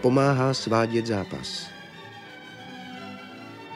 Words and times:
pomáhá 0.00 0.54
svádět 0.54 1.06
zápas. 1.06 1.66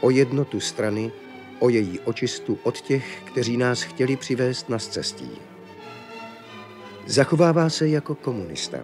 O 0.00 0.10
jednotu 0.10 0.60
strany, 0.60 1.12
o 1.58 1.68
její 1.68 2.00
očistu 2.00 2.58
od 2.62 2.80
těch, 2.80 3.22
kteří 3.24 3.56
nás 3.56 3.82
chtěli 3.82 4.16
přivést 4.16 4.68
na 4.68 4.78
cestí. 4.78 5.30
Zachovává 7.06 7.70
se 7.70 7.88
jako 7.88 8.14
komunista, 8.14 8.78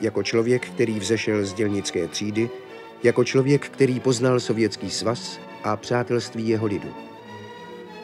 jako 0.00 0.22
člověk, 0.22 0.66
který 0.66 1.00
vzešel 1.00 1.44
z 1.44 1.52
dělnické 1.52 2.08
třídy, 2.08 2.50
jako 3.02 3.24
člověk, 3.24 3.68
který 3.68 4.00
poznal 4.00 4.40
Sovětský 4.40 4.90
svaz 4.90 5.40
a 5.62 5.76
přátelství 5.76 6.48
jeho 6.48 6.66
lidu. 6.66 6.94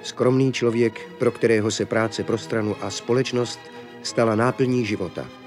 Skromný 0.03 0.53
člověk, 0.53 1.09
pro 1.19 1.31
kterého 1.31 1.71
se 1.71 1.87
práce 1.87 2.25
pro 2.25 2.39
stranu 2.39 2.77
a 2.81 2.91
společnost 2.91 3.61
stala 4.03 4.35
náplní 4.35 4.87
života. 4.87 5.40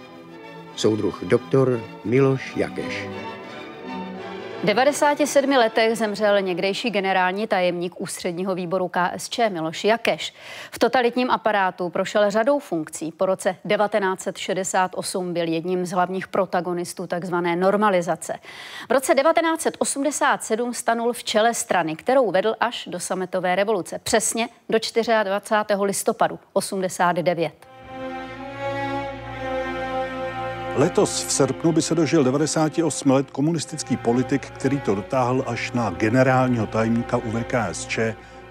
Soudruh 0.76 1.24
doktor 1.24 1.82
Miloš 2.06 2.56
Jakeš. 2.56 3.08
97 4.64 5.50
letech 5.52 5.98
zemřel 5.98 6.42
někdejší 6.42 6.90
generální 6.90 7.48
tajemník 7.48 8.02
ústředního 8.02 8.56
výboru 8.56 8.92
KSČ 8.94 9.40
Miloš 9.50 9.84
Jakeš. 9.84 10.34
V 10.72 10.80
totalitním 10.80 11.32
aparátu 11.32 11.90
prošel 11.90 12.32
řadou 12.32 12.60
funkcí. 12.60 13.12
Po 13.12 13.26
roce 13.26 13.56
1968 13.68 15.34
byl 15.34 15.48
jedním 15.48 15.86
z 15.86 15.92
hlavních 15.92 16.28
protagonistů 16.28 17.08
tzv. 17.08 17.36
normalizace. 17.56 18.34
V 18.90 18.92
roce 18.92 19.16
1987 19.16 20.74
stanul 20.74 21.14
v 21.14 21.24
čele 21.24 21.54
strany, 21.54 21.96
kterou 21.96 22.32
vedl 22.32 22.56
až 22.60 22.88
do 22.92 23.00
sametové 23.00 23.56
revoluce, 23.56 24.00
přesně 24.00 24.50
do 24.70 24.80
24. 25.24 25.82
listopadu 25.82 26.40
89. 26.54 27.73
Letos 30.76 31.24
v 31.24 31.32
srpnu 31.32 31.72
by 31.72 31.82
se 31.82 31.96
dožil 31.96 32.24
98 32.24 33.12
let 33.12 33.32
komunistický 33.32 33.98
politik, 33.98 34.50
který 34.50 34.80
to 34.80 34.96
dotáhl 34.96 35.44
až 35.48 35.72
na 35.72 35.90
generálního 35.90 36.68
tajemníka 36.68 37.18
UVKSČ 37.18 38.00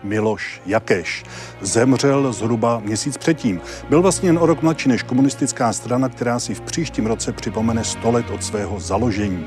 Miloš 0.03 0.61
Jakeš. 0.67 1.25
Zemřel 1.61 2.33
zhruba 2.33 2.81
měsíc 2.84 3.17
předtím. 3.17 3.61
Byl 3.89 4.03
vlastně 4.03 4.29
jen 4.29 4.39
o 4.39 4.47
rok 4.47 4.62
mladší 4.62 4.89
než 4.89 5.03
komunistická 5.03 5.73
strana, 5.73 6.09
která 6.09 6.39
si 6.39 6.55
v 6.55 6.61
příštím 6.61 7.06
roce 7.06 7.33
připomene 7.33 7.84
100 7.84 8.11
let 8.11 8.27
od 8.31 8.45
svého 8.45 8.81
založení. 8.81 9.47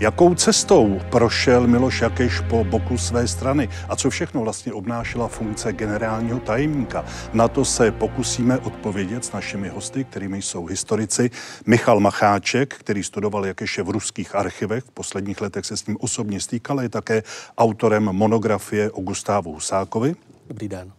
Jakou 0.00 0.34
cestou 0.34 1.00
prošel 1.10 1.66
Miloš 1.66 2.00
Jakeš 2.00 2.40
po 2.40 2.64
boku 2.64 2.98
své 2.98 3.28
strany 3.28 3.68
a 3.88 3.96
co 3.96 4.10
všechno 4.10 4.40
vlastně 4.40 4.72
obnášela 4.72 5.28
funkce 5.28 5.72
generálního 5.72 6.40
tajemníka? 6.40 7.04
Na 7.32 7.48
to 7.48 7.64
se 7.64 7.90
pokusíme 7.90 8.58
odpovědět 8.58 9.24
s 9.24 9.32
našimi 9.32 9.68
hosty, 9.68 10.04
kterými 10.04 10.42
jsou 10.42 10.66
historici 10.66 11.30
Michal 11.66 12.00
Macháček, 12.00 12.74
který 12.74 13.02
studoval 13.02 13.46
Jakeše 13.46 13.82
v 13.82 13.88
ruských 13.88 14.34
archivech, 14.34 14.84
v 14.84 14.90
posledních 14.90 15.40
letech 15.40 15.64
se 15.64 15.76
s 15.76 15.86
ním 15.86 15.96
osobně 16.00 16.40
stýkal, 16.40 16.80
je 16.80 16.88
také 16.88 17.22
autorem 17.58 18.04
monografie 18.04 18.90
o 18.90 19.00
Gustávu 19.00 19.52
Husákovi. 19.52 20.14
Dobrý 20.48 20.68
den. 20.68 20.92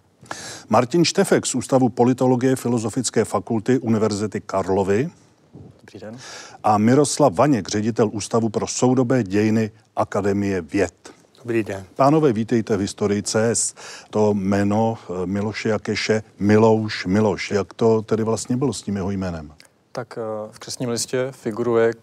Martin 0.70 1.06
Štefek 1.06 1.46
z 1.46 1.56
Ústavu 1.56 1.90
politologie 1.90 2.56
Filozofické 2.56 3.26
fakulty 3.26 3.80
Univerzity 3.80 4.42
Karlovy. 4.42 5.10
Dobrý 5.94 6.06
den. 6.06 6.20
A 6.64 6.78
Miroslav 6.78 7.34
Vaněk, 7.34 7.68
ředitel 7.68 8.10
Ústavu 8.14 8.50
pro 8.50 8.68
soudobé 8.68 9.24
dějiny 9.24 9.72
Akademie 9.96 10.62
věd. 10.62 10.94
Dobrý 11.38 11.64
den. 11.64 11.86
Pánové, 11.96 12.34
vítejte 12.34 12.78
v 12.78 12.80
historii 12.80 13.24
CS. 13.24 13.76
To 14.10 14.34
jméno 14.34 14.98
eh, 14.98 15.26
Miloše 15.26 15.70
Jakeše, 15.70 16.24
Milouš 16.40 17.06
Miloš. 17.06 17.52
Jak 17.52 17.74
to 17.74 18.02
tedy 18.02 18.24
vlastně 18.24 18.58
bylo 18.58 18.74
s 18.74 18.82
tím 18.82 18.96
jeho 18.96 19.12
jménem? 19.12 19.54
Tak 19.92 20.18
eh, 20.18 20.52
v 20.52 20.60
křesním 20.60 20.90
listě 20.90 21.28
figuruje 21.32 21.94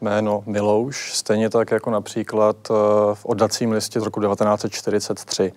jméno 0.00 0.42
Milouš, 0.46 1.12
stejně 1.12 1.50
tak 1.50 1.70
jako 1.70 1.90
například 1.90 2.56
eh, 2.70 2.74
v 3.14 3.24
oddacím 3.24 3.72
listě 3.72 4.00
z 4.00 4.02
roku 4.02 4.20
1943. 4.20 5.52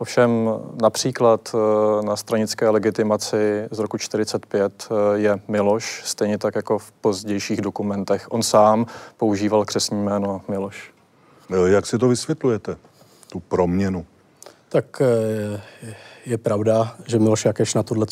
Ovšem 0.00 0.50
například 0.82 1.54
eh, 1.54 2.06
na 2.06 2.16
stranické 2.16 2.68
legitimaci 2.68 3.68
z 3.70 3.78
roku 3.78 3.98
45 3.98 4.88
eh, 4.90 5.18
je 5.18 5.40
Miloš, 5.48 6.02
stejně 6.04 6.38
tak 6.38 6.54
jako 6.54 6.78
v 6.78 6.92
pozdějších 6.92 7.60
dokumentech. 7.60 8.26
On 8.30 8.42
sám 8.42 8.86
používal 9.16 9.64
křesní 9.64 10.02
jméno 10.04 10.42
Miloš. 10.48 10.90
Jak 11.66 11.86
si 11.86 11.98
to 11.98 12.08
vysvětlujete, 12.08 12.76
tu 13.32 13.40
proměnu? 13.40 14.06
Tak 14.68 15.02
eh, 15.02 15.60
je 16.26 16.38
pravda, 16.38 16.96
že 17.06 17.18
Miloš 17.18 17.44
Jakeš 17.44 17.74
na 17.74 17.82
tuhle 17.82 18.06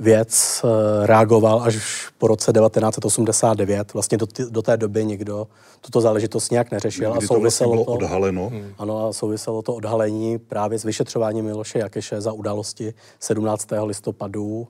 věc 0.00 0.64
eh, 0.64 1.06
reagoval 1.06 1.62
až 1.62 2.08
po 2.18 2.26
roce 2.26 2.52
1989. 2.52 3.92
Vlastně 3.92 4.18
do, 4.18 4.26
t- 4.26 4.50
do 4.50 4.62
té 4.62 4.76
doby 4.76 5.04
nikdo 5.04 5.46
tuto 5.80 6.00
záležitost 6.00 6.50
nějak 6.50 6.70
neřešil. 6.70 7.12
Kdy 7.12 7.24
a 7.24 7.26
souviselo 7.26 7.70
to, 7.70 7.76
vlastně 7.76 7.86
to 7.86 7.92
odhaleno. 7.92 8.48
Hmm. 8.48 8.74
Ano, 8.78 9.06
a 9.06 9.12
souviselo 9.12 9.62
to 9.62 9.74
odhalení 9.74 10.38
právě 10.38 10.78
s 10.78 10.84
vyšetřováním 10.84 11.44
Miloše 11.44 11.78
Jakeše 11.78 12.20
za 12.20 12.32
události 12.32 12.94
17. 13.20 13.68
listopadu 13.84 14.68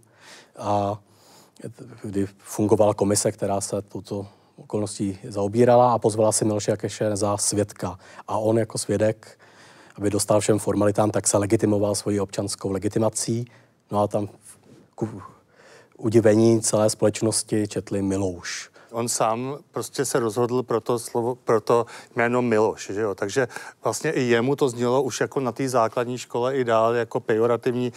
a 0.59 1.01
kdy 2.03 2.27
fungovala 2.39 2.95
komise, 2.95 3.33
která 3.33 3.61
se 3.61 3.83
tuto 3.83 4.27
okolností 4.57 5.19
zaobírala 5.29 5.93
a 5.93 5.99
pozvala 5.99 6.33
si 6.33 6.45
Miloše 6.45 6.71
Jakeše 6.71 7.17
za 7.17 7.37
svědka. 7.37 7.99
A 8.29 8.39
on 8.39 8.59
jako 8.59 8.79
svědek, 8.79 9.39
aby 9.97 10.11
dostal 10.11 10.41
všem 10.41 10.59
formalitám, 10.59 11.11
tak 11.11 11.29
se 11.29 11.39
legitimoval 11.39 11.95
svoji 11.95 12.21
občanskou 12.21 12.71
legitimací. 12.71 13.45
No 13.91 14.03
a 14.03 14.09
tam 14.09 14.29
udivení 15.99 16.61
celé 16.61 16.91
společnosti 16.91 17.69
četli 17.69 18.03
Milouš 18.03 18.71
on 18.93 19.09
sám 19.09 19.59
prostě 19.71 20.05
se 20.05 20.21
rozhodl 20.21 20.62
pro 20.62 20.81
to, 20.81 20.99
slovo, 20.99 21.34
pro 21.34 21.61
to 21.61 21.87
jméno 22.17 22.43
Miloš, 22.43 22.91
že 22.95 23.01
jo? 23.01 23.15
takže 23.15 23.49
vlastně 23.84 24.11
i 24.11 24.23
jemu 24.23 24.56
to 24.56 24.69
znělo 24.69 25.03
už 25.03 25.21
jako 25.21 25.41
na 25.41 25.53
té 25.53 25.69
základní 25.69 26.19
škole 26.19 26.56
i 26.56 26.65
dál 26.65 26.95
jako 26.95 27.21
pejorativní 27.21 27.93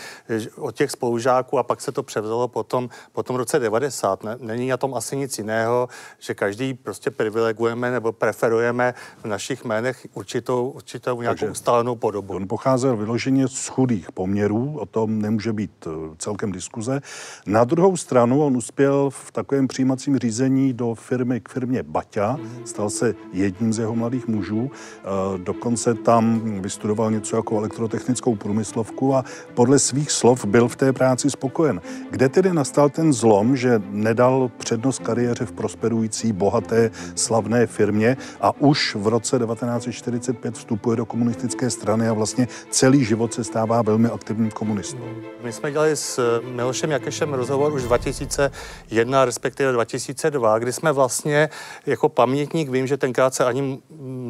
od 0.57 0.75
těch 0.75 0.91
spolužáků 0.91 1.59
a 1.59 1.63
pak 1.63 1.81
se 1.81 1.91
to 1.91 2.03
převzalo 2.03 2.47
potom, 2.47 2.89
potom 3.11 3.35
roce 3.35 3.59
90. 3.59 4.23
Ne? 4.23 4.35
Není 4.39 4.67
na 4.67 4.77
tom 4.77 4.95
asi 4.95 5.17
nic 5.17 5.37
jiného, 5.37 5.87
že 6.19 6.33
každý 6.33 6.73
prostě 6.73 7.11
privilegujeme 7.11 7.91
nebo 7.91 8.11
preferujeme 8.11 8.93
v 9.23 9.25
našich 9.25 9.65
jménech 9.65 10.07
určitou, 10.13 10.69
určitou 10.69 11.21
nějakou 11.21 11.39
takže 11.39 11.51
ustálenou 11.51 11.95
podobu. 11.95 12.33
On 12.33 12.47
pocházel 12.47 12.97
vyloženě 12.97 13.47
z 13.47 13.67
chudých 13.67 14.11
poměrů, 14.11 14.77
o 14.79 14.85
tom 14.85 15.21
nemůže 15.21 15.53
být 15.53 15.87
eh, 15.87 15.89
celkem 16.17 16.51
diskuze. 16.51 17.01
Na 17.45 17.63
druhou 17.63 17.97
stranu 17.97 18.45
on 18.45 18.57
uspěl 18.57 19.09
v 19.09 19.31
takovém 19.31 19.67
přijímacím 19.67 20.17
řízení 20.17 20.73
do 20.73 20.82
do 20.83 20.95
firmy 20.95 21.41
k 21.41 21.49
firmě 21.49 21.83
Baťa, 21.83 22.37
stal 22.65 22.89
se 22.89 23.15
jedním 23.33 23.73
z 23.73 23.79
jeho 23.79 23.95
mladých 23.95 24.27
mužů, 24.27 24.71
e, 24.71 25.37
dokonce 25.37 25.93
tam 25.93 26.41
vystudoval 26.61 27.11
něco 27.11 27.35
jako 27.35 27.57
elektrotechnickou 27.57 28.35
průmyslovku 28.35 29.15
a 29.15 29.23
podle 29.53 29.79
svých 29.79 30.11
slov 30.11 30.45
byl 30.45 30.67
v 30.67 30.75
té 30.75 30.93
práci 30.93 31.29
spokojen. 31.29 31.81
Kde 32.11 32.29
tedy 32.29 32.53
nastal 32.53 32.89
ten 32.89 33.13
zlom, 33.13 33.57
že 33.57 33.81
nedal 33.89 34.51
přednost 34.57 34.99
kariéře 34.99 35.45
v 35.45 35.51
prosperující, 35.51 36.31
bohaté, 36.31 36.91
slavné 37.15 37.67
firmě 37.67 38.17
a 38.41 38.51
už 38.59 38.95
v 38.95 39.07
roce 39.07 39.39
1945 39.39 40.55
vstupuje 40.55 40.97
do 40.97 41.05
komunistické 41.05 41.69
strany 41.69 42.07
a 42.07 42.13
vlastně 42.13 42.47
celý 42.69 43.05
život 43.05 43.33
se 43.33 43.43
stává 43.43 43.81
velmi 43.81 44.09
aktivním 44.09 44.51
komunistou. 44.51 45.07
My 45.43 45.51
jsme 45.51 45.71
dělali 45.71 45.95
s 45.95 46.39
Milošem 46.55 46.91
Jakešem 46.91 47.33
rozhovor 47.33 47.73
už 47.73 47.83
2001, 47.83 49.25
respektive 49.25 49.71
2002, 49.71 50.59
kdy 50.59 50.72
jsme 50.73 50.91
vlastně 50.91 51.49
jako 51.85 52.09
pamětník, 52.09 52.69
vím, 52.69 52.87
že 52.87 52.97
tenkrát 52.97 53.33
se 53.33 53.45
ani 53.45 53.79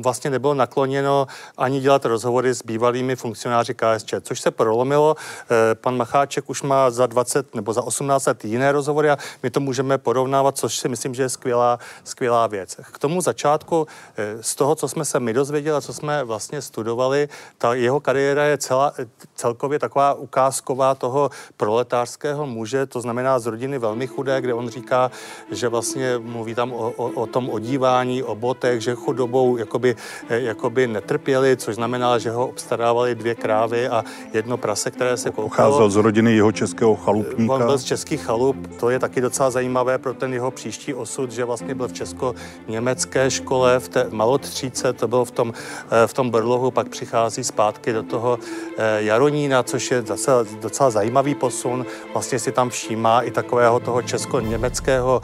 vlastně 0.04 0.30
nebylo 0.30 0.54
nakloněno 0.54 1.28
ani 1.58 1.80
dělat 1.80 2.06
rozhovory 2.06 2.54
s 2.54 2.62
bývalými 2.62 3.16
funkcionáři 3.16 3.74
KSČ, 3.74 4.14
což 4.22 4.42
se 4.42 4.52
prolomilo. 4.52 5.16
Eh, 5.16 5.76
pan 5.76 5.98
Macháček 5.98 6.50
už 6.50 6.62
má 6.62 6.92
za 6.92 7.06
20 7.06 7.56
nebo 7.56 7.74
za 7.74 7.82
18 7.82 8.26
let 8.26 8.46
jiné 8.46 8.72
rozhovory 8.72 9.10
a 9.10 9.18
my 9.44 9.50
to 9.50 9.60
můžeme 9.60 9.98
porovnávat, 9.98 10.58
což 10.58 10.78
si 10.78 10.90
myslím, 10.90 11.14
že 11.14 11.24
je 11.24 11.30
skvělá, 11.30 11.80
skvělá 12.04 12.48
věc. 12.48 12.76
K 12.92 13.00
tomu 13.00 13.22
začátku, 13.22 13.88
eh, 14.18 14.44
z 14.44 14.56
toho, 14.56 14.76
co 14.76 14.88
jsme 14.88 15.06
se 15.06 15.20
my 15.20 15.34
dozvěděli 15.34 15.82
co 15.82 15.94
jsme 15.94 16.24
vlastně 16.24 16.62
studovali, 16.62 17.30
ta 17.58 17.74
jeho 17.74 18.00
kariéra 18.00 18.44
je 18.44 18.58
celá, 18.58 18.94
celkově 19.36 19.80
taková 19.80 20.14
ukázková 20.14 20.96
toho 20.96 21.30
proletářského 21.58 22.46
muže, 22.46 22.86
to 22.86 23.02
znamená 23.02 23.40
z 23.40 23.46
rodiny 23.46 23.80
velmi 23.80 24.08
chudé, 24.08 24.42
kde 24.42 24.54
on 24.54 24.70
říká, 24.70 25.12
že 25.52 25.68
vlastně 25.68 26.18
mluví 26.34 26.56
tam 26.56 26.74
o, 26.74 26.94
o, 26.98 27.06
o 27.10 27.26
tom 27.26 27.50
odívání, 27.50 28.24
o 28.24 28.36
botech, 28.36 28.82
že 28.82 28.96
chudobou 28.96 29.58
jakoby, 29.58 29.96
eh, 30.30 30.40
jakoby 30.40 30.88
netrpěli, 30.88 31.58
což 31.58 31.76
znamená, 31.76 32.18
že 32.18 32.32
ho 32.32 32.48
obstarávali 32.48 33.16
dvě 33.16 33.36
krávy 33.36 33.88
a 33.88 34.04
jedno 34.34 34.58
prase, 34.58 34.92
které 34.92 35.18
se 35.18 35.32
koukalo. 35.32 35.70
Pocházel 35.70 35.90
z 35.90 35.96
rodiny 35.96 36.36
jeho 36.36 36.52
českého 36.52 36.96
chalupníka. 36.96 37.54
On 37.54 37.66
byl 37.66 37.78
z 37.78 37.84
českých 37.84 38.22
chalup, 38.22 38.58
to 38.80 38.90
je 38.90 39.00
taky 39.00 39.22
docela 39.22 39.52
zajímavé 39.52 39.98
pro 39.98 40.14
ten 40.14 40.34
jeho 40.34 40.52
příští 40.52 40.94
osud, 40.94 41.32
že 41.32 41.46
vlastně 41.46 41.76
byl 41.76 41.88
v 41.88 41.94
česko-německé 41.94 43.32
škole 43.32 43.80
v 43.80 43.88
té 43.88 44.08
malotříce, 44.12 44.94
to 44.94 45.08
bylo 45.08 45.26
v 45.26 45.32
tom, 45.32 45.54
eh, 45.54 46.08
v 46.08 46.14
tom 46.14 46.30
Brlohu, 46.30 46.72
pak 46.72 46.90
přichází 46.90 47.44
zpátky 47.44 47.94
do 47.94 48.04
toho 48.04 48.40
eh, 48.78 49.04
Jaronína, 49.04 49.64
což 49.64 49.92
je 49.92 50.02
zase 50.02 50.32
docela 50.62 50.90
zajímavý 50.90 51.36
posun. 51.36 51.86
Vlastně 52.14 52.40
si 52.40 52.52
tam 52.52 52.70
všímá 52.70 53.22
i 53.22 53.32
takového 53.32 53.80
toho 53.80 54.02
česko-německého 54.02 55.22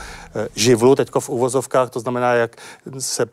živlu, 0.55 0.95
teď 1.05 1.09
v 1.19 1.29
uvozovkách, 1.29 1.89
to 1.89 1.99
znamená, 1.99 2.33
jak 2.33 2.55
se 2.99 3.25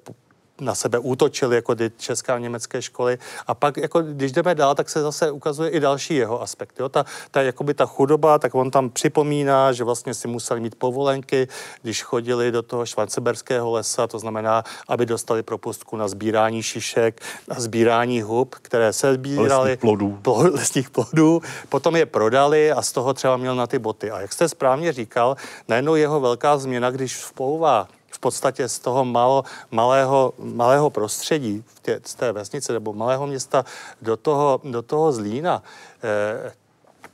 na 0.60 0.74
sebe 0.74 0.98
útočili, 0.98 1.56
jako 1.56 1.74
ty 1.74 1.92
české 1.96 2.32
a 2.32 2.38
německé 2.38 2.82
školy. 2.82 3.18
A 3.46 3.54
pak, 3.54 3.76
jako, 3.76 4.02
když 4.02 4.32
jdeme 4.32 4.54
dál, 4.54 4.74
tak 4.74 4.88
se 4.88 5.02
zase 5.02 5.30
ukazuje 5.30 5.70
i 5.70 5.80
další 5.80 6.14
jeho 6.14 6.42
aspekt. 6.42 6.80
Jo? 6.80 6.88
Ta, 6.88 7.04
ta, 7.30 7.42
jakoby 7.42 7.74
ta 7.74 7.86
chudoba, 7.86 8.38
tak 8.38 8.54
on 8.54 8.70
tam 8.70 8.90
připomíná, 8.90 9.72
že 9.72 9.84
vlastně 9.84 10.14
si 10.14 10.28
museli 10.28 10.60
mít 10.60 10.74
povolenky, 10.74 11.48
když 11.82 12.02
chodili 12.02 12.52
do 12.52 12.62
toho 12.62 12.86
švanceberského 12.86 13.70
lesa, 13.70 14.06
to 14.06 14.18
znamená, 14.18 14.64
aby 14.88 15.06
dostali 15.06 15.42
propustku 15.42 15.96
na 15.96 16.08
sbírání 16.08 16.62
šišek, 16.62 17.20
na 17.48 17.60
sbírání 17.60 18.22
hub, 18.22 18.54
které 18.54 18.92
se 18.92 19.14
sbírali. 19.14 19.48
Lesních 19.48 19.80
plodů. 19.80 20.18
Plo, 20.22 20.42
lesních 20.52 20.90
plodů. 20.90 21.42
Potom 21.68 21.96
je 21.96 22.06
prodali 22.06 22.72
a 22.72 22.82
z 22.82 22.92
toho 22.92 23.14
třeba 23.14 23.36
měl 23.36 23.54
na 23.54 23.66
ty 23.66 23.78
boty. 23.78 24.10
A 24.10 24.20
jak 24.20 24.32
jste 24.32 24.48
správně 24.48 24.92
říkal, 24.92 25.36
najednou 25.68 25.94
jeho 25.94 26.20
velká 26.20 26.58
změna, 26.58 26.90
když 26.90 27.16
vplouvá 27.16 27.88
v 28.16 28.18
podstatě 28.18 28.68
z 28.68 28.78
toho 28.78 29.04
malo, 29.04 29.44
malého, 29.70 30.32
malého 30.38 30.90
prostředí 30.90 31.64
tě, 31.82 32.00
z 32.04 32.14
té 32.14 32.32
vesnice 32.32 32.72
nebo 32.72 32.92
malého 32.92 33.26
města 33.26 33.64
do 34.02 34.16
toho, 34.16 34.60
do 34.64 34.82
toho 34.82 35.12
Zlína, 35.12 35.62
eh, 36.02 36.52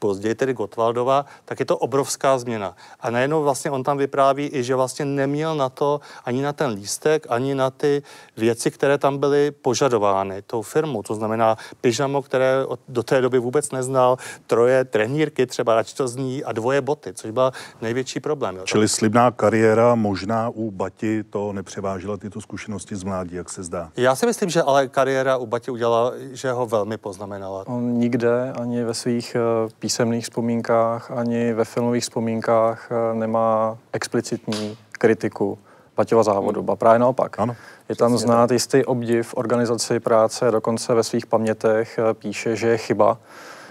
později 0.02 0.34
tedy 0.34 0.54
Gotwaldova, 0.54 1.24
tak 1.44 1.60
je 1.60 1.66
to 1.66 1.78
obrovská 1.78 2.38
změna. 2.38 2.74
A 3.00 3.10
najednou 3.10 3.42
vlastně 3.42 3.70
on 3.70 3.82
tam 3.82 3.98
vypráví 3.98 4.50
i, 4.52 4.62
že 4.62 4.74
vlastně 4.74 5.04
neměl 5.04 5.54
na 5.54 5.68
to 5.68 6.00
ani 6.24 6.42
na 6.42 6.52
ten 6.52 6.70
lístek, 6.70 7.26
ani 7.30 7.54
na 7.54 7.70
ty 7.70 8.02
věci, 8.36 8.70
které 8.70 8.98
tam 8.98 9.18
byly 9.18 9.50
požadovány 9.50 10.42
tou 10.42 10.62
firmou. 10.62 11.02
To 11.02 11.14
znamená 11.14 11.56
pyžamo, 11.80 12.22
které 12.22 12.66
do 12.88 13.02
té 13.02 13.20
doby 13.20 13.38
vůbec 13.38 13.70
neznal, 13.70 14.18
troje 14.46 14.84
trenírky 14.84 15.46
třeba, 15.46 15.78
ať 15.78 15.94
to 15.94 16.08
zní, 16.08 16.44
a 16.44 16.52
dvoje 16.52 16.80
boty, 16.80 17.14
což 17.14 17.30
byl 17.30 17.52
největší 17.82 18.20
problém. 18.20 18.56
Jo. 18.56 18.62
Čili 18.64 18.88
slibná 18.88 19.30
kariéra 19.30 19.94
možná 19.94 20.48
u 20.48 20.70
Bati 20.70 21.24
to 21.24 21.52
nepřevážila 21.52 22.16
tyto 22.16 22.40
zkušenosti 22.40 22.96
z 22.96 23.02
mládí, 23.04 23.36
jak 23.36 23.50
se 23.50 23.62
zdá. 23.62 23.90
Já 23.96 24.16
si 24.16 24.26
myslím, 24.26 24.50
že 24.50 24.62
ale 24.62 24.88
kariéra 24.88 25.36
u 25.36 25.46
Bati 25.46 25.70
udělala, 25.70 26.12
že 26.32 26.52
ho 26.52 26.66
velmi 26.66 26.98
poznamenala. 26.98 27.64
On 27.66 27.92
nikde 27.92 28.52
ani 28.52 28.84
ve 28.84 28.94
svých 28.94 29.36
uh, 29.36 29.70
písemných 29.92 30.24
vzpomínkách 30.24 31.10
ani 31.10 31.52
ve 31.52 31.64
filmových 31.64 32.02
vzpomínkách 32.02 32.88
eh, 32.88 33.14
nemá 33.14 33.76
explicitní 33.92 34.76
kritiku 34.92 35.58
Paťova 35.94 36.22
závodu, 36.22 36.60
hmm. 36.60 36.66
ba 36.66 36.76
právě 36.76 36.98
naopak. 36.98 37.38
Ano. 37.38 37.56
Je 37.88 37.96
tam 37.96 38.18
znát 38.18 38.50
jistý 38.50 38.84
obdiv 38.84 39.34
organizaci 39.36 40.00
práce, 40.00 40.50
dokonce 40.50 40.94
ve 40.94 41.04
svých 41.04 41.26
pamětech 41.26 41.98
eh, 41.98 42.14
píše, 42.14 42.56
že 42.56 42.68
je 42.68 42.78
chyba, 42.78 43.18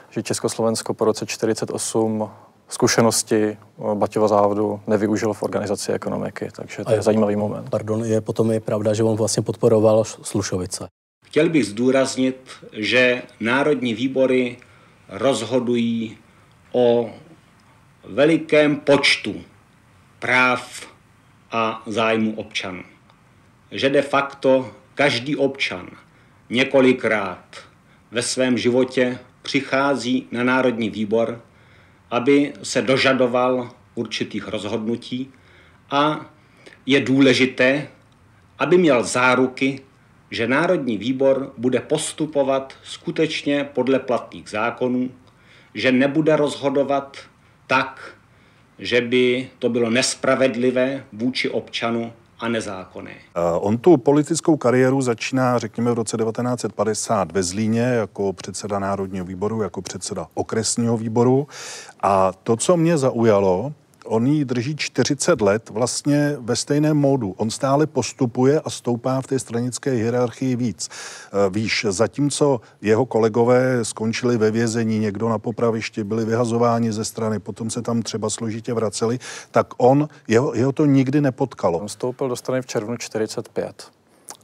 že 0.10 0.24
Československo 0.24 0.94
po 0.94 1.06
roce 1.06 1.26
48 1.26 2.30
zkušenosti 2.70 3.42
eh, 3.42 3.58
Baťova 3.94 4.28
závodu 4.28 4.80
nevyužil 4.88 5.34
v 5.34 5.44
organizaci 5.44 5.92
ekonomiky, 5.92 6.54
takže 6.54 6.86
to 6.86 6.92
je, 6.92 6.98
je 6.98 7.02
zajímavý 7.02 7.36
moment. 7.36 7.66
Pardon, 7.70 8.06
je 8.06 8.22
potom 8.22 8.52
je 8.52 8.60
pravda, 8.60 8.94
že 8.94 9.04
on 9.04 9.18
vlastně 9.18 9.44
podporoval 9.44 10.04
Slušovice. 10.06 10.86
Chtěl 11.26 11.50
bych 11.50 11.66
zdůraznit, 11.66 12.38
že 12.74 13.22
národní 13.40 13.94
výbory 13.94 14.58
rozhodují 15.12 16.18
o 16.72 17.14
velikém 18.04 18.76
počtu 18.76 19.44
práv 20.20 20.88
a 21.52 21.84
zájmu 21.86 22.36
občanů. 22.36 22.84
Že 23.72 23.90
de 23.90 24.02
facto 24.02 24.76
každý 24.96 25.36
občan 25.36 25.90
několikrát 26.50 27.58
ve 28.12 28.22
svém 28.22 28.58
životě 28.58 29.20
přichází 29.42 30.28
na 30.32 30.44
Národní 30.44 30.90
výbor, 30.90 31.42
aby 32.12 32.54
se 32.64 32.82
dožadoval 32.82 33.72
určitých 33.96 34.48
rozhodnutí 34.48 35.32
a 35.92 36.26
je 36.86 37.00
důležité, 37.00 37.88
aby 38.60 38.78
měl 38.78 39.04
záruky, 39.04 39.80
že 40.32 40.48
Národní 40.48 40.98
výbor 40.98 41.54
bude 41.58 41.80
postupovat 41.80 42.74
skutečně 42.84 43.64
podle 43.74 44.00
platných 44.00 44.50
zákonů 44.50 45.10
že 45.74 45.92
nebude 45.92 46.36
rozhodovat 46.36 47.18
tak, 47.68 48.02
že 48.80 49.02
by 49.02 49.50
to 49.60 49.70
bylo 49.70 49.90
nespravedlivé 49.90 51.04
vůči 51.14 51.50
občanu 51.50 52.14
a 52.40 52.48
nezákonné. 52.48 53.12
On 53.60 53.78
tu 53.78 53.98
politickou 53.98 54.58
kariéru 54.58 55.02
začíná, 55.02 55.58
řekněme, 55.58 55.92
v 55.92 55.94
roce 55.94 56.18
1950 56.18 57.32
ve 57.32 57.44
Zlíně 57.44 57.82
jako 57.82 58.34
předseda 58.34 58.80
Národního 58.80 59.26
výboru, 59.26 59.62
jako 59.62 59.82
předseda 59.82 60.28
okresního 60.34 60.98
výboru. 60.98 61.48
A 62.02 62.32
to, 62.44 62.58
co 62.58 62.78
mě 62.78 62.98
zaujalo, 62.98 63.74
on 64.06 64.28
ji 64.28 64.46
drží 64.46 64.76
40 64.76 65.42
let 65.42 65.70
vlastně 65.70 66.38
ve 66.40 66.56
stejném 66.56 66.98
módu. 66.98 67.34
On 67.38 67.50
stále 67.50 67.88
postupuje 67.88 68.62
a 68.62 68.70
stoupá 68.70 69.22
v 69.22 69.28
té 69.28 69.40
stranické 69.40 69.92
hierarchii 69.92 70.56
víc. 70.56 70.90
E, 70.90 71.50
víš, 71.50 71.86
zatímco 71.90 72.62
jeho 72.82 73.06
kolegové 73.06 73.86
skončili 73.86 74.38
ve 74.38 74.52
vězení, 74.52 75.00
někdo 75.00 75.30
na 75.30 75.38
popravišti, 75.38 76.04
byli 76.04 76.26
vyhazováni 76.26 76.94
ze 76.94 77.06
strany, 77.06 77.40
potom 77.40 77.70
se 77.70 77.82
tam 77.82 78.02
třeba 78.02 78.30
složitě 78.30 78.74
vraceli, 78.74 79.20
tak 79.52 79.74
on, 79.78 80.10
jeho, 80.28 80.56
jeho 80.56 80.72
to 80.72 80.86
nikdy 80.86 81.22
nepotkalo. 81.22 81.80
On 81.80 81.88
vstoupil 81.88 82.30
do 82.30 82.36
strany 82.36 82.62
v 82.62 82.66
červnu 82.66 82.98
45. 82.98 83.92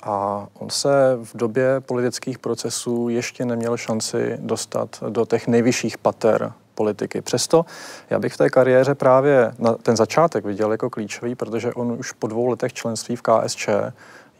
A 0.03 0.47
on 0.53 0.69
se 0.69 1.17
v 1.23 1.37
době 1.37 1.79
politických 1.79 2.39
procesů 2.39 3.09
ještě 3.09 3.45
neměl 3.45 3.77
šanci 3.77 4.37
dostat 4.39 5.03
do 5.09 5.25
těch 5.25 5.47
nejvyšších 5.47 5.97
pater 5.97 6.53
politiky. 6.77 7.21
Přesto 7.21 7.65
já 8.09 8.19
bych 8.19 8.33
v 8.33 8.37
té 8.37 8.49
kariéře 8.49 8.95
právě 8.95 9.51
na 9.59 9.73
ten 9.73 9.97
začátek 9.97 10.45
viděl 10.45 10.71
jako 10.71 10.89
klíčový, 10.89 11.35
protože 11.35 11.73
on 11.73 11.91
už 11.91 12.11
po 12.11 12.27
dvou 12.27 12.47
letech 12.47 12.73
členství 12.73 13.15
v 13.15 13.21
KSČ 13.21 13.69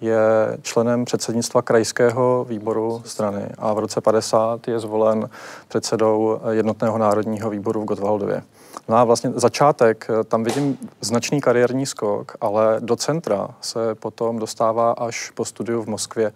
je 0.01 0.17
členem 0.61 1.05
předsednictva 1.05 1.61
krajského 1.61 2.45
výboru 2.49 3.01
strany 3.05 3.49
a 3.57 3.73
v 3.73 3.79
roce 3.79 4.01
50 4.01 4.67
je 4.67 4.79
zvolen 4.79 5.29
předsedou 5.67 6.39
jednotného 6.49 6.97
národního 6.97 7.49
výboru 7.49 7.81
v 7.81 7.85
Gotwaldově. 7.85 8.43
No 8.87 8.95
a 8.95 9.03
vlastně 9.03 9.31
začátek, 9.35 10.07
tam 10.27 10.43
vidím 10.43 10.77
značný 11.01 11.41
kariérní 11.41 11.85
skok, 11.85 12.37
ale 12.41 12.75
do 12.79 12.95
centra 12.95 13.47
se 13.61 13.95
potom 13.95 14.39
dostává 14.39 14.91
až 14.91 15.29
po 15.29 15.45
studiu 15.45 15.81
v 15.81 15.87
Moskvě 15.87 16.31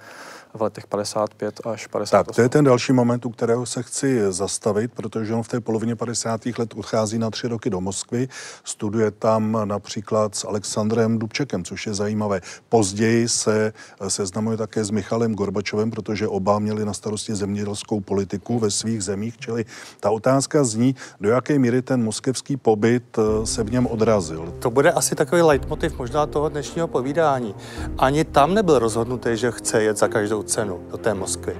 v 0.53 0.61
letech 0.61 0.87
55 0.87 1.61
až 1.65 1.87
58. 1.87 2.25
Tak, 2.25 2.35
to 2.35 2.41
je 2.41 2.49
ten 2.49 2.65
další 2.65 2.93
moment, 2.93 3.25
u 3.25 3.29
kterého 3.29 3.65
se 3.65 3.83
chci 3.83 4.31
zastavit, 4.31 4.91
protože 4.93 5.33
on 5.33 5.43
v 5.43 5.47
té 5.47 5.59
polovině 5.59 5.95
50. 5.95 6.45
let 6.45 6.73
odchází 6.75 7.17
na 7.17 7.29
tři 7.29 7.47
roky 7.47 7.69
do 7.69 7.81
Moskvy, 7.81 8.27
studuje 8.63 9.11
tam 9.11 9.57
například 9.65 10.35
s 10.35 10.45
Alexandrem 10.45 11.19
Dubčekem, 11.19 11.63
což 11.63 11.87
je 11.87 11.93
zajímavé. 11.93 12.41
Později 12.69 13.29
se 13.29 13.73
seznamuje 14.07 14.57
také 14.57 14.83
s 14.83 14.91
Michalem 14.91 15.35
Gorbačovem, 15.35 15.91
protože 15.91 16.27
oba 16.27 16.59
měli 16.59 16.85
na 16.85 16.93
starosti 16.93 17.35
zemědělskou 17.35 17.99
politiku 17.99 18.59
ve 18.59 18.71
svých 18.71 19.03
zemích, 19.03 19.37
čili 19.37 19.65
ta 19.99 20.09
otázka 20.09 20.63
zní, 20.63 20.95
do 21.21 21.29
jaké 21.29 21.59
míry 21.59 21.81
ten 21.81 22.03
moskevský 22.03 22.57
pobyt 22.57 23.17
eh, 23.17 23.45
se 23.45 23.63
v 23.63 23.71
něm 23.71 23.87
odrazil. 23.87 24.53
To 24.59 24.71
bude 24.71 24.91
asi 24.91 25.15
takový 25.15 25.41
leitmotiv 25.41 25.97
možná 25.97 26.25
toho 26.25 26.49
dnešního 26.49 26.87
povídání. 26.87 27.55
Ani 27.97 28.23
tam 28.23 28.53
nebyl 28.53 28.79
rozhodnutý, 28.79 29.29
že 29.33 29.51
chce 29.51 29.83
jet 29.83 29.97
za 29.97 30.07
každou 30.07 30.40
cenu 30.43 30.79
do 30.91 30.97
té 30.97 31.13
Moskvy. 31.13 31.57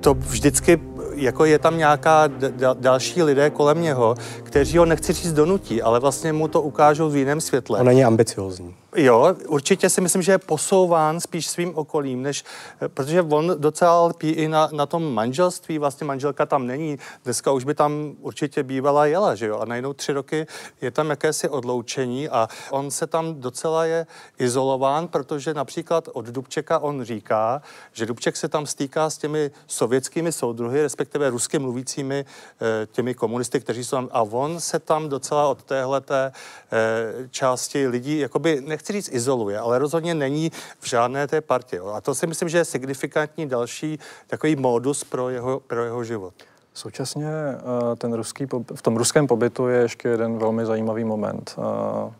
To 0.00 0.14
vždycky 0.14 0.80
jako 1.14 1.44
je 1.44 1.58
tam 1.58 1.78
nějaká 1.78 2.28
další 2.74 3.22
lidé 3.22 3.50
kolem 3.50 3.82
něho, 3.82 4.14
kteří 4.42 4.78
ho 4.78 4.84
nechci 4.84 5.12
říct 5.12 5.32
donutí, 5.32 5.82
ale 5.82 6.00
vlastně 6.00 6.32
mu 6.32 6.48
to 6.48 6.62
ukážou 6.62 7.10
v 7.10 7.16
jiném 7.16 7.40
světle. 7.40 7.80
On 7.80 7.86
není 7.86 8.04
ambiciozní. 8.04 8.74
Jo, 8.96 9.34
určitě 9.46 9.90
si 9.90 10.00
myslím, 10.00 10.22
že 10.22 10.32
je 10.32 10.38
posouván 10.38 11.20
spíš 11.20 11.46
svým 11.46 11.74
okolím, 11.74 12.22
než, 12.22 12.44
protože 12.88 13.22
on 13.22 13.54
docela 13.58 14.06
lpí 14.06 14.30
i 14.30 14.48
na, 14.48 14.68
na 14.72 14.86
tom 14.86 15.14
manželství, 15.14 15.78
vlastně 15.78 16.06
manželka 16.06 16.46
tam 16.46 16.66
není, 16.66 16.98
dneska 17.24 17.52
už 17.52 17.64
by 17.64 17.74
tam 17.74 18.16
určitě 18.20 18.62
bývala 18.62 19.06
jela, 19.06 19.34
že 19.34 19.46
jo, 19.46 19.58
a 19.58 19.64
najednou 19.64 19.92
tři 19.92 20.12
roky 20.12 20.46
je 20.80 20.90
tam 20.90 21.10
jakési 21.10 21.48
odloučení 21.48 22.28
a 22.28 22.48
on 22.70 22.90
se 22.90 23.06
tam 23.06 23.40
docela 23.40 23.84
je 23.84 24.06
izolován, 24.38 25.08
protože 25.08 25.54
například 25.54 26.08
od 26.12 26.26
Dubčeka 26.26 26.78
on 26.78 27.04
říká, 27.04 27.62
že 27.92 28.06
Dubček 28.06 28.36
se 28.36 28.48
tam 28.48 28.66
stýká 28.66 29.10
s 29.10 29.18
těmi 29.18 29.50
sovětskými 29.66 30.32
soudruhy, 30.32 30.82
respektive 30.82 31.30
rusky 31.30 31.58
mluvícími 31.58 32.24
eh, 32.60 32.86
těmi 32.86 33.14
komunisty, 33.14 33.60
kteří 33.60 33.84
jsou 33.84 33.96
tam, 33.96 34.08
a 34.12 34.22
on 34.22 34.60
se 34.60 34.78
tam 34.78 35.08
docela 35.08 35.48
od 35.48 35.62
téhleté 35.62 36.32
eh, 36.72 37.28
části 37.30 37.88
lidí, 37.88 38.18
jakoby 38.18 38.60
nechci 38.78 38.92
říct 38.92 39.12
izoluje, 39.12 39.58
ale 39.58 39.78
rozhodně 39.78 40.14
není 40.14 40.52
v 40.80 40.88
žádné 40.88 41.26
té 41.26 41.40
partě. 41.40 41.80
A 41.94 42.00
to 42.00 42.14
si 42.14 42.26
myslím, 42.26 42.48
že 42.48 42.58
je 42.58 42.64
signifikantní 42.64 43.48
další 43.48 43.98
takový 44.26 44.56
modus 44.56 45.04
pro 45.04 45.28
jeho, 45.28 45.60
pro 45.60 45.84
jeho 45.84 46.04
život. 46.04 46.34
Současně 46.74 47.28
eh, 47.28 47.96
ten 47.96 48.12
ruský, 48.12 48.46
v 48.74 48.82
tom 48.82 48.96
ruském 48.96 49.26
pobytu 49.26 49.68
je 49.68 49.80
ještě 49.80 50.08
jeden 50.08 50.38
velmi 50.38 50.66
zajímavý 50.66 51.04
moment. 51.04 51.54
Eh, 51.58 52.12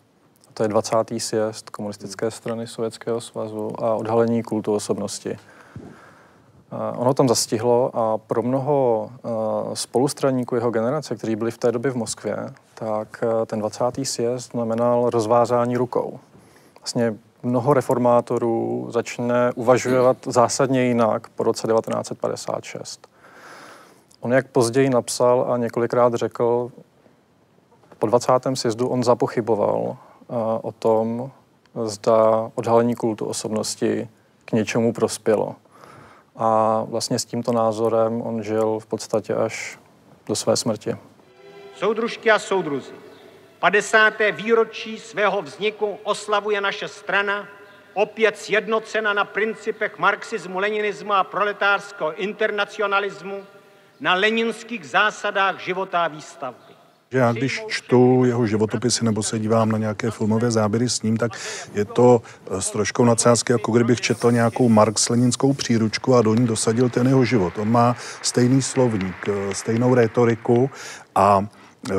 to 0.55 0.62
je 0.62 0.69
20. 0.69 0.97
sjezd 1.19 1.71
komunistické 1.71 2.31
strany 2.31 2.67
Sovětského 2.67 3.21
svazu 3.21 3.73
a 3.79 3.95
odhalení 3.95 4.43
kultu 4.43 4.75
osobnosti. 4.75 5.31
Eh, 5.31 6.97
ono 6.97 7.15
tam 7.15 7.29
zastihlo 7.29 7.91
a 7.95 8.19
pro 8.19 8.43
mnoho 8.43 9.11
spolustraníků 9.75 10.55
jeho 10.55 10.71
generace, 10.71 11.17
kteří 11.17 11.37
byli 11.37 11.50
v 11.50 11.59
té 11.59 11.73
době 11.73 11.91
v 11.91 11.97
Moskvě, 11.97 12.37
tak 12.75 13.25
ten 13.47 13.59
20. 13.59 14.05
sjezd 14.05 14.53
znamenal 14.53 15.11
rozvázání 15.11 15.77
rukou 15.77 16.21
vlastně 16.88 17.18
mnoho 17.42 17.75
reformátorů 17.75 18.87
začne 18.90 19.52
uvažovat 19.54 20.16
zásadně 20.26 20.85
jinak 20.85 21.28
po 21.28 21.42
roce 21.42 21.66
1956. 21.66 23.09
On, 24.21 24.33
jak 24.33 24.47
později 24.47 24.90
napsal 24.90 25.47
a 25.52 25.57
několikrát 25.57 26.14
řekl, 26.14 26.71
po 27.99 28.07
20. 28.07 28.33
sjezdu 28.54 28.88
on 28.88 29.04
zapochyboval 29.04 29.76
uh, 29.76 29.97
o 30.62 30.73
tom, 30.73 31.30
zda 31.85 32.50
odhalení 32.54 32.95
kultu 32.95 33.26
osobnosti 33.26 34.09
k 34.45 34.52
něčemu 34.52 34.92
prospělo. 34.92 35.54
A 36.37 36.83
vlastně 36.88 37.18
s 37.18 37.25
tímto 37.25 37.52
názorem 37.52 38.23
on 38.23 38.42
žil 38.42 38.78
v 38.78 38.87
podstatě 38.87 39.35
až 39.35 39.78
do 40.26 40.37
své 40.37 40.57
smrti. 40.57 40.97
Soudružky 41.76 42.30
a 42.30 42.38
soudruzi, 42.38 42.92
50. 43.61 44.15
výročí 44.33 44.99
svého 44.99 45.43
vzniku 45.43 45.99
oslavuje 46.03 46.61
naše 46.61 46.88
strana, 46.88 47.49
opět 47.95 48.38
sjednocena 48.38 49.12
na 49.12 49.25
principech 49.25 49.99
marxismu, 49.99 50.59
leninismu 50.59 51.12
a 51.12 51.25
proletářského 51.25 52.15
internacionalismu, 52.15 53.45
na 54.00 54.15
leninských 54.15 54.88
zásadách 54.88 55.61
života 55.61 56.05
a 56.05 56.09
výstavby. 56.09 56.75
Že 57.12 57.19
já 57.19 57.33
když 57.33 57.62
čtu 57.69 58.25
jeho 58.25 58.47
životopisy 58.47 59.05
nebo 59.05 59.23
se 59.23 59.38
dívám 59.38 59.73
na 59.73 59.79
nějaké 59.79 60.11
filmové 60.11 60.50
záběry 60.50 60.88
s 60.88 61.03
ním, 61.03 61.17
tak 61.17 61.33
je 61.75 61.85
to 61.85 62.23
eh, 62.50 62.62
s 62.62 62.71
troškou 62.71 63.05
nadsázky, 63.05 63.53
jako 63.53 63.73
kdybych 63.73 64.00
četl 64.00 64.33
nějakou 64.33 64.69
marx-leninskou 64.69 65.53
příručku 65.53 66.15
a 66.15 66.23
do 66.23 66.35
ní 66.35 66.47
dosadil 66.47 66.88
ten 66.88 67.07
jeho 67.07 67.25
život. 67.25 67.59
On 67.59 67.71
má 67.71 67.97
stejný 68.23 68.62
slovník, 68.62 69.29
eh, 69.29 69.55
stejnou 69.55 69.95
retoriku 69.95 70.71
a 71.15 71.47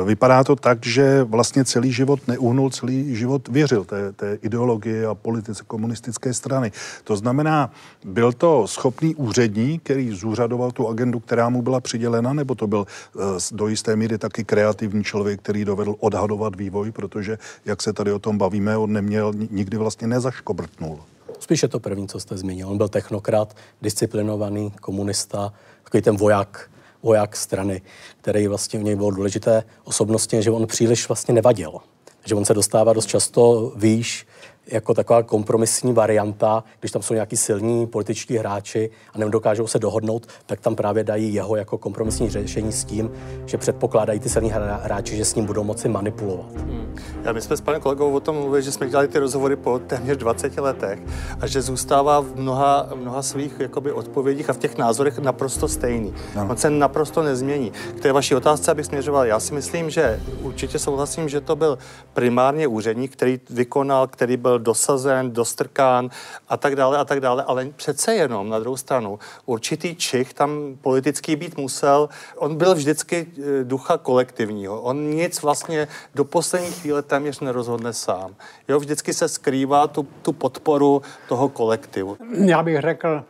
Vypadá 0.04 0.44
to 0.44 0.56
tak, 0.56 0.86
že 0.86 1.22
vlastně 1.22 1.64
celý 1.64 1.92
život 1.92 2.28
neuhnul, 2.28 2.70
celý 2.70 3.16
život 3.16 3.48
věřil 3.48 3.84
té, 3.84 4.12
té 4.12 4.38
ideologii 4.42 5.04
a 5.04 5.14
politice 5.14 5.64
komunistické 5.66 6.34
strany. 6.34 6.72
To 7.04 7.16
znamená, 7.16 7.70
byl 8.04 8.32
to 8.32 8.66
schopný 8.66 9.14
úředník, 9.14 9.82
který 9.82 10.10
zúřadoval 10.10 10.70
tu 10.70 10.88
agendu, 10.88 11.20
která 11.20 11.48
mu 11.48 11.62
byla 11.62 11.80
přidělena, 11.80 12.32
nebo 12.32 12.54
to 12.54 12.66
byl 12.66 12.86
eh, 12.86 13.20
do 13.52 13.68
jisté 13.68 13.96
míry 13.96 14.18
taky 14.18 14.44
kreativní 14.44 15.04
člověk, 15.04 15.40
který 15.40 15.64
dovedl 15.64 15.94
odhadovat 16.00 16.56
vývoj, 16.56 16.92
protože, 16.92 17.38
jak 17.64 17.82
se 17.82 17.92
tady 17.92 18.12
o 18.12 18.18
tom 18.18 18.38
bavíme, 18.38 18.76
on 18.76 18.92
neměl, 18.92 19.32
nikdy 19.50 19.76
vlastně 19.76 20.06
nezaškobrtnul. 20.08 21.00
Spíše 21.38 21.68
to 21.68 21.80
první, 21.80 22.08
co 22.08 22.20
jste 22.20 22.36
zmínil. 22.36 22.68
On 22.68 22.78
byl 22.78 22.88
technokrat, 22.88 23.56
disciplinovaný 23.82 24.70
komunista, 24.80 25.52
takový 25.84 26.02
ten 26.02 26.16
voják, 26.16 26.70
voják 27.02 27.36
strany, 27.36 27.82
který 28.20 28.46
vlastně 28.46 28.80
u 28.80 28.82
něj 28.82 28.96
bylo 28.96 29.10
důležité 29.10 29.64
osobnostně, 29.84 30.42
že 30.42 30.50
on 30.50 30.66
příliš 30.66 31.08
vlastně 31.08 31.34
nevadil. 31.34 31.78
Že 32.24 32.34
on 32.34 32.44
se 32.44 32.54
dostává 32.54 32.92
dost 32.92 33.06
často 33.06 33.72
výš 33.76 34.26
jako 34.66 34.94
taková 34.94 35.22
kompromisní 35.22 35.92
varianta, 35.92 36.64
když 36.80 36.92
tam 36.92 37.02
jsou 37.02 37.14
nějaký 37.14 37.36
silní 37.36 37.86
političtí 37.86 38.36
hráči 38.36 38.90
a 39.14 39.18
nedokážou 39.18 39.66
se 39.66 39.78
dohodnout, 39.78 40.26
tak 40.46 40.60
tam 40.60 40.76
právě 40.76 41.04
dají 41.04 41.34
jeho 41.34 41.56
jako 41.56 41.78
kompromisní 41.78 42.30
řešení 42.30 42.72
s 42.72 42.84
tím, 42.84 43.10
že 43.46 43.58
předpokládají 43.58 44.20
ty 44.20 44.28
silní 44.28 44.52
hráči, 44.82 45.16
že 45.16 45.24
s 45.24 45.34
ním 45.34 45.44
budou 45.44 45.64
moci 45.64 45.88
manipulovat. 45.88 46.56
Hmm. 46.56 46.96
Já 47.24 47.32
my 47.32 47.40
jsme 47.40 47.56
s 47.56 47.60
panem 47.60 47.80
kolegou 47.80 48.12
o 48.12 48.20
tom 48.20 48.36
mluvili, 48.36 48.62
že 48.62 48.72
jsme 48.72 48.88
dělali 48.88 49.08
ty 49.08 49.18
rozhovory 49.18 49.56
po 49.56 49.78
téměř 49.78 50.16
20 50.16 50.58
letech 50.58 50.98
a 51.40 51.46
že 51.46 51.62
zůstává 51.62 52.20
v 52.20 52.34
mnoha, 52.36 52.88
mnoha 52.94 53.22
svých 53.22 53.52
jakoby, 53.58 53.92
odpovědích 53.92 54.50
a 54.50 54.52
v 54.52 54.58
těch 54.58 54.78
názorech 54.78 55.18
naprosto 55.18 55.68
stejný. 55.68 56.14
No. 56.36 56.46
On 56.50 56.56
se 56.56 56.70
naprosto 56.70 57.22
nezmění. 57.22 57.72
K 57.96 58.00
té 58.00 58.12
vaší 58.12 58.34
otázce 58.34 58.70
abych 58.70 58.86
směřoval, 58.86 59.26
já 59.26 59.40
si 59.40 59.54
myslím, 59.54 59.90
že 59.90 60.20
určitě 60.42 60.78
souhlasím, 60.78 61.28
že 61.28 61.40
to 61.40 61.56
byl 61.56 61.78
primárně 62.12 62.66
úředník, 62.66 63.12
který 63.12 63.40
vykonal, 63.50 64.06
který 64.06 64.36
byl 64.36 64.58
dosazen, 64.60 65.30
dostrkán 65.30 66.10
a 66.48 66.56
tak 66.56 66.76
dále 66.76 66.98
a 66.98 67.04
tak 67.04 67.20
dále, 67.20 67.44
ale 67.44 67.66
přece 67.76 68.14
jenom 68.14 68.48
na 68.48 68.58
druhou 68.58 68.76
stranu 68.76 69.18
určitý 69.46 69.96
čich 69.96 70.34
tam 70.34 70.50
politický 70.80 71.36
být 71.36 71.56
musel. 71.56 72.08
On 72.36 72.56
byl 72.56 72.74
vždycky 72.74 73.26
eh, 73.38 73.64
ducha 73.64 73.98
kolektivního. 73.98 74.80
On 74.80 75.10
nic 75.10 75.42
vlastně 75.42 75.88
do 76.14 76.24
poslední 76.24 76.70
chvíle 76.70 77.02
téměř 77.02 77.40
nerozhodne 77.40 77.92
sám. 77.92 78.34
Jo, 78.68 78.78
vždycky 78.78 79.14
se 79.14 79.28
skrývá 79.28 79.86
tu, 79.86 80.06
tu 80.22 80.32
podporu 80.32 81.02
toho 81.28 81.48
kolektivu. 81.48 82.16
Já 82.44 82.62
bych 82.62 82.80
řekl, 82.80 83.24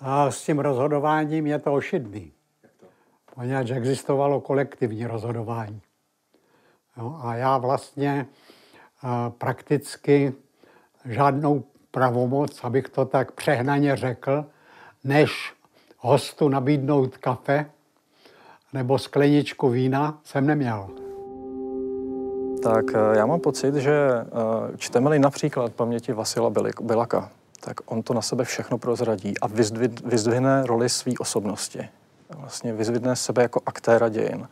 a 0.00 0.30
s 0.30 0.44
tím 0.44 0.58
rozhodováním 0.58 1.46
je 1.46 1.58
to 1.58 1.72
ošidný. 1.72 2.32
Poněvadž 3.34 3.70
existovalo 3.70 4.40
kolektivní 4.40 5.06
rozhodování. 5.06 5.80
Jo, 6.96 7.18
a 7.22 7.34
já 7.34 7.58
vlastně 7.58 8.26
prakticky 9.38 10.32
žádnou 11.08 11.64
pravomoc, 11.90 12.64
abych 12.64 12.88
to 12.88 13.04
tak 13.04 13.32
přehnaně 13.32 13.96
řekl, 13.96 14.44
než 15.04 15.52
hostu 15.98 16.48
nabídnout 16.48 17.16
kafe 17.16 17.66
nebo 18.72 18.98
skleničku 18.98 19.68
vína, 19.68 20.18
jsem 20.24 20.46
neměl. 20.46 20.88
Tak 22.62 22.84
eh, 22.94 23.18
já 23.18 23.26
mám 23.26 23.40
pocit, 23.40 23.74
že 23.74 23.92
eh, 23.92 24.76
čteme-li 24.76 25.18
například 25.18 25.72
paměti 25.72 26.12
Vasila 26.12 26.50
Bilaka, 26.80 27.30
tak 27.60 27.76
on 27.84 28.02
to 28.02 28.14
na 28.14 28.22
sebe 28.22 28.44
všechno 28.44 28.78
prozradí 28.78 29.38
a 29.38 29.46
vyzdvihne 30.04 30.66
roli 30.66 30.88
své 30.88 31.12
osobnosti. 31.18 31.88
Vlastně 32.30 32.72
vyzdvihne 32.72 33.16
sebe 33.16 33.42
jako 33.42 33.60
aktéra 33.66 34.08
dějin. 34.08 34.48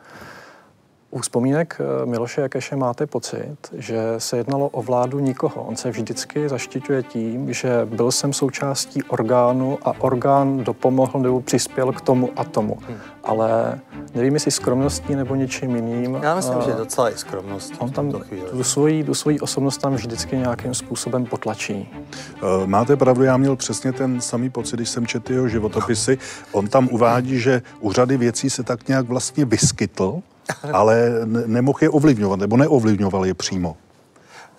U 1.14 1.20
vzpomínek 1.20 1.80
eh, 1.80 2.06
Miloše 2.06 2.40
Jakeše 2.40 2.76
máte 2.76 3.06
pocit, 3.06 3.56
že 3.72 4.14
se 4.18 4.36
jednalo 4.36 4.68
o 4.68 4.82
vládu 4.82 5.18
nikoho. 5.18 5.62
On 5.62 5.76
se 5.76 5.90
vždycky 5.90 6.48
zaštiťuje 6.48 7.02
tím, 7.02 7.52
že 7.52 7.68
byl 7.84 8.12
jsem 8.12 8.32
součástí 8.32 9.02
orgánu 9.02 9.78
a 9.82 9.92
orgán 9.98 10.64
dopomohl 10.64 11.20
nebo 11.20 11.40
přispěl 11.40 11.92
k 11.92 12.00
tomu 12.00 12.30
a 12.36 12.44
tomu. 12.44 12.78
Hmm. 12.88 12.96
Ale 13.24 13.80
nevím, 14.14 14.34
jestli 14.34 14.50
skromností 14.50 15.14
nebo 15.14 15.34
něčím 15.34 15.76
jiným. 15.76 16.18
Já 16.22 16.34
myslím, 16.34 16.62
že 16.66 16.72
docela 16.72 17.10
i 17.10 17.16
skromností. 17.16 17.76
On 17.78 17.90
tam 17.90 18.12
tu 18.50 18.64
svoji, 18.64 19.04
tu 19.04 19.14
svoji 19.14 19.40
osobnost 19.40 19.78
tam 19.78 19.94
vždycky 19.94 20.36
nějakým 20.36 20.74
způsobem 20.74 21.26
potlačí. 21.26 21.88
Eh, 22.36 22.66
máte 22.66 22.96
pravdu, 22.96 23.24
já 23.24 23.36
měl 23.36 23.56
přesně 23.56 23.92
ten 23.92 24.20
samý 24.20 24.50
pocit, 24.50 24.76
když 24.76 24.88
jsem 24.88 25.06
četl 25.06 25.32
jeho 25.32 25.48
životopisy. 25.48 26.18
On 26.52 26.68
tam 26.68 26.88
uvádí, 26.92 27.38
že 27.38 27.62
u 27.80 27.92
řady 27.92 28.16
věcí 28.16 28.50
se 28.50 28.62
tak 28.62 28.88
nějak 28.88 29.06
vlastně 29.06 29.44
vyskytl, 29.44 30.22
ale 30.72 31.10
nemohl 31.46 31.78
je 31.82 31.90
ovlivňovat, 31.90 32.40
nebo 32.40 32.56
neovlivňoval 32.56 33.26
je 33.26 33.34
přímo. 33.34 33.76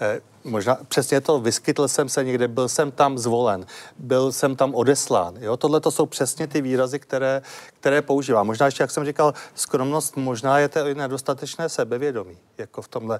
Eh, 0.01 0.21
možná 0.45 0.77
přesně 0.87 1.21
to, 1.21 1.39
vyskytl 1.39 1.87
jsem 1.87 2.09
se 2.09 2.23
někde, 2.23 2.47
byl 2.47 2.69
jsem 2.69 2.91
tam 2.91 3.17
zvolen, 3.17 3.65
byl 3.97 4.31
jsem 4.31 4.55
tam 4.55 4.75
odeslán. 4.75 5.33
Jo? 5.39 5.57
Tohle 5.57 5.79
to 5.79 5.91
jsou 5.91 6.05
přesně 6.05 6.47
ty 6.47 6.61
výrazy, 6.61 6.99
které, 6.99 7.41
které 7.79 8.01
používám. 8.01 8.47
Možná 8.47 8.65
ještě, 8.65 8.83
jak 8.83 8.91
jsem 8.91 9.05
říkal, 9.05 9.33
skromnost 9.55 10.17
možná 10.17 10.59
je 10.59 10.69
to 10.69 10.87
i 10.87 10.95
nedostatečné 10.95 11.69
sebevědomí. 11.69 12.37
Jako 12.57 12.81
v 12.81 12.87
tomhle. 12.87 13.15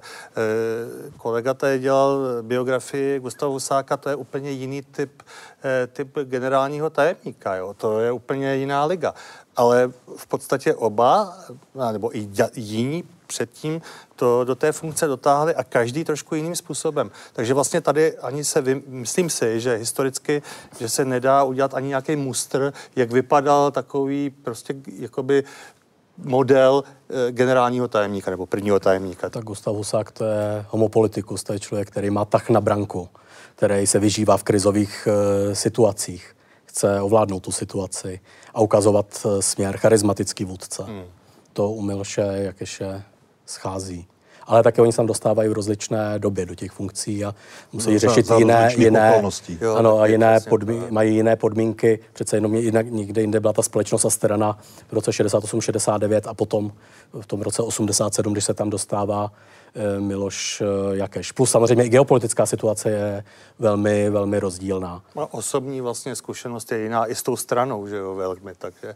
kolega 1.16 1.54
tady 1.54 1.78
dělal 1.78 2.18
biografii 2.42 3.20
Gustava 3.20 3.52
Husáka, 3.52 3.96
to 3.96 4.08
je 4.08 4.16
úplně 4.16 4.50
jiný 4.50 4.82
typ, 4.82 5.22
e, 5.64 5.86
typ 5.86 6.18
generálního 6.24 6.90
tajemníka. 6.90 7.54
Jo? 7.54 7.74
To 7.74 8.00
je 8.00 8.12
úplně 8.12 8.54
jiná 8.56 8.84
liga 8.84 9.14
ale 9.56 9.92
v 10.16 10.26
podstatě 10.26 10.74
oba, 10.74 11.38
nebo 11.92 12.16
i 12.16 12.28
jiní 12.54 13.04
předtím 13.26 13.82
to 14.16 14.44
do 14.44 14.54
té 14.54 14.72
funkce 14.72 15.06
dotáhli 15.06 15.54
a 15.54 15.64
každý 15.64 16.04
trošku 16.04 16.34
jiným 16.34 16.56
způsobem. 16.56 17.10
Takže 17.32 17.54
vlastně 17.54 17.80
tady 17.80 18.18
ani 18.18 18.44
se, 18.44 18.60
vy, 18.60 18.82
myslím 18.86 19.30
si, 19.30 19.60
že 19.60 19.76
historicky, 19.76 20.42
že 20.78 20.88
se 20.88 21.04
nedá 21.04 21.42
udělat 21.42 21.74
ani 21.74 21.88
nějaký 21.88 22.16
mustr, 22.16 22.72
jak 22.96 23.10
vypadal 23.10 23.70
takový 23.70 24.30
prostě 24.30 24.74
jakoby 24.98 25.44
model 26.18 26.84
e, 27.08 27.32
generálního 27.32 27.88
tajemníka 27.88 28.30
nebo 28.30 28.46
prvního 28.46 28.80
tajemníka. 28.80 29.30
Tak 29.30 29.44
Gustav 29.44 29.74
Husák 29.74 30.10
to 30.10 30.24
je 30.24 30.64
homopolitikus, 30.68 31.42
to 31.42 31.52
je 31.52 31.60
člověk, 31.60 31.90
který 31.90 32.10
má 32.10 32.24
tak 32.24 32.50
na 32.50 32.60
branku, 32.60 33.08
který 33.54 33.86
se 33.86 33.98
vyžívá 33.98 34.36
v 34.36 34.42
krizových 34.44 35.08
e, 35.10 35.54
situacích 35.54 36.35
chce 36.76 37.00
ovládnout 37.00 37.40
tu 37.40 37.52
situaci 37.52 38.20
a 38.54 38.60
ukazovat 38.60 39.26
eh, 39.26 39.42
směr, 39.42 39.76
charismatický 39.76 40.44
vůdce. 40.44 40.82
Hmm. 40.82 41.04
To 41.52 41.70
u 41.70 41.82
Miloše 41.82 42.20
Jakeše 42.20 43.02
schází. 43.46 44.06
Ale 44.46 44.62
také 44.62 44.82
oni 44.82 44.92
se 44.92 44.96
tam 44.96 45.06
dostávají 45.06 45.48
v 45.48 45.52
rozličné 45.52 46.18
době 46.18 46.46
do 46.46 46.54
těch 46.54 46.70
funkcí 46.72 47.24
a 47.24 47.34
musí 47.72 47.92
no, 47.92 47.98
řešit 47.98 48.26
za, 48.26 48.36
jiné, 48.36 48.70
jiné, 48.76 49.22
jo, 49.60 49.74
ano, 49.74 50.00
a 50.00 50.06
jiné 50.06 50.40
podmí, 50.48 50.82
mají 50.90 51.14
jiné 51.14 51.36
podmínky. 51.36 51.98
Přece 52.12 52.36
jenom 52.36 52.54
jinak, 52.54 52.86
někde 52.86 53.20
jinde 53.20 53.40
byla 53.40 53.52
ta 53.52 53.62
společnost 53.62 54.04
a 54.04 54.10
strana 54.10 54.58
v 54.88 54.92
roce 54.92 55.10
68-69 55.10 56.20
a 56.26 56.34
potom 56.34 56.72
v 57.20 57.26
tom 57.26 57.42
roce 57.42 57.62
87, 57.62 58.32
když 58.32 58.44
se 58.44 58.54
tam 58.54 58.70
dostává 58.70 59.30
Eh, 59.76 60.00
Miloš 60.00 60.62
eh, 60.62 60.96
Jakeš. 60.96 61.32
Plus 61.32 61.50
samozřejmě 61.50 61.84
i 61.84 61.88
geopolitická 61.88 62.46
situace 62.46 62.90
je 62.90 63.24
velmi, 63.58 64.10
velmi 64.10 64.40
rozdílná. 64.40 65.02
A 65.16 65.34
osobní 65.34 65.80
vlastně 65.80 66.16
zkušenost 66.16 66.72
je 66.72 66.78
jiná 66.78 67.06
i 67.06 67.14
s 67.14 67.22
tou 67.22 67.36
stranou, 67.36 67.86
že 67.86 67.96
jo, 67.96 68.14
velmi, 68.14 68.54
takže 68.58 68.94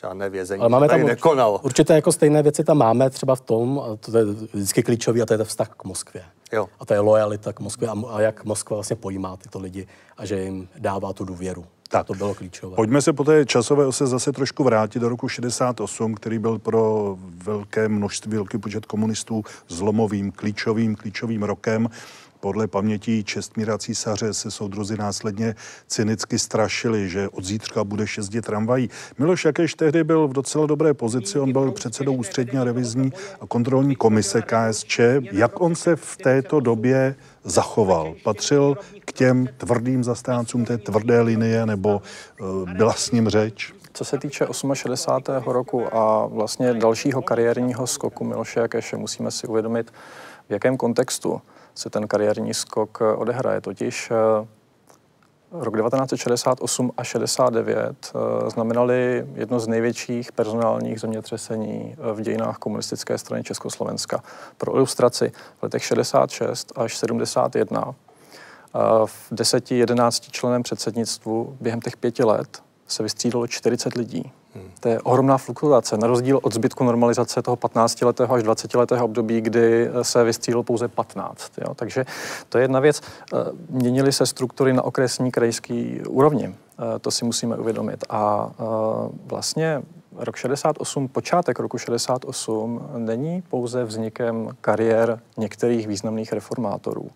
žádné 0.00 0.30
vězení 0.30 0.60
Ale 0.60 0.68
máme 0.68 0.88
tady 0.88 1.00
tam 1.02 1.08
nekonalo. 1.08 1.60
určité 1.64 1.94
jako 1.94 2.12
stejné 2.12 2.42
věci 2.42 2.64
tam 2.64 2.78
máme 2.78 3.10
třeba 3.10 3.36
v 3.36 3.40
tom, 3.40 3.78
a 3.78 3.96
to 3.96 4.18
je 4.18 4.24
vždycky 4.52 4.82
klíčový, 4.82 5.22
a 5.22 5.26
to 5.26 5.34
je 5.34 5.38
ten 5.38 5.46
vztah 5.46 5.68
k 5.68 5.84
Moskvě. 5.84 6.22
Jo. 6.52 6.68
A 6.80 6.84
to 6.84 6.94
je 6.94 7.00
lojalita 7.00 7.52
k 7.52 7.60
Moskvě 7.60 7.88
a, 7.88 7.94
a 8.10 8.20
jak 8.20 8.44
Moskva 8.44 8.74
vlastně 8.76 8.96
pojímá 8.96 9.36
tyto 9.36 9.58
lidi 9.58 9.86
a 10.16 10.26
že 10.26 10.40
jim 10.40 10.68
dává 10.78 11.12
tu 11.12 11.24
důvěru. 11.24 11.64
Tak. 11.88 12.06
To 12.06 12.14
bylo 12.14 12.34
klíčové. 12.34 12.76
Pojďme 12.76 13.02
se 13.02 13.12
po 13.12 13.24
té 13.24 13.46
časové 13.46 13.86
ose 13.86 14.06
zase 14.06 14.32
trošku 14.32 14.64
vrátit 14.64 14.98
do 14.98 15.08
roku 15.08 15.28
68, 15.28 16.14
který 16.14 16.38
byl 16.38 16.58
pro 16.58 17.16
velké 17.44 17.88
množství, 17.88 18.32
velký 18.36 18.58
počet 18.58 18.86
komunistů 18.86 19.44
zlomovým, 19.68 20.32
klíčovým, 20.32 20.96
klíčovým 20.96 21.42
rokem. 21.42 21.88
Podle 22.46 22.66
paměti 22.66 23.24
Čestmíra 23.24 23.78
císaře 23.78 24.34
se 24.34 24.50
soudruzi 24.50 24.96
následně 24.96 25.54
cynicky 25.86 26.38
strašili, 26.38 27.08
že 27.08 27.28
od 27.28 27.44
zítřka 27.44 27.84
bude 27.84 28.04
jezdit 28.16 28.44
tramvají. 28.44 28.90
Miloš 29.18 29.44
Jakeš 29.44 29.74
tehdy 29.74 30.04
byl 30.04 30.28
v 30.28 30.32
docela 30.32 30.66
dobré 30.66 30.94
pozici, 30.94 31.38
on 31.38 31.52
byl 31.52 31.72
předsedou 31.72 32.14
ústřední 32.14 32.64
revizní 32.64 33.12
a 33.40 33.46
kontrolní 33.46 33.96
komise 33.96 34.42
KSČ. 34.42 35.00
Jak 35.32 35.60
on 35.60 35.74
se 35.74 35.96
v 35.96 36.16
této 36.16 36.60
době 36.60 37.14
zachoval? 37.44 38.14
Patřil 38.24 38.76
k 39.04 39.12
těm 39.12 39.48
tvrdým 39.56 40.04
zastáncům 40.04 40.64
té 40.64 40.78
tvrdé 40.78 41.20
linie 41.20 41.66
nebo 41.66 42.02
uh, 42.40 42.70
byla 42.72 42.92
s 42.92 43.10
ním 43.10 43.28
řeč? 43.28 43.74
Co 43.92 44.04
se 44.04 44.18
týče 44.18 44.46
68. 44.74 45.50
roku 45.50 45.96
a 45.96 46.26
vlastně 46.26 46.74
dalšího 46.74 47.22
kariérního 47.22 47.86
skoku 47.86 48.24
Miloše 48.24 48.60
Jakeše, 48.60 48.96
musíme 48.96 49.30
si 49.30 49.46
uvědomit, 49.46 49.90
v 50.48 50.52
jakém 50.52 50.76
kontextu 50.76 51.40
se 51.76 51.90
ten 51.90 52.08
kariérní 52.08 52.54
skok 52.54 53.00
odehraje. 53.16 53.60
Totiž 53.60 54.10
eh, 54.10 54.46
rok 55.52 55.76
1968 55.76 56.92
a 56.96 57.04
69 57.04 58.12
eh, 58.14 58.50
znamenali 58.50 59.26
jedno 59.34 59.60
z 59.60 59.68
největších 59.68 60.32
personálních 60.32 61.00
zemětřesení 61.00 61.96
eh, 61.98 62.12
v 62.12 62.20
dějinách 62.20 62.58
komunistické 62.58 63.18
strany 63.18 63.42
Československa. 63.42 64.22
Pro 64.58 64.76
ilustraci 64.76 65.32
v 65.58 65.62
letech 65.62 65.84
66 65.84 66.72
až 66.76 66.96
71 66.96 67.94
v 69.04 69.32
10-11 69.32 70.30
členem 70.30 70.62
předsednictvu 70.62 71.56
během 71.60 71.80
těch 71.80 71.96
pěti 71.96 72.24
let 72.24 72.62
se 72.86 73.02
vystřídalo 73.02 73.46
40 73.46 73.94
lidí. 73.94 74.32
To 74.80 74.88
je 74.88 75.00
ohromná 75.00 75.38
fluktuace, 75.38 75.96
na 75.96 76.06
rozdíl 76.06 76.40
od 76.42 76.54
zbytku 76.54 76.84
normalizace 76.84 77.42
toho 77.42 77.56
15-letého 77.56 78.34
až 78.34 78.42
20-letého 78.42 79.04
období, 79.04 79.40
kdy 79.40 79.90
se 80.02 80.24
vystřídalo 80.24 80.62
pouze 80.62 80.88
15. 80.88 81.52
Jo? 81.58 81.74
Takže 81.74 82.04
to 82.48 82.58
je 82.58 82.64
jedna 82.64 82.80
věc. 82.80 83.02
Eh, 83.02 83.36
měnily 83.70 84.12
se 84.12 84.26
struktury 84.26 84.72
na 84.72 84.82
okresní, 84.82 85.30
krajský 85.30 86.00
úrovni. 86.08 86.54
Eh, 86.54 86.98
to 86.98 87.10
si 87.10 87.24
musíme 87.24 87.56
uvědomit. 87.56 88.04
A 88.10 88.50
eh, 88.50 88.64
vlastně 89.26 89.82
rok 90.16 90.36
68, 90.36 91.08
počátek 91.08 91.58
roku 91.58 91.78
68 91.78 92.88
není 92.96 93.42
pouze 93.42 93.84
vznikem 93.84 94.48
kariér 94.60 95.20
některých 95.36 95.86
významných 95.86 96.32
reformátorů. 96.32 97.10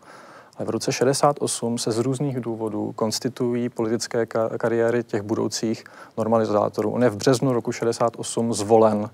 V 0.65 0.71
roce 0.71 0.93
68 0.93 1.79
se 1.79 1.93
z 1.93 1.99
různých 1.99 2.41
důvodů 2.41 2.93
konstituují 2.93 3.69
politické 3.69 4.27
kariéry 4.59 5.05
těch 5.05 5.23
budoucích 5.23 5.85
normalizátorů. 6.19 6.91
On 6.91 7.03
je 7.03 7.11
v 7.11 7.17
březnu 7.17 7.53
roku 7.53 7.73
68 7.73 8.55
zvolen 8.55 9.11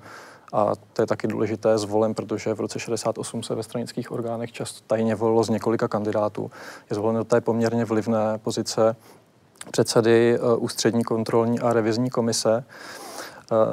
a 0.52 0.72
to 0.92 1.02
je 1.02 1.06
taky 1.06 1.28
důležité 1.28 1.78
zvolen, 1.78 2.14
protože 2.14 2.54
v 2.54 2.60
roce 2.60 2.78
68 2.78 3.42
se 3.42 3.54
ve 3.54 3.62
stranických 3.62 4.12
orgánech 4.12 4.52
často 4.52 4.80
tajně 4.86 5.14
volilo 5.14 5.44
z 5.44 5.48
několika 5.48 5.88
kandidátů. 5.88 6.50
Je 6.90 6.94
zvolen 6.94 7.16
do 7.16 7.24
té 7.24 7.40
poměrně 7.40 7.84
vlivné 7.84 8.38
pozice 8.38 8.96
předsedy 9.70 10.34
eh, 10.34 10.56
ústřední 10.56 11.04
kontrolní 11.04 11.60
a 11.60 11.72
revizní 11.72 12.10
komise. 12.10 12.64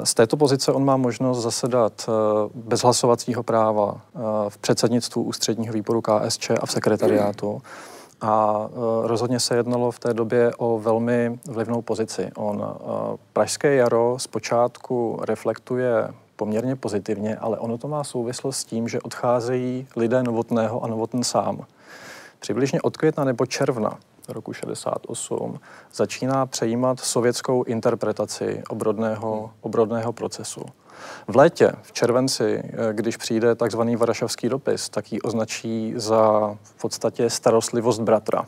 Z 0.04 0.14
této 0.14 0.36
pozice 0.36 0.72
on 0.72 0.84
má 0.84 0.96
možnost 0.96 1.42
zasedat 1.42 2.06
eh, 2.08 2.12
bez 2.54 2.82
hlasovacího 2.82 3.42
práva 3.42 4.00
eh, 4.00 4.18
v 4.48 4.58
předsednictvu 4.58 5.22
ústředního 5.22 5.74
výboru 5.74 6.00
KSČ 6.00 6.50
a 6.50 6.66
v 6.66 6.72
sekretariátu. 6.72 7.62
A 8.20 8.66
eh, 8.66 8.76
rozhodně 9.02 9.40
se 9.40 9.56
jednalo 9.56 9.90
v 9.90 9.98
té 9.98 10.14
době 10.14 10.52
o 10.58 10.78
velmi 10.78 11.38
vlivnou 11.46 11.82
pozici. 11.82 12.30
On 12.36 12.76
Pražské 13.32 13.74
jaro 13.74 14.16
zpočátku 14.18 15.18
reflektuje 15.22 16.08
poměrně 16.36 16.76
pozitivně, 16.76 17.36
ale 17.36 17.58
ono 17.58 17.78
to 17.78 17.88
má 17.88 18.04
souvislost 18.04 18.56
s 18.56 18.64
tím, 18.64 18.88
že 18.88 19.00
odcházejí 19.00 19.86
lidé 19.96 20.22
Novotného 20.22 20.84
a 20.84 20.86
Novotn 20.86 21.22
sám. 21.22 21.66
Přibližně 22.40 22.82
od 22.82 22.96
května 22.96 23.24
nebo 23.24 23.46
června 23.46 23.98
roku 24.28 24.52
68 24.52 25.60
začíná 25.94 26.46
přejímat 26.46 27.00
sovětskou 27.00 27.62
interpretaci 27.62 28.62
obrodného, 28.68 29.50
obrodného 29.60 30.12
procesu. 30.12 30.64
V 31.28 31.36
létě, 31.36 31.72
v 31.82 31.92
červenci, 31.92 32.62
eh, 32.64 32.92
když 32.92 33.16
přijde 33.16 33.54
takzvaný 33.54 33.96
Varšavský 33.96 34.48
dopis, 34.48 34.88
tak 34.88 35.12
ji 35.12 35.20
označí 35.20 35.92
za 35.96 36.54
v 36.62 36.80
podstatě 36.80 37.30
starostlivost 37.30 38.00
bratra. 38.00 38.46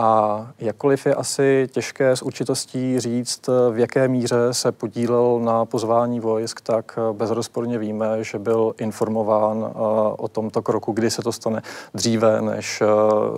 A 0.00 0.46
jakkoliv 0.58 1.06
je 1.06 1.14
asi 1.14 1.68
těžké 1.70 2.16
s 2.16 2.22
určitostí 2.22 3.00
říct, 3.00 3.48
v 3.70 3.78
jaké 3.78 4.08
míře 4.08 4.36
se 4.52 4.72
podílel 4.72 5.40
na 5.40 5.64
pozvání 5.64 6.20
vojsk, 6.20 6.60
tak 6.60 6.98
bezrozporně 7.12 7.78
víme, 7.78 8.24
že 8.24 8.38
byl 8.38 8.74
informován 8.78 9.64
eh, 9.66 9.72
o 10.16 10.28
tomto 10.28 10.62
kroku, 10.62 10.92
kdy 10.92 11.10
se 11.10 11.22
to 11.22 11.32
stane 11.32 11.62
dříve 11.94 12.42
než 12.42 12.80
eh, 12.80 12.86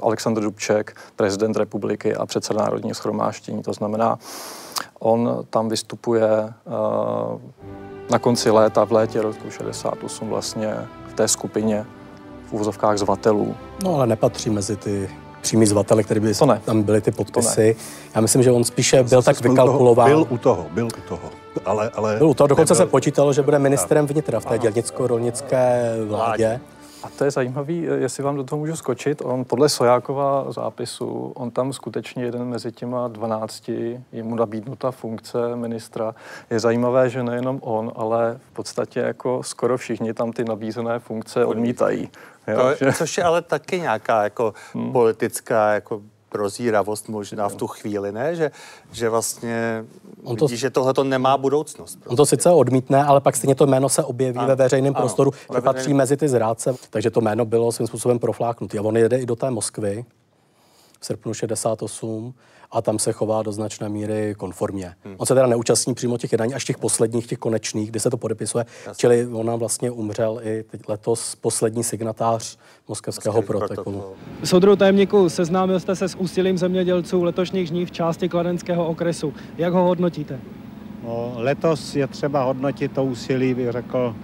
Aleksandr 0.02 0.42
Dubček, 0.42 0.96
prezident 1.16 1.56
republiky 1.56 2.14
a 2.14 2.26
předseda 2.26 2.60
Národního 2.60 2.94
schromáždění. 2.94 3.62
To 3.62 3.72
znamená, 3.72 4.18
on 4.98 5.44
tam 5.50 5.68
vystupuje 5.68 6.28
eh, 6.28 6.52
na 8.10 8.18
konci 8.18 8.50
léta, 8.50 8.84
v 8.84 8.92
létě 8.92 9.22
roku 9.22 9.50
68 9.50 10.28
vlastně 10.28 10.74
v 11.08 11.14
té 11.14 11.28
skupině 11.28 11.86
v 12.46 12.52
úvozovkách 12.52 12.98
zvatelů. 12.98 13.54
No 13.84 13.94
ale 13.94 14.06
nepatří 14.06 14.50
mezi 14.50 14.76
ty 14.76 15.10
přímý 15.40 15.66
zvatele, 15.66 16.02
který 16.02 16.20
by 16.20 16.32
tam 16.64 16.82
byly 16.82 17.00
ty 17.00 17.10
podpisy. 17.10 17.76
Já 18.14 18.20
myslím, 18.20 18.42
že 18.42 18.50
on 18.50 18.64
spíše 18.64 19.02
byl 19.02 19.22
tak 19.22 19.40
vykalkulován. 19.40 20.08
Byl 20.10 20.26
u 20.30 20.38
toho, 20.38 20.66
byl 20.70 20.86
u 20.86 21.08
toho. 21.08 21.30
Ale, 21.64 21.90
ale 21.94 22.16
byl 22.16 22.28
u 22.28 22.34
toho, 22.34 22.48
dokonce 22.48 22.74
nebyl... 22.74 22.86
se 22.86 22.90
počítalo, 22.90 23.32
že 23.32 23.42
bude 23.42 23.58
ministrem 23.58 24.06
vnitra 24.06 24.40
v 24.40 24.44
té 24.44 24.58
dělnicko-rolnické 24.58 25.96
vládě. 26.08 26.60
A 27.02 27.08
to 27.18 27.24
je 27.24 27.30
zajímavé, 27.30 27.72
jestli 27.72 28.22
vám 28.22 28.36
do 28.36 28.44
toho 28.44 28.58
můžu 28.58 28.76
skočit. 28.76 29.22
On 29.24 29.44
podle 29.44 29.68
Sojákova 29.68 30.52
zápisu, 30.52 31.32
on 31.34 31.50
tam 31.50 31.72
skutečně 31.72 32.24
jeden 32.24 32.44
mezi 32.44 32.72
těma 32.72 33.08
12, 33.08 33.68
je 34.12 34.22
mu 34.22 34.34
nabídnuta 34.34 34.90
funkce 34.90 35.56
ministra. 35.56 36.14
Je 36.50 36.60
zajímavé, 36.60 37.10
že 37.10 37.22
nejenom 37.22 37.58
on, 37.62 37.92
ale 37.96 38.38
v 38.50 38.52
podstatě 38.52 39.00
jako 39.00 39.42
skoro 39.42 39.76
všichni 39.76 40.14
tam 40.14 40.32
ty 40.32 40.44
nabízené 40.44 40.98
funkce 40.98 41.44
odmítají. 41.44 42.08
Jo, 42.48 42.58
to, 42.78 42.92
což 42.92 43.18
je 43.18 43.24
ale 43.24 43.42
taky 43.42 43.80
nějaká 43.80 44.24
jako 44.24 44.54
hmm. 44.74 44.92
politická 44.92 45.74
jako 45.74 46.02
prozíravost 46.30 47.08
možná 47.08 47.48
v 47.48 47.54
tu 47.54 47.66
chvíli, 47.66 48.12
ne? 48.12 48.36
Že, 48.36 48.50
že 48.92 49.08
vlastně 49.08 49.84
on 50.24 50.36
to, 50.36 50.46
vidí, 50.46 50.56
že 50.56 50.70
tohle 50.70 50.94
to 50.94 51.04
nemá 51.04 51.36
budoucnost. 51.36 51.94
Prostě. 51.94 52.08
On 52.08 52.16
to 52.16 52.26
sice 52.26 52.50
odmítne, 52.50 53.04
ale 53.04 53.20
pak 53.20 53.36
stejně 53.36 53.54
to 53.54 53.66
jméno 53.66 53.88
se 53.88 54.04
objeví 54.04 54.38
ano, 54.38 54.48
ve 54.48 54.54
veřejném 54.54 54.96
ano, 54.96 55.02
prostoru, 55.02 55.30
že 55.54 55.60
patří 55.60 55.94
mezi 55.94 56.16
ty 56.16 56.28
zrádce, 56.28 56.74
takže 56.90 57.10
to 57.10 57.20
jméno 57.20 57.44
bylo 57.44 57.72
svým 57.72 57.86
způsobem 57.86 58.18
profláknutý. 58.18 58.78
A 58.78 58.82
on 58.82 58.96
jede 58.96 59.18
i 59.18 59.26
do 59.26 59.36
té 59.36 59.50
Moskvy 59.50 60.04
v 61.00 61.06
srpnu 61.06 61.34
68 61.34 62.34
a 62.72 62.82
tam 62.82 62.98
se 62.98 63.12
chová 63.12 63.42
do 63.42 63.52
značné 63.52 63.88
míry 63.88 64.34
konformně. 64.38 64.94
Hmm. 65.04 65.14
On 65.18 65.26
se 65.26 65.34
teda 65.34 65.46
neúčastní 65.46 65.94
přímo 65.94 66.18
těch 66.18 66.32
jednání, 66.32 66.54
až 66.54 66.64
těch 66.64 66.78
posledních, 66.78 67.26
těch 67.26 67.38
konečných, 67.38 67.90
kdy 67.90 68.00
se 68.00 68.10
to 68.10 68.16
podepisuje. 68.16 68.64
Jasně. 68.86 69.00
Čili 69.00 69.26
on 69.26 69.46
nám 69.46 69.58
vlastně 69.58 69.90
umřel 69.90 70.40
i 70.42 70.62
teď 70.62 70.80
letos 70.88 71.34
poslední 71.34 71.84
signatář 71.84 72.58
moskevského 72.88 73.42
protokolu. 73.42 74.04
Soudru 74.44 74.76
tajemníku, 74.76 75.28
seznámil 75.28 75.80
jste 75.80 75.96
se 75.96 76.08
s 76.08 76.14
úsilím 76.14 76.58
zemědělců 76.58 77.22
letošních 77.22 77.68
žní 77.68 77.86
v 77.86 77.90
části 77.90 78.28
kladenského 78.28 78.86
okresu. 78.86 79.34
Jak 79.58 79.72
ho 79.72 79.82
hodnotíte? 79.82 80.40
No, 81.04 81.32
letos 81.36 81.96
je 81.96 82.06
třeba 82.06 82.44
hodnotit 82.44 82.92
to 82.92 83.04
úsilí, 83.04 83.54
bych 83.54 83.70
řekl, 83.70 84.14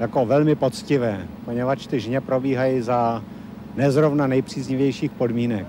jako 0.00 0.26
velmi 0.26 0.54
poctivé, 0.54 1.28
poněvadž 1.44 1.86
ty 1.86 2.00
žně 2.00 2.20
probíhají 2.20 2.80
za 2.80 3.24
nezrovna 3.76 4.26
nejpříznivějších 4.26 5.10
podmínek 5.10 5.66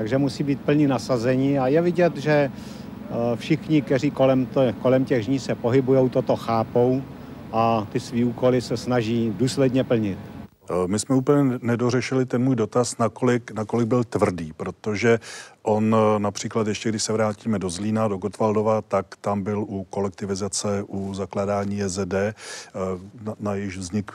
takže 0.00 0.18
musí 0.18 0.44
být 0.44 0.60
plní 0.60 0.86
nasazení 0.86 1.58
a 1.58 1.66
je 1.66 1.82
vidět, 1.82 2.16
že 2.16 2.32
eh, 2.32 3.36
všichni, 3.36 3.82
kteří 3.82 4.10
kolem, 4.10 4.46
to, 4.46 4.60
kolem 4.82 5.04
těch 5.04 5.24
žní 5.24 5.38
se 5.38 5.54
pohybují, 5.54 6.10
toto 6.10 6.36
chápou 6.36 7.02
a 7.52 7.86
ty 7.92 8.00
svý 8.00 8.24
úkoly 8.24 8.60
se 8.60 8.76
snaží 8.76 9.32
důsledně 9.36 9.84
plnit. 9.84 10.18
Eh, 10.70 10.74
my 10.86 10.98
jsme 10.98 11.16
úplně 11.16 11.58
nedořešili 11.62 12.26
ten 12.26 12.42
můj 12.42 12.56
dotaz, 12.56 12.98
nakolik, 12.98 13.52
nakolik 13.52 13.88
byl 13.88 14.04
tvrdý, 14.04 14.52
protože 14.56 15.18
on 15.62 15.96
eh, 15.96 16.18
například 16.18 16.66
ještě, 16.66 16.88
když 16.88 17.02
se 17.02 17.12
vrátíme 17.12 17.58
do 17.58 17.70
Zlína, 17.70 18.08
do 18.08 18.16
Gotwaldova, 18.16 18.82
tak 18.82 19.06
tam 19.20 19.42
byl 19.42 19.64
u 19.68 19.84
kolektivizace, 19.84 20.84
u 20.86 21.14
zakládání 21.14 21.78
JZD, 21.78 22.14
na, 23.22 23.34
na 23.40 23.54
jejíž 23.54 23.78
vznik 23.78 24.12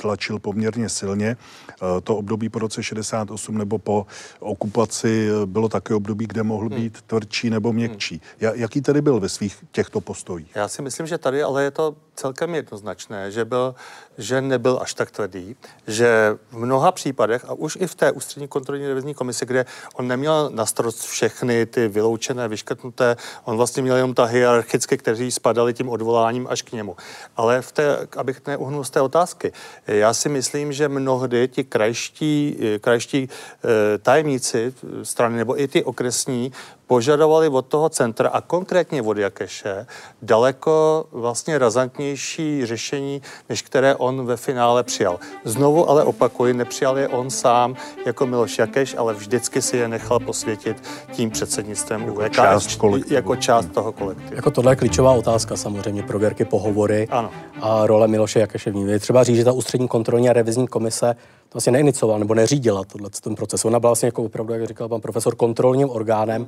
tlačil 0.00 0.38
poměrně 0.38 0.88
silně. 0.88 1.36
Eh, 1.70 2.00
to 2.00 2.16
období 2.16 2.48
po 2.48 2.58
roce 2.58 2.82
68 2.82 3.58
nebo 3.58 3.78
po 3.78 4.06
okupaci 4.40 5.28
bylo 5.46 5.68
také 5.68 5.94
období, 5.94 6.26
kde 6.26 6.42
mohl 6.42 6.66
hmm. 6.68 6.76
být 6.76 7.02
tvrdší 7.02 7.50
nebo 7.50 7.72
měkčí. 7.72 8.20
Jaký 8.40 8.80
tedy 8.80 9.02
byl 9.02 9.20
ve 9.20 9.28
svých 9.28 9.64
těchto 9.72 10.00
postojích? 10.00 10.50
Já 10.54 10.68
si 10.68 10.82
myslím, 10.82 11.06
že 11.06 11.18
tady 11.18 11.42
ale 11.42 11.64
je 11.64 11.70
to 11.70 11.96
celkem 12.14 12.54
jednoznačné, 12.54 13.30
že, 13.30 13.44
byl, 13.44 13.74
že 14.18 14.40
nebyl 14.40 14.78
až 14.82 14.94
tak 14.94 15.10
tvrdý, 15.10 15.56
že 15.86 16.38
v 16.50 16.58
mnoha 16.58 16.92
případech, 16.92 17.44
a 17.44 17.52
už 17.52 17.78
i 17.80 17.86
v 17.86 17.94
té 17.94 18.12
ústřední 18.12 18.48
kontrolní 18.48 18.86
revizní 18.86 19.14
komisi, 19.14 19.46
kde 19.46 19.66
on 19.94 20.08
neměl 20.08 20.50
na 20.50 20.66
starost 20.92 21.10
všechny 21.10 21.66
ty 21.66 21.88
vyloučené, 21.88 22.48
vyškrtnuté, 22.48 23.16
on 23.44 23.56
vlastně 23.56 23.82
měl 23.82 23.96
jenom 23.96 24.14
ta 24.14 24.24
hierarchické, 24.24 24.96
kteří 24.96 25.30
spadali 25.30 25.74
tím 25.74 25.88
odvoláním 25.88 26.46
až 26.50 26.62
k 26.62 26.72
němu. 26.72 26.96
Ale 27.36 27.62
v 27.62 27.72
té, 27.72 28.06
abych 28.16 28.40
neuhnul 28.46 28.84
z 28.84 28.90
té 28.90 29.00
otázky, 29.00 29.52
já 29.86 30.14
si 30.14 30.28
myslím, 30.28 30.72
že 30.72 30.88
mnohdy 30.88 31.48
ti 31.48 31.64
krajští, 31.64 32.56
krajští 32.80 33.28
eh, 33.28 33.98
tajemníci 33.98 34.74
strany 35.02 35.36
nebo 35.36 35.60
i 35.60 35.68
ty 35.68 35.84
okresní 35.84 36.52
požadovali 36.88 37.48
od 37.48 37.66
toho 37.66 37.88
centra 37.88 38.28
a 38.28 38.40
konkrétně 38.40 39.02
od 39.02 39.18
Jakeše 39.18 39.86
daleko 40.22 41.06
vlastně 41.12 41.58
razantnější 41.58 42.66
řešení, 42.66 43.22
než 43.48 43.62
které 43.62 43.94
on 43.94 44.26
ve 44.26 44.36
finále 44.36 44.82
přijal. 44.82 45.20
Znovu 45.44 45.90
ale 45.90 46.04
opakuji, 46.04 46.54
nepřijal 46.54 46.98
je 46.98 47.08
on 47.08 47.30
sám 47.30 47.76
jako 48.06 48.26
Miloš 48.26 48.58
Jakeš, 48.58 48.94
ale 48.98 49.14
vždycky 49.14 49.62
si 49.62 49.76
je 49.76 49.88
nechal 49.88 50.18
posvětit 50.18 50.82
tím 51.12 51.30
předsednictvem 51.30 52.02
jako 52.02 52.20
UVK, 52.20 52.32
část 52.32 52.80
jako 53.08 53.36
část 53.36 53.66
toho 53.66 53.92
kolektivu. 53.92 54.36
Jako 54.36 54.50
tohle 54.50 54.72
je 54.72 54.76
klíčová 54.76 55.12
otázka 55.12 55.56
samozřejmě, 55.56 56.02
prověrky, 56.02 56.44
pohovory 56.44 57.08
ano. 57.10 57.30
a 57.60 57.86
role 57.86 58.08
Miloše 58.08 58.40
Jakeše 58.40 58.70
v 58.70 58.74
ní. 58.74 58.90
Je 58.90 58.98
třeba 58.98 59.24
říct, 59.24 59.36
že 59.36 59.44
ta 59.44 59.52
ústřední 59.52 59.88
kontrolní 59.88 60.30
a 60.30 60.32
revizní 60.32 60.66
komise 60.66 61.16
to 61.48 61.56
vlastně 61.56 61.72
neiniciovala 61.72 62.18
nebo 62.18 62.34
neřídila 62.34 62.84
tohle, 62.84 63.10
ten 63.22 63.34
proces. 63.34 63.64
Ona 63.64 63.80
byla 63.80 63.90
vlastně 63.90 64.06
jako 64.06 64.24
opravdu, 64.24 64.52
jak 64.52 64.66
říkal 64.66 64.88
pan 64.88 65.00
profesor, 65.00 65.36
kontrolním 65.36 65.90
orgánem. 65.90 66.46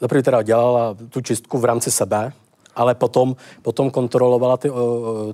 Zaprvé 0.00 0.22
teda 0.22 0.42
dělala 0.42 0.96
tu 1.10 1.20
čistku 1.20 1.58
v 1.58 1.64
rámci 1.64 1.90
sebe, 1.90 2.32
ale 2.76 2.94
potom, 2.94 3.36
potom 3.62 3.90
kontrolovala 3.90 4.56
ty, 4.56 4.70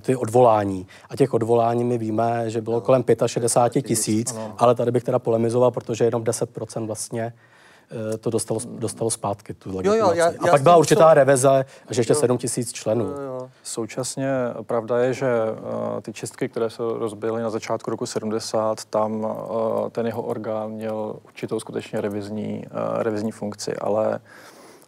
ty 0.00 0.16
odvolání. 0.16 0.86
A 1.10 1.16
těch 1.16 1.34
odvolání 1.34 1.84
my 1.84 1.98
víme, 1.98 2.50
že 2.50 2.60
bylo 2.60 2.80
kolem 2.80 3.04
65 3.26 3.82
tisíc, 3.82 4.36
ale 4.58 4.74
tady 4.74 4.90
bych 4.90 5.04
teda 5.04 5.18
polemizoval, 5.18 5.70
protože 5.70 6.04
jenom 6.04 6.24
10% 6.24 6.86
vlastně 6.86 7.32
to 8.20 8.30
dostalo, 8.30 8.60
dostalo 8.64 9.10
zpátky, 9.10 9.54
tu 9.54 9.76
legitimaci. 9.76 9.98
Jo, 9.98 10.06
jo, 10.06 10.12
já, 10.14 10.26
a 10.26 10.50
pak 10.50 10.62
byla 10.62 10.76
určitá 10.76 11.08
to... 11.08 11.14
reveze, 11.14 11.64
až 11.88 11.96
ještě 11.96 12.14
7 12.14 12.38
tisíc 12.38 12.72
členů. 12.72 13.04
Jo, 13.04 13.20
jo. 13.20 13.50
Současně 13.62 14.28
pravda 14.62 14.98
je, 14.98 15.14
že 15.14 15.26
uh, 15.50 16.00
ty 16.00 16.12
čistky, 16.12 16.48
které 16.48 16.70
se 16.70 16.82
rozbily 16.82 17.42
na 17.42 17.50
začátku 17.50 17.90
roku 17.90 18.06
70, 18.06 18.84
tam 18.84 19.14
uh, 19.14 19.88
ten 19.90 20.06
jeho 20.06 20.22
orgán 20.22 20.70
měl 20.70 21.16
určitou 21.24 21.60
skutečně 21.60 22.00
revizní, 22.00 22.66
uh, 22.66 23.02
revizní 23.02 23.32
funkci, 23.32 23.76
ale 23.76 24.20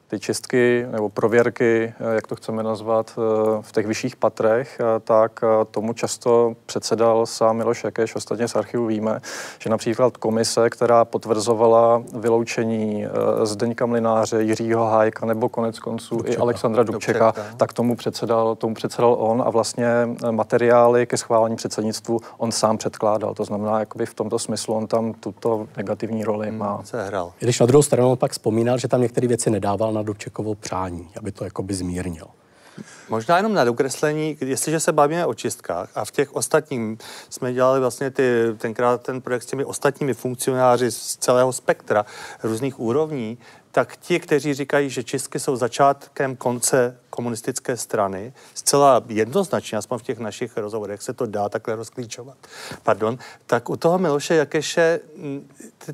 ty 0.09 0.21
čistky 0.21 0.87
nebo 0.91 1.09
prověrky, 1.09 1.95
eh, 2.01 2.15
jak 2.15 2.27
to 2.27 2.37
chceme 2.37 2.63
nazvat, 2.63 3.19
eh, 3.19 3.63
v 3.63 3.73
těch 3.73 3.87
vyšších 3.87 4.17
patrech, 4.17 4.81
eh, 4.81 5.01
tak 5.01 5.41
tomu 5.71 5.93
často 5.93 6.55
předsedal 6.67 7.27
sám 7.27 7.57
Miloš 7.57 7.85
Jakeš. 7.85 8.17
Ostatně 8.17 8.49
z 8.49 8.57
archivu 8.57 8.87
víme, 8.87 9.21
že 9.59 9.71
například 9.71 10.17
komise, 10.17 10.71
která 10.71 11.05
potvrzovala 11.05 12.03
vyloučení 12.15 13.07
Zdeňka 13.43 13.87
Mlináře, 13.87 14.43
Jiřího 14.43 14.85
Hájka 14.85 15.27
nebo 15.27 15.49
konec 15.49 15.79
konců 15.79 16.17
Dubčeka. 16.17 16.39
i 16.39 16.43
Alexandra 16.43 16.83
Dubčeka, 16.83 17.27
Dubčeka, 17.27 17.57
tak 17.57 17.73
tomu 17.73 17.97
předsedal, 17.97 18.55
tomu 18.55 18.75
předsedal 18.75 19.17
on 19.19 19.43
a 19.47 19.51
vlastně 19.51 19.87
materiály 20.31 21.07
ke 21.07 21.17
schválení 21.17 21.57
předsednictvu 21.57 22.21
on 22.39 22.53
sám 22.53 22.79
předkládal. 22.79 23.35
To 23.35 23.45
znamená, 23.45 23.81
jakoby 23.81 24.07
v 24.07 24.15
tomto 24.15 24.39
smyslu 24.39 24.75
on 24.75 24.87
tam 24.87 25.15
tuto 25.15 25.69
negativní 25.77 26.25
roli 26.25 26.49
hmm, 26.49 26.59
má. 26.59 26.81
Se 26.85 27.07
hrál. 27.07 27.33
Když 27.39 27.61
na 27.61 27.67
druhou 27.67 27.83
stranu 27.83 28.17
pak 28.17 28.33
vzpomínal, 28.33 28.79
že 28.79 28.89
tam 28.89 29.01
některé 29.01 29.27
věci 29.29 29.51
nedával 29.51 29.96
na 29.97 30.03
Dubčekovo 30.03 30.55
přání, 30.55 31.11
aby 31.19 31.33
to 31.33 31.45
jakoby 31.45 31.75
zmírnil. 31.75 32.27
Možná 33.09 33.37
jenom 33.37 33.55
na 33.55 33.65
dokreslení, 33.65 34.37
jestliže 34.41 34.81
se 34.81 34.93
bavíme 34.93 35.27
o 35.27 35.35
čistkách 35.35 35.91
a 35.95 36.05
v 36.05 36.11
těch 36.11 36.35
ostatních 36.35 36.99
jsme 37.31 37.53
dělali 37.53 37.81
vlastně 37.81 38.11
ty, 38.11 38.23
tenkrát 38.59 39.03
ten 39.03 39.21
projekt 39.21 39.43
s 39.43 39.47
těmi 39.47 39.65
ostatními 39.65 40.15
funkcionáři 40.15 40.91
z 40.91 41.17
celého 41.17 41.53
spektra 41.53 42.07
různých 42.43 42.81
úrovní, 42.81 43.39
tak 43.77 43.97
ti, 43.97 44.21
kteří 44.21 44.55
říkají, 44.55 44.91
že 44.91 45.05
čistky 45.05 45.41
jsou 45.41 45.57
začátkem 45.57 46.37
konce 46.37 46.99
komunistické 47.11 47.77
strany, 47.77 48.33
zcela 48.55 49.03
jednoznačně, 49.09 49.79
aspoň 49.79 49.99
v 49.99 50.03
těch 50.03 50.19
našich 50.19 50.57
rozhovorech 50.57 51.03
se 51.03 51.13
to 51.13 51.27
dá 51.27 51.49
takhle 51.49 51.77
rozklíčovat, 51.77 52.37
pardon, 52.83 53.19
tak 53.47 53.71
u 53.71 53.77
toho 53.77 53.99
Miloše 53.99 54.35
Jakeše 54.35 55.01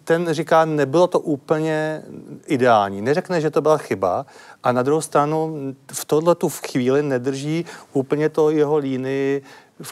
ten 0.04 0.28
říká, 0.30 0.64
nebylo 0.64 1.06
to 1.06 1.20
úplně 1.20 2.02
ideální. 2.46 3.02
Neřekne, 3.02 3.40
že 3.40 3.50
to 3.50 3.60
byla 3.60 3.78
chyba 3.78 4.26
a 4.62 4.72
na 4.72 4.82
druhou 4.82 5.00
stranu 5.00 5.56
v 5.92 6.04
tohle 6.04 6.34
tu 6.34 6.48
chvíli 6.48 7.02
nedrží 7.02 7.64
úplně 7.92 8.28
to 8.28 8.50
jeho 8.50 8.76
línii 8.76 9.42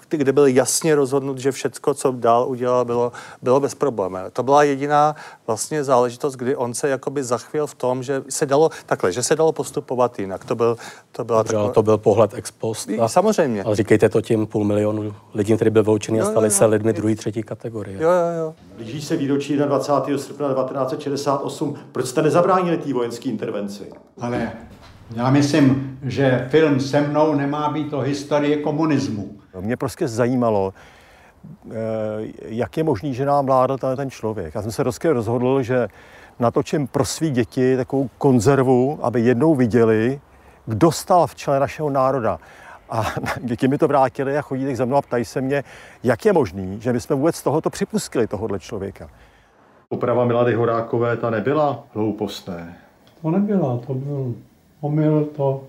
kde 0.09 0.33
byl 0.33 0.47
jasně 0.47 0.95
rozhodnut, 0.95 1.39
že 1.39 1.53
všecko, 1.53 1.95
co 1.95 2.13
dál 2.13 2.49
udělal, 2.49 2.85
bylo, 2.85 3.13
bylo 3.43 3.61
bez 3.61 3.75
problémů. 3.75 4.19
To 4.33 4.43
byla 4.43 4.63
jediná 4.63 5.17
vlastně 5.47 5.85
záležitost, 5.85 6.37
kdy 6.37 6.57
on 6.57 6.75
se 6.75 6.89
jakoby 6.89 7.25
zachvěl 7.25 7.67
v 7.67 7.75
tom, 7.75 8.03
že 8.03 8.23
se 8.29 8.47
dalo 8.47 8.71
takhle, 8.87 9.13
že 9.13 9.23
se 9.23 9.37
dalo 9.37 9.53
postupovat 9.53 10.19
jinak. 10.19 10.45
To 10.45 10.55
byl, 10.55 10.77
to 11.13 11.25
byla 11.25 11.39
Dobře, 11.39 11.53
taková... 11.53 11.73
to 11.73 11.83
byl 11.83 11.99
pohled 11.99 12.35
ex 12.35 12.51
post. 12.51 12.91
A, 13.01 13.09
Samozřejmě. 13.09 13.65
Ale 13.65 13.77
říkejte 13.77 14.09
to 14.09 14.21
tím 14.21 14.47
půl 14.47 14.65
milionu 14.65 15.15
lidí, 15.35 15.57
kteří 15.57 15.71
byl 15.71 15.83
vyloučený 15.83 16.21
a 16.21 16.25
stali 16.25 16.47
jo, 16.47 16.53
jo. 16.53 16.59
se 16.59 16.67
lidmi 16.67 16.93
druhé, 16.93 17.17
třetí 17.17 17.43
kategorie. 17.43 18.03
Jo, 18.03 18.11
jo, 18.11 18.39
jo. 18.39 18.55
Blíží 18.77 19.03
se 19.03 19.17
výročí 19.17 19.57
na 19.57 19.67
20. 19.67 19.93
srpna 20.17 20.49
1968. 20.49 21.75
Proč 21.93 22.07
jste 22.07 22.23
nezabránili 22.23 22.77
té 22.77 22.93
vojenské 22.93 23.29
intervenci? 23.29 23.93
Ale 24.21 24.53
já 25.15 25.31
myslím, 25.31 25.99
že 26.03 26.47
film 26.51 26.81
se 26.81 27.01
mnou 27.01 27.35
nemá 27.35 27.71
být 27.71 27.93
o 27.93 28.01
historii 28.01 28.57
komunismu. 28.57 29.31
Mě 29.61 29.77
prostě 29.77 30.09
zajímalo, 30.09 30.75
eh, 31.71 31.75
jak 32.45 32.77
je 32.77 32.85
možný, 32.85 33.15
že 33.15 33.25
nám 33.25 33.47
vládl 33.47 33.79
ten 33.97 34.11
člověk. 34.11 34.55
Já 34.55 34.63
jsem 34.63 34.73
se 34.73 34.83
rozky 34.83 35.09
rozhodl, 35.09 35.63
že 35.63 35.89
natočím 36.39 36.87
pro 36.87 37.05
svý 37.05 37.31
děti 37.31 37.77
takovou 37.77 38.11
konzervu, 38.19 38.99
aby 39.03 39.21
jednou 39.21 39.55
viděli, 39.55 40.21
kdo 40.67 40.93
stal 40.93 41.27
v 41.27 41.35
čele 41.35 41.61
našeho 41.61 41.91
národa. 41.91 42.39
A 42.91 43.07
děti 43.41 43.69
mi 43.69 43.79
to 43.79 43.89
vrátili 43.89 44.39
a 44.39 44.43
chodí 44.43 44.75
za 44.77 44.85
mnou 44.85 44.97
a 44.97 45.03
ptají 45.03 45.25
se 45.25 45.41
mě, 45.41 45.65
jak 46.03 46.25
je 46.25 46.33
možný, 46.33 46.81
že 46.81 46.93
my 46.93 47.01
jsme 47.01 47.17
vůbec 47.17 47.43
tohoto 47.43 47.71
připustili, 47.71 48.27
tohohle 48.27 48.59
člověka. 48.59 49.11
Oprava 49.89 50.25
Milady 50.25 50.55
Horákové, 50.55 51.17
ta 51.17 51.31
nebyla 51.31 51.85
hloupostné. 51.95 52.77
To 53.23 53.31
nebyla, 53.31 53.79
to 53.87 53.95
byl 53.95 54.35
omyl, 54.81 55.25
to 55.25 55.65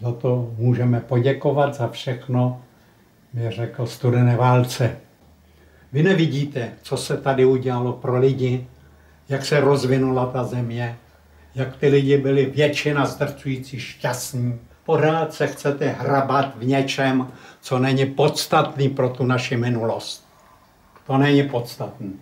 za 0.00 0.12
to 0.12 0.50
můžeme 0.58 1.00
poděkovat 1.00 1.74
za 1.74 1.88
všechno, 1.88 2.62
mi 3.32 3.50
řekl 3.50 3.86
studené 3.86 4.36
válce. 4.36 4.96
Vy 5.92 6.02
nevidíte, 6.02 6.72
co 6.82 6.96
se 6.96 7.16
tady 7.16 7.44
udělalo 7.44 7.92
pro 7.92 8.18
lidi, 8.18 8.66
jak 9.28 9.44
se 9.44 9.60
rozvinula 9.60 10.26
ta 10.26 10.44
země, 10.44 10.98
jak 11.54 11.76
ty 11.76 11.88
lidi 11.88 12.18
byli 12.18 12.46
většina 12.46 13.06
zdrcující 13.06 13.80
šťastní. 13.80 14.60
Pořád 14.84 15.34
se 15.34 15.46
chcete 15.46 15.88
hrabat 15.88 16.58
v 16.58 16.64
něčem, 16.64 17.28
co 17.60 17.78
není 17.78 18.06
podstatný 18.06 18.88
pro 18.88 19.08
tu 19.08 19.26
naši 19.26 19.56
minulost. 19.56 20.28
To 21.06 21.18
není 21.18 21.42
podstatný. 21.42 22.12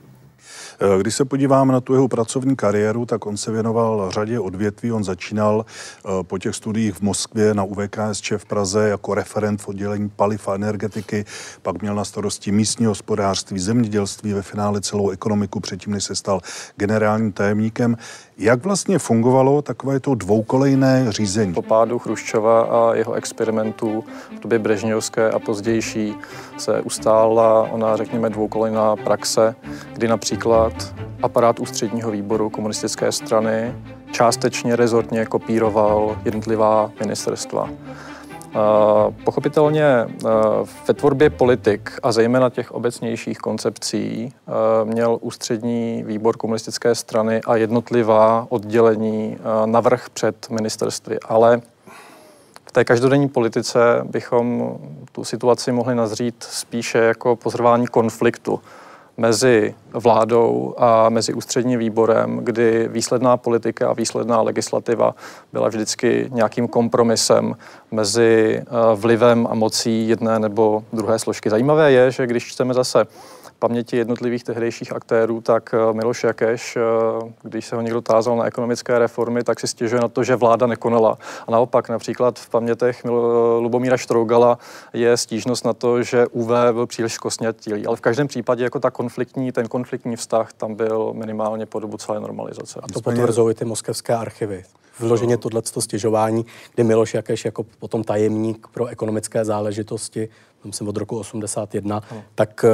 Eh, 0.81 1.01
když 1.01 1.15
se 1.15 1.25
podívám 1.25 1.69
na 1.69 1.81
tu 1.81 1.95
jeho 1.95 2.09
pracovní 2.09 2.57
kariéru, 2.57 3.07
tak 3.07 3.27
on 3.27 3.37
se 3.37 3.53
věnoval 3.53 4.11
řadě 4.11 4.41
odvětví. 4.41 4.93
On 4.93 5.05
začínal 5.05 5.67
eh, 5.67 6.09
po 6.23 6.39
těch 6.39 6.55
studiích 6.55 6.95
v 6.95 7.01
Moskvě 7.01 7.55
na 7.55 7.65
UVKSČ 7.65 8.33
v 8.37 8.45
Praze 8.45 8.89
jako 8.89 9.15
referent 9.15 9.63
v 9.63 9.69
oddělení 9.69 10.09
paliv 10.09 10.49
a 10.49 10.55
energetiky, 10.55 11.25
pak 11.63 11.83
měl 11.83 11.95
na 11.95 12.05
starosti 12.05 12.53
místní 12.53 12.87
hospodářství, 12.87 13.59
zemědělství, 13.59 14.33
ve 14.33 14.43
finále 14.43 14.81
celou 14.81 15.11
ekonomiku 15.11 15.61
předtím, 15.61 15.93
než 15.93 16.05
se 16.05 16.17
stal 16.17 16.41
generálním 16.77 17.33
tajemníkem. 17.33 17.97
Jak 18.39 18.65
vlastně 18.65 18.99
fungovalo 18.99 19.63
takové 19.63 20.01
to 20.01 20.15
dvoukolejné 20.15 21.07
řízení? 21.09 21.55
Po 21.55 21.63
pádu 21.63 21.99
Chruščova 21.99 22.63
a 22.63 22.95
jeho 22.95 23.13
experimentů 23.13 24.05
v 24.37 24.41
době 24.41 24.59
brežňovské 24.59 25.31
a 25.31 25.39
pozdější 25.39 26.15
se 26.59 26.81
ustála 26.81 27.63
ona, 27.71 27.97
řekněme, 27.97 28.31
dvoukolejná 28.31 28.97
praxe, 28.97 29.55
kdy 29.93 30.09
například 30.09 30.95
aparát 31.23 31.61
ústředního 31.61 32.11
výboru 32.11 32.51
komunistické 32.51 33.13
strany 33.13 33.75
částečně 34.11 34.77
rezortně 34.77 35.27
kopíroval 35.27 36.19
jednotlivá 36.25 36.91
ministerstva. 37.01 37.71
Pochopitelně 39.25 39.87
ve 40.89 40.95
tvorbě 40.95 41.31
politik 41.31 41.91
a 42.03 42.13
zejména 42.13 42.51
těch 42.51 42.73
obecnějších 42.73 43.39
koncepcí 43.39 44.35
měl 44.85 45.19
ústřední 45.21 46.03
výbor 46.07 46.37
komunistické 46.37 46.95
strany 46.95 47.41
a 47.47 47.57
jednotlivá 47.57 48.47
oddělení 48.49 49.39
navrh 49.67 50.11
před 50.11 50.51
ministerstvy, 50.51 51.19
ale 51.21 51.61
V 52.65 52.73
té 52.73 52.85
každodenní 52.85 53.29
politice 53.29 53.79
bychom 54.05 54.79
tu 55.13 55.25
situaci 55.25 55.73
mohli 55.73 55.95
nazřít 55.95 56.45
spíše 56.51 56.99
jako 56.99 57.37
pozorování 57.37 57.87
konfliktu 57.87 58.61
mezi 59.17 59.75
vládou 59.93 60.75
a 60.79 61.09
mezi 61.09 61.35
ústředním 61.35 61.79
výborem, 61.79 62.41
kdy 62.43 62.89
výsledná 62.89 63.37
politika 63.37 63.91
a 63.91 63.93
výsledná 63.93 64.41
legislativa 64.41 65.15
byla 65.53 65.69
vždycky 65.69 66.29
nějakým 66.33 66.69
kompromisem 66.69 67.57
mezi 67.91 68.61
eh, 68.61 68.65
vlivem 68.95 69.47
a 69.51 69.55
mocí 69.55 70.09
jedné 70.09 70.39
nebo 70.39 70.85
druhé 70.93 71.19
složky. 71.19 71.51
Zajímavé 71.51 71.93
je, 71.93 72.11
že 72.11 72.27
když 72.27 72.47
čteme 72.47 72.75
zase 72.75 73.07
paměti 73.63 73.97
jednotlivých 73.97 74.45
tehdejších 74.45 74.93
aktérů, 74.93 75.41
tak 75.41 75.75
eh, 75.75 75.93
Miloš 75.93 76.25
Jakeš, 76.25 76.77
eh, 76.77 76.81
když 77.43 77.67
se 77.67 77.77
ho 77.77 77.83
někdo 77.83 78.01
tázal 78.01 78.37
na 78.37 78.45
ekonomické 78.45 78.99
reformy, 78.99 79.45
tak 79.45 79.61
si 79.61 79.69
stěžuje 79.69 80.03
na 80.03 80.09
to, 80.09 80.25
že 80.25 80.37
vláda 80.37 80.67
nekonala. 80.67 81.19
A 81.47 81.51
naopak 81.51 81.89
například 81.89 82.39
v 82.39 82.51
pamětech 82.51 83.05
Lubomíra 83.59 83.97
Štrougala 83.97 84.59
je 84.93 85.17
stížnost 85.17 85.65
na 85.65 85.73
to, 85.73 86.03
že 86.03 86.27
UV 86.27 86.51
byl 86.73 86.87
příliš 86.87 87.19
kosnětilý. 87.19 87.87
Ale 87.87 87.97
v 87.97 88.01
každém 88.01 88.29
případě 88.29 88.65
jako 88.65 88.81
ta 88.81 88.91
konfliktní, 88.91 89.53
ten 89.53 89.69
konfliktní 89.69 90.17
vztah 90.17 90.53
tam 90.53 90.75
byl 90.75 91.13
minimálně 91.15 91.67
po 91.67 91.81
dobu 91.81 91.97
celé 91.97 92.21
normalizace. 92.21 92.81
A 92.83 92.93
to 92.93 93.01
potvrzují 93.01 93.55
ty 93.55 93.65
moskevské 93.65 94.15
archivy 94.15 94.65
vloženě 95.01 95.37
tohle 95.37 95.63
stěžování, 95.79 96.47
kdy 96.75 96.85
Miloš 96.85 97.15
Jakeš 97.15 97.45
jako 97.45 97.63
potom 97.63 98.05
tajemník 98.05 98.67
pro 98.67 98.87
ekonomické 98.87 99.45
záležitosti 99.45 100.29
myslím 100.65 100.89
od 100.89 100.97
roku 100.97 101.19
81, 101.19 102.03
no. 102.13 102.23
tak 102.35 102.65
uh, 102.65 102.71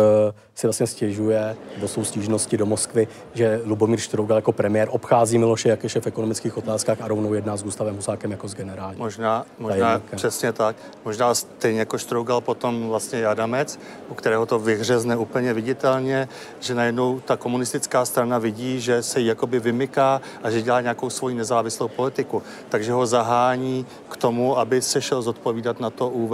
si 0.54 0.66
vlastně 0.66 0.86
stěžuje, 0.86 1.56
nebo 1.74 1.88
jsou 1.88 2.04
stížnosti 2.04 2.56
do 2.56 2.66
Moskvy, 2.66 3.08
že 3.34 3.60
Lubomír 3.64 3.98
Štrougal 3.98 4.38
jako 4.38 4.52
premiér 4.52 4.88
obchází 4.90 5.38
Miloše 5.38 5.68
Jakeše 5.68 6.00
v 6.00 6.06
ekonomických 6.06 6.56
otázkách 6.56 7.00
a 7.00 7.08
rovnou 7.08 7.34
jedná 7.34 7.56
s 7.56 7.62
Gustavem 7.62 7.96
Husákem 7.96 8.30
jako 8.30 8.48
s 8.48 8.54
generálním. 8.54 8.98
Možná, 8.98 9.46
možná 9.58 10.02
přesně 10.16 10.52
tak. 10.52 10.76
Možná 11.04 11.34
stejně 11.34 11.78
jako 11.78 11.98
Štrougal 11.98 12.40
potom 12.40 12.88
vlastně 12.88 13.20
Jadamec, 13.20 13.78
u 14.08 14.14
kterého 14.14 14.46
to 14.46 14.58
vyhřezne 14.58 15.16
úplně 15.16 15.54
viditelně, 15.54 16.28
že 16.60 16.74
najednou 16.74 17.20
ta 17.20 17.36
komunistická 17.36 18.04
strana 18.04 18.38
vidí, 18.38 18.80
že 18.80 19.02
se 19.02 19.20
jakoby 19.20 19.60
vymyká 19.60 20.20
a 20.42 20.50
že 20.50 20.62
dělá 20.62 20.80
nějakou 20.80 21.10
svoji 21.10 21.34
nezávislou 21.34 21.88
politiku. 21.88 22.42
Takže 22.68 22.92
ho 22.92 23.06
zahání 23.06 23.86
k 24.08 24.16
tomu, 24.16 24.58
aby 24.58 24.82
se 24.82 25.02
šel 25.02 25.22
zodpovídat 25.22 25.80
na 25.80 25.90
to 25.90 26.08
UV, 26.08 26.32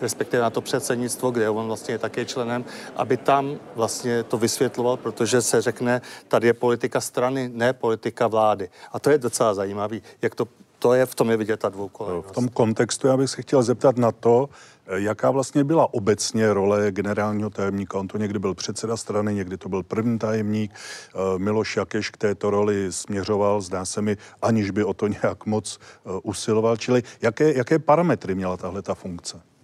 respektive 0.00 0.42
na 0.42 0.50
to 0.50 0.60
přece 0.60 0.95
předsednictvo, 0.96 1.30
kde 1.30 1.50
on 1.50 1.66
vlastně 1.66 1.94
je 1.94 1.98
také 1.98 2.24
členem, 2.24 2.64
aby 2.96 3.16
tam 3.16 3.58
vlastně 3.74 4.22
to 4.22 4.38
vysvětloval, 4.38 4.96
protože 4.96 5.42
se 5.42 5.62
řekne, 5.62 6.00
tady 6.28 6.46
je 6.46 6.54
politika 6.54 7.00
strany, 7.00 7.50
ne 7.52 7.72
politika 7.72 8.26
vlády. 8.26 8.68
A 8.92 8.98
to 8.98 9.10
je 9.10 9.18
docela 9.18 9.54
zajímavý, 9.54 10.02
jak 10.22 10.34
to 10.34 10.48
to 10.78 10.94
je, 10.94 11.06
v 11.06 11.14
tom 11.14 11.30
je 11.30 11.36
vidět 11.36 11.56
ta 11.56 11.68
dvoukolejnost. 11.68 12.28
V 12.28 12.32
tom 12.32 12.48
kontextu 12.48 13.08
já 13.08 13.16
bych 13.16 13.30
se 13.30 13.42
chtěl 13.42 13.62
zeptat 13.62 13.96
na 13.96 14.12
to, 14.12 14.48
jaká 14.86 15.30
vlastně 15.30 15.64
byla 15.64 15.94
obecně 15.94 16.52
role 16.52 16.92
generálního 16.92 17.50
tajemníka. 17.50 17.98
On 17.98 18.08
to 18.08 18.18
někdy 18.18 18.38
byl 18.38 18.54
předseda 18.54 18.96
strany, 18.96 19.34
někdy 19.34 19.56
to 19.56 19.68
byl 19.68 19.82
první 19.82 20.18
tajemník. 20.18 20.70
Eh, 20.70 21.38
Miloš 21.38 21.76
Jakeš 21.76 22.10
k 22.10 22.16
této 22.16 22.50
roli 22.50 22.92
směřoval, 22.92 23.60
zdá 23.60 23.84
se 23.84 24.02
mi, 24.02 24.16
aniž 24.42 24.70
by 24.70 24.84
o 24.84 24.94
to 24.94 25.06
nějak 25.08 25.46
moc 25.46 25.78
eh, 25.80 26.20
usiloval. 26.22 26.76
Čili 26.76 27.02
jaké, 27.22 27.56
jaké 27.56 27.78
parametry 27.78 28.34
měla 28.34 28.56
tahle 28.56 28.82
ta 28.82 28.94
funkce? 28.94 29.55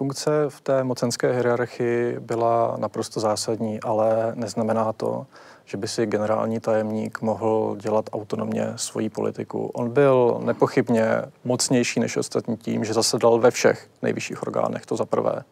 Funkce 0.00 0.30
v 0.48 0.60
té 0.60 0.84
mocenské 0.84 1.32
hierarchii 1.32 2.20
byla 2.20 2.76
naprosto 2.78 3.20
zásadní, 3.20 3.80
ale 3.80 4.32
neznamená 4.34 4.92
to, 4.92 5.26
že 5.64 5.76
by 5.76 5.88
si 5.88 6.06
generální 6.06 6.60
tajemník 6.60 7.20
mohl 7.20 7.76
dělat 7.80 8.10
autonomně 8.12 8.72
svoji 8.76 9.08
politiku. 9.08 9.70
On 9.74 9.90
byl 9.90 10.40
nepochybně 10.44 11.22
mocnější 11.44 12.00
než 12.00 12.16
ostatní 12.16 12.56
tím, 12.56 12.84
že 12.84 12.94
zasedal 12.94 13.38
ve 13.38 13.50
všech 13.50 13.88
nejvyšších 14.02 14.42
orgánech, 14.42 14.86
to 14.86 14.96
za 14.96 15.04
prvé. 15.04 15.42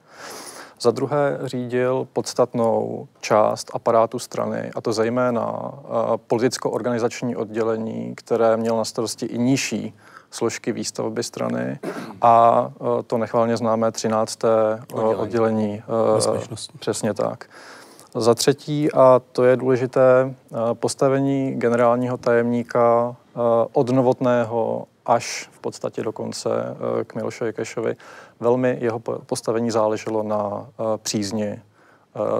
Za 0.80 0.90
druhé 0.90 1.38
řídil 1.44 2.08
podstatnou 2.12 3.08
část 3.20 3.70
aparátu 3.74 4.18
strany, 4.18 4.70
a 4.74 4.80
to 4.80 4.92
zejména 4.92 5.72
politicko-organizační 6.26 7.36
oddělení, 7.36 8.14
které 8.14 8.56
měl 8.56 8.76
na 8.76 8.84
starosti 8.84 9.26
i 9.26 9.38
nižší 9.38 9.94
složky 10.30 10.72
výstavby 10.72 11.22
strany 11.22 11.78
a 12.22 12.68
e, 13.00 13.02
to 13.02 13.18
nechvalně 13.18 13.56
známé 13.56 13.92
13. 13.92 14.44
E, 14.44 14.48
oddělení, 14.92 15.16
oddělení 15.16 15.82
e, 16.52 16.78
přesně 16.78 17.14
tak. 17.14 17.50
Za 18.14 18.34
třetí, 18.34 18.92
a 18.92 19.20
to 19.32 19.44
je 19.44 19.56
důležité, 19.56 20.34
postavení 20.74 21.54
generálního 21.54 22.16
tajemníka 22.16 23.16
od 23.72 23.90
Novotného 23.90 24.86
až 25.06 25.48
v 25.52 25.58
podstatě 25.58 26.02
dokonce 26.02 26.50
k 27.04 27.14
Milošovi 27.14 27.52
Kešovi. 27.52 27.96
Velmi 28.40 28.76
jeho 28.80 28.98
postavení 28.98 29.70
záleželo 29.70 30.22
na 30.22 30.66
přízni 31.02 31.62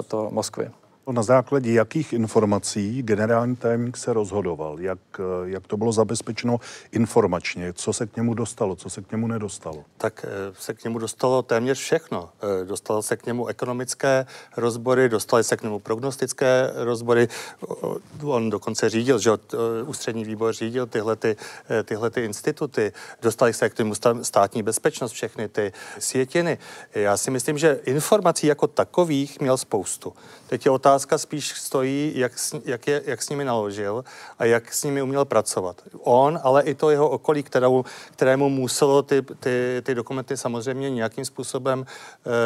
to 0.08 0.28
Moskvy. 0.30 0.70
Na 1.12 1.22
základě 1.22 1.72
jakých 1.72 2.12
informací 2.12 3.02
generální 3.02 3.56
tajemník 3.56 3.96
se 3.96 4.12
rozhodoval? 4.12 4.80
Jak, 4.80 4.98
jak 5.44 5.66
to 5.66 5.76
bylo 5.76 5.92
zabezpečeno 5.92 6.60
informačně? 6.92 7.72
Co 7.72 7.92
se 7.92 8.06
k 8.06 8.16
němu 8.16 8.34
dostalo, 8.34 8.76
co 8.76 8.90
se 8.90 9.02
k 9.02 9.12
němu 9.12 9.26
nedostalo? 9.26 9.84
Tak 9.98 10.24
eh, 10.28 10.54
se 10.58 10.74
k 10.74 10.84
němu 10.84 10.98
dostalo 10.98 11.42
téměř 11.42 11.78
všechno. 11.78 12.28
Eh, 12.42 12.64
dostalo 12.64 13.02
se 13.02 13.16
k 13.16 13.26
němu 13.26 13.46
ekonomické 13.46 14.26
rozbory, 14.56 15.08
dostaly 15.08 15.44
se 15.44 15.56
k 15.56 15.62
němu 15.62 15.78
prognostické 15.78 16.70
rozbory. 16.74 17.28
On 18.22 18.50
dokonce 18.50 18.90
řídil, 18.90 19.18
že 19.18 19.30
eh, 19.30 19.56
ústřední 19.86 20.24
výbor 20.24 20.52
řídil 20.52 20.86
tyhle, 20.86 21.16
ty, 21.16 21.36
tyhle 21.84 22.10
ty 22.10 22.24
instituty. 22.24 22.92
Dostali 23.22 23.52
se 23.52 23.70
k 23.70 23.78
němu 23.78 23.94
státní 24.22 24.62
bezpečnost, 24.62 25.12
všechny 25.12 25.48
ty 25.48 25.72
světiny. 25.98 26.58
Já 26.94 27.16
si 27.16 27.30
myslím, 27.30 27.58
že 27.58 27.80
informací 27.84 28.46
jako 28.46 28.66
takových 28.66 29.40
měl 29.40 29.56
spoustu. 29.56 30.12
Teď 30.48 30.64
je 30.64 30.70
otázka 30.70 30.97
spíš 31.18 31.52
stojí, 31.52 32.12
jak, 32.14 32.32
jak, 32.64 32.86
je, 32.86 33.02
jak 33.06 33.22
s 33.22 33.28
nimi 33.28 33.44
naložil 33.44 34.04
a 34.38 34.44
jak 34.44 34.74
s 34.74 34.84
nimi 34.84 35.02
uměl 35.02 35.24
pracovat. 35.24 35.82
On, 36.00 36.38
ale 36.42 36.62
i 36.62 36.74
to 36.74 36.90
jeho 36.90 37.08
okolí, 37.08 37.42
kterou, 37.42 37.84
kterému 38.12 38.48
muselo 38.48 39.02
ty, 39.02 39.22
ty, 39.22 39.82
ty 39.82 39.94
dokumenty 39.94 40.36
samozřejmě 40.36 40.90
nějakým 40.90 41.24
způsobem 41.24 41.86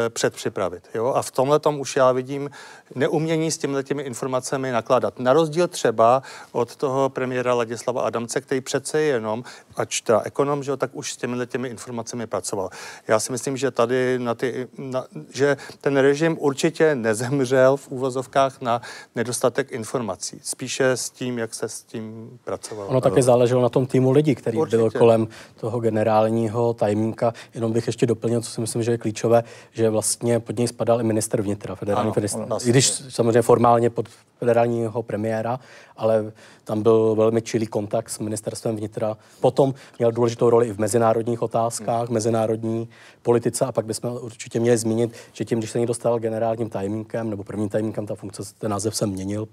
e, 0.05 0.09
předpřipravit. 0.09 0.83
Jo? 0.93 1.13
A 1.15 1.21
v 1.21 1.31
tomhle 1.31 1.59
tom 1.59 1.79
už 1.79 1.95
já 1.95 2.11
vidím 2.11 2.49
neumění 2.95 3.51
s 3.51 3.57
těmi 3.57 3.83
těmi 3.83 4.03
informacemi 4.03 4.71
nakládat. 4.71 5.19
Na 5.19 5.33
rozdíl 5.33 5.67
třeba 5.67 6.23
od 6.51 6.75
toho 6.75 7.09
premiéra 7.09 7.53
Ladislava 7.53 8.01
Adamce, 8.01 8.41
který 8.41 8.61
přece 8.61 9.01
jenom, 9.01 9.43
ač 9.75 10.01
teda 10.01 10.21
ekonom, 10.25 10.63
že 10.63 10.77
tak 10.77 10.89
už 10.93 11.13
s 11.13 11.17
těmi 11.17 11.47
těmi 11.47 11.69
informacemi 11.69 12.27
pracoval. 12.27 12.69
Já 13.07 13.19
si 13.19 13.31
myslím, 13.31 13.57
že 13.57 13.71
tady 13.71 14.19
na 14.19 14.35
ty, 14.35 14.67
na, 14.77 15.05
že 15.33 15.57
ten 15.81 15.97
režim 15.97 16.37
určitě 16.39 16.95
nezemřel 16.95 17.77
v 17.77 17.87
úvozovkách 17.87 18.42
na 18.61 18.81
nedostatek 19.15 19.71
informací. 19.71 20.39
Spíše 20.43 20.91
s 20.91 21.09
tím, 21.09 21.37
jak 21.37 21.53
se 21.53 21.69
s 21.69 21.83
tím 21.83 22.39
pracovalo. 22.43 22.89
Ono 22.89 23.01
také 23.01 23.23
záleželo 23.23 23.61
na 23.61 23.69
tom 23.69 23.85
týmu 23.85 24.11
lidí, 24.11 24.35
který 24.35 24.57
Určitě. 24.57 24.77
byl 24.77 24.91
kolem 24.91 25.27
toho 25.59 25.79
generálního 25.79 26.73
tajemníka. 26.73 27.33
Jenom 27.53 27.73
bych 27.73 27.87
ještě 27.87 28.05
doplnil, 28.05 28.41
co 28.41 28.51
si 28.51 28.61
myslím, 28.61 28.83
že 28.83 28.91
je 28.91 28.97
klíčové, 28.97 29.43
že 29.71 29.89
vlastně 29.89 30.39
pod 30.39 30.57
něj 30.57 30.67
spadal 30.67 31.01
i 31.01 31.03
minister 31.03 31.41
vnitra, 31.41 31.75
federální 31.75 32.07
ano, 32.07 32.13
minister. 32.15 32.47
I 32.65 32.69
když 32.69 32.89
samozřejmě 32.89 33.41
formálně 33.41 33.89
pod 33.89 34.07
federálního 34.43 35.03
premiéra, 35.03 35.59
ale 35.97 36.31
tam 36.63 36.83
byl 36.83 37.15
velmi 37.15 37.41
čilý 37.41 37.67
kontakt 37.67 38.09
s 38.09 38.19
ministerstvem 38.19 38.75
vnitra. 38.75 39.17
Potom 39.39 39.73
měl 39.99 40.11
důležitou 40.11 40.49
roli 40.49 40.67
i 40.67 40.73
v 40.73 40.79
mezinárodních 40.79 41.41
otázkách, 41.41 42.07
hmm. 42.07 42.13
mezinárodní 42.13 42.89
politice 43.21 43.65
a 43.65 43.71
pak 43.71 43.85
bychom 43.85 44.17
určitě 44.21 44.59
měli 44.59 44.77
zmínit, 44.77 45.13
že 45.33 45.45
tím, 45.45 45.59
když 45.59 45.71
se 45.71 45.79
někdo 45.79 45.93
stal 45.93 46.19
generálním 46.19 46.69
tajemníkem 46.69 47.29
nebo 47.29 47.43
prvním 47.43 47.69
tajemníkem, 47.69 48.05
ta 48.05 48.15
funkce, 48.15 48.32
ten 48.57 48.71
název 48.71 48.95
se 48.95 49.07
měnil 49.07 49.47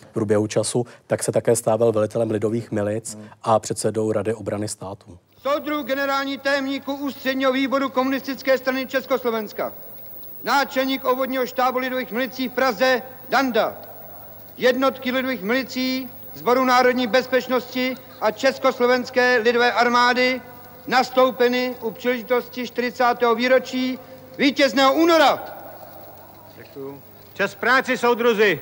v 0.00 0.06
průběhu 0.06 0.46
času, 0.46 0.86
tak 1.06 1.22
se 1.22 1.32
také 1.32 1.56
stával 1.56 1.92
velitelem 1.92 2.30
lidových 2.30 2.70
milic 2.70 3.18
a 3.42 3.58
předsedou 3.58 4.12
Rady 4.12 4.34
obrany 4.34 4.68
státu. 4.68 5.18
Soudruh 5.42 5.86
generální 5.86 6.38
tajemníku 6.38 6.94
ústředního 6.94 7.52
výboru 7.52 7.88
komunistické 7.88 8.58
strany 8.58 8.86
Československa, 8.86 9.72
náčelník 10.42 11.04
obvodního 11.04 11.46
štábu 11.46 11.78
lidových 11.78 12.12
milicí 12.12 12.48
v 12.48 12.52
Praze 12.52 13.02
Danda, 13.28 13.76
jednotky 14.56 15.10
lidových 15.10 15.42
milicí, 15.42 16.10
Zboru 16.34 16.64
národní 16.64 17.06
bezpečnosti 17.06 17.94
a 18.20 18.30
Československé 18.30 19.38
lidové 19.38 19.72
armády 19.72 20.42
nastoupeny 20.86 21.74
u 21.82 21.90
příležitosti 21.90 22.66
40. 22.66 23.04
výročí 23.36 23.98
vítězného 24.38 24.94
února. 24.94 25.44
Děkuju. 26.56 27.02
Čas 27.34 27.54
práci, 27.54 27.98
soudruzi. 27.98 28.60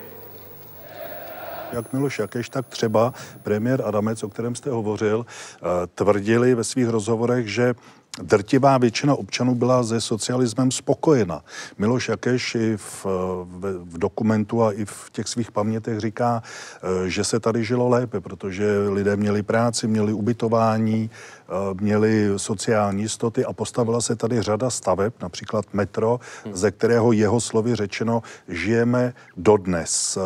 Jak 1.73 1.93
Miloš 1.93 2.19
Jakeš, 2.19 2.49
tak 2.49 2.67
třeba 2.67 3.15
premiér 3.43 3.83
Adamec, 3.85 4.23
o 4.23 4.29
kterém 4.29 4.55
jste 4.55 4.71
hovořil, 4.71 5.27
eh, 5.27 5.87
tvrdili 5.95 6.55
ve 6.55 6.65
svých 6.65 6.89
rozhovorech, 6.89 7.49
že 7.49 7.75
drtivá 8.23 8.79
většina 8.79 9.15
občanů 9.15 9.55
byla 9.55 9.85
se 9.85 10.01
socialismem 10.01 10.71
spokojena. 10.71 11.45
Miloš 11.79 12.09
Jakeš 12.09 12.55
i 12.55 12.77
v, 12.77 13.05
v, 13.45 13.85
v 13.85 13.99
dokumentu 13.99 14.63
a 14.65 14.73
i 14.73 14.85
v 14.85 15.11
těch 15.13 15.29
svých 15.29 15.53
pamětech 15.53 16.01
říká, 16.01 16.43
eh, 16.43 17.11
že 17.11 17.25
se 17.25 17.41
tady 17.41 17.65
žilo 17.65 17.89
lépe, 17.89 18.21
protože 18.21 18.89
lidé 18.89 19.17
měli 19.17 19.43
práci, 19.43 19.87
měli 19.87 20.13
ubytování, 20.13 21.11
eh, 21.11 21.53
měli 21.81 22.33
sociální 22.37 23.03
jistoty 23.03 23.45
a 23.45 23.53
postavila 23.53 24.01
se 24.01 24.17
tady 24.17 24.43
řada 24.43 24.71
staveb, 24.71 25.13
například 25.23 25.65
metro, 25.73 26.21
ze 26.53 26.71
kterého 26.71 27.13
jeho 27.13 27.41
slovy 27.41 27.75
řečeno 27.75 28.23
žijeme 28.49 29.15
dodnes. 29.37 30.19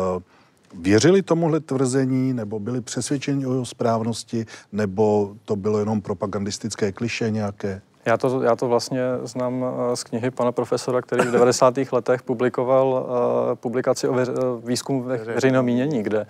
Věřili 0.79 1.21
tomuhle 1.21 1.59
tvrzení, 1.59 2.33
nebo 2.33 2.59
byli 2.59 2.81
přesvědčeni 2.81 3.45
o 3.45 3.51
jeho 3.51 3.65
správnosti, 3.65 4.45
nebo 4.71 5.35
to 5.45 5.55
bylo 5.55 5.79
jenom 5.79 6.01
propagandistické 6.01 6.91
kliše 6.91 7.31
nějaké? 7.31 7.81
Já 8.05 8.17
to, 8.17 8.43
já 8.43 8.55
to 8.55 8.67
vlastně 8.67 9.01
znám 9.23 9.65
eh, 9.65 9.95
z 9.95 10.03
knihy 10.03 10.31
pana 10.31 10.51
profesora, 10.51 11.01
který 11.01 11.27
v 11.27 11.31
90. 11.31 11.73
letech 11.91 12.23
publikoval 12.23 12.87
uh, 12.87 13.55
publikaci 13.55 14.07
o 14.07 14.13
veř, 14.13 14.29
eh, 14.29 14.33
výzkumu 14.67 15.03
ve, 15.03 15.17
veřejného 15.17 15.63
mínění, 15.63 16.03
kde, 16.03 16.25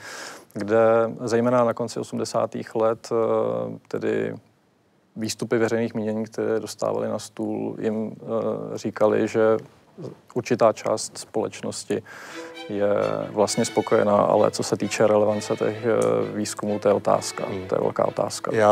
kde 0.53 0.79
zejména 1.23 1.63
na 1.63 1.73
konci 1.73 1.99
80. 1.99 2.55
let 2.75 3.09
uh, 3.11 3.17
tedy 3.87 4.35
výstupy 5.15 5.57
veřejných 5.57 5.93
mínění, 5.93 6.25
které 6.25 6.59
dostávali 6.59 7.07
na 7.07 7.19
stůl, 7.19 7.75
jim 7.79 7.95
uh, 7.95 8.13
říkali, 8.75 9.27
že 9.27 9.57
určitá 10.33 10.73
část 10.73 11.17
společnosti 11.17 12.03
je 12.69 12.87
vlastně 13.29 13.65
spokojená, 13.65 14.15
ale 14.15 14.51
co 14.51 14.63
se 14.63 14.77
týče 14.77 15.07
relevance 15.07 15.55
těch 15.55 15.85
eh, 15.85 16.37
výzkumů, 16.37 16.79
to 16.79 16.87
je 16.87 16.93
otázka, 16.93 17.45
hmm. 17.49 17.67
to 17.67 17.75
je 17.75 17.81
velká 17.81 18.05
otázka. 18.05 18.51
Já, 18.53 18.69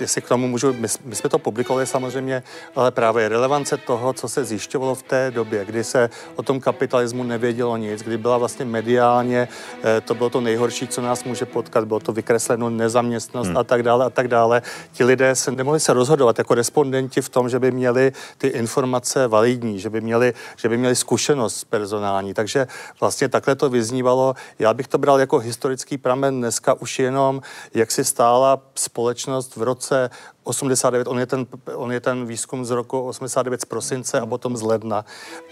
jestli 0.00 0.22
k 0.22 0.28
tomu 0.28 0.48
můžu, 0.48 0.72
my, 0.72 0.88
my 1.04 1.16
jsme 1.16 1.30
to 1.30 1.38
publikovali 1.38 1.86
samozřejmě, 1.86 2.42
ale 2.76 2.90
právě 2.90 3.28
relevance 3.28 3.76
toho, 3.76 4.12
co 4.12 4.28
se 4.28 4.44
zjišťovalo 4.44 4.94
v 4.94 5.02
té 5.02 5.30
době, 5.30 5.64
kdy 5.64 5.84
se 5.84 6.10
o 6.36 6.42
tom 6.42 6.60
kapitalismu 6.60 7.24
nevědělo 7.24 7.76
nic, 7.76 8.02
kdy 8.02 8.18
byla 8.18 8.38
vlastně 8.38 8.64
mediálně, 8.64 9.48
eh, 9.84 10.00
to 10.00 10.14
bylo 10.14 10.30
to 10.30 10.40
nejhorší, 10.40 10.88
co 10.88 11.02
nás 11.02 11.24
může 11.24 11.46
potkat, 11.46 11.84
bylo 11.84 12.00
to 12.00 12.12
vykresleno 12.12 12.70
nezaměstnost 12.70 13.48
hmm. 13.48 13.56
a 13.56 13.64
tak 13.64 13.82
dále 13.82 14.04
a 14.04 14.10
tak 14.10 14.28
dále. 14.28 14.62
Ti 14.92 15.04
lidé 15.04 15.34
se 15.34 15.50
nemohli 15.50 15.80
se 15.80 15.92
rozhodovat 15.92 16.38
jako 16.38 16.54
respondenti 16.54 17.22
v 17.22 17.28
tom, 17.28 17.48
že 17.48 17.58
by 17.58 17.70
měli 17.70 18.12
ty 18.38 18.48
informace 18.48 19.28
validní, 19.28 19.78
že 19.78 19.90
by 19.90 20.00
měli, 20.00 20.34
že 20.56 20.68
by 20.68 20.76
měli 20.76 20.96
zkušenost 20.96 21.64
personální, 21.64 22.34
takže 22.34 22.66
vlastně 23.00 23.29
takhle 23.30 23.54
to 23.54 23.70
vyznívalo. 23.70 24.34
Já 24.58 24.74
bych 24.74 24.88
to 24.88 24.98
bral 24.98 25.20
jako 25.20 25.38
historický 25.38 25.98
pramen 25.98 26.40
dneska 26.40 26.74
už 26.74 26.98
jenom, 26.98 27.42
jak 27.74 27.90
si 27.90 28.04
stála 28.04 28.60
společnost 28.74 29.56
v 29.56 29.62
roce 29.62 30.10
89, 30.44 31.08
on 31.08 31.18
je, 31.18 31.26
ten, 31.26 31.46
on 31.74 31.92
je 31.92 32.00
ten 32.00 32.26
výzkum 32.26 32.64
z 32.64 32.70
roku 32.70 33.00
89 33.00 33.60
z 33.60 33.64
prosince 33.64 34.20
a 34.20 34.26
potom 34.26 34.56
z 34.56 34.62
ledna, 34.62 35.04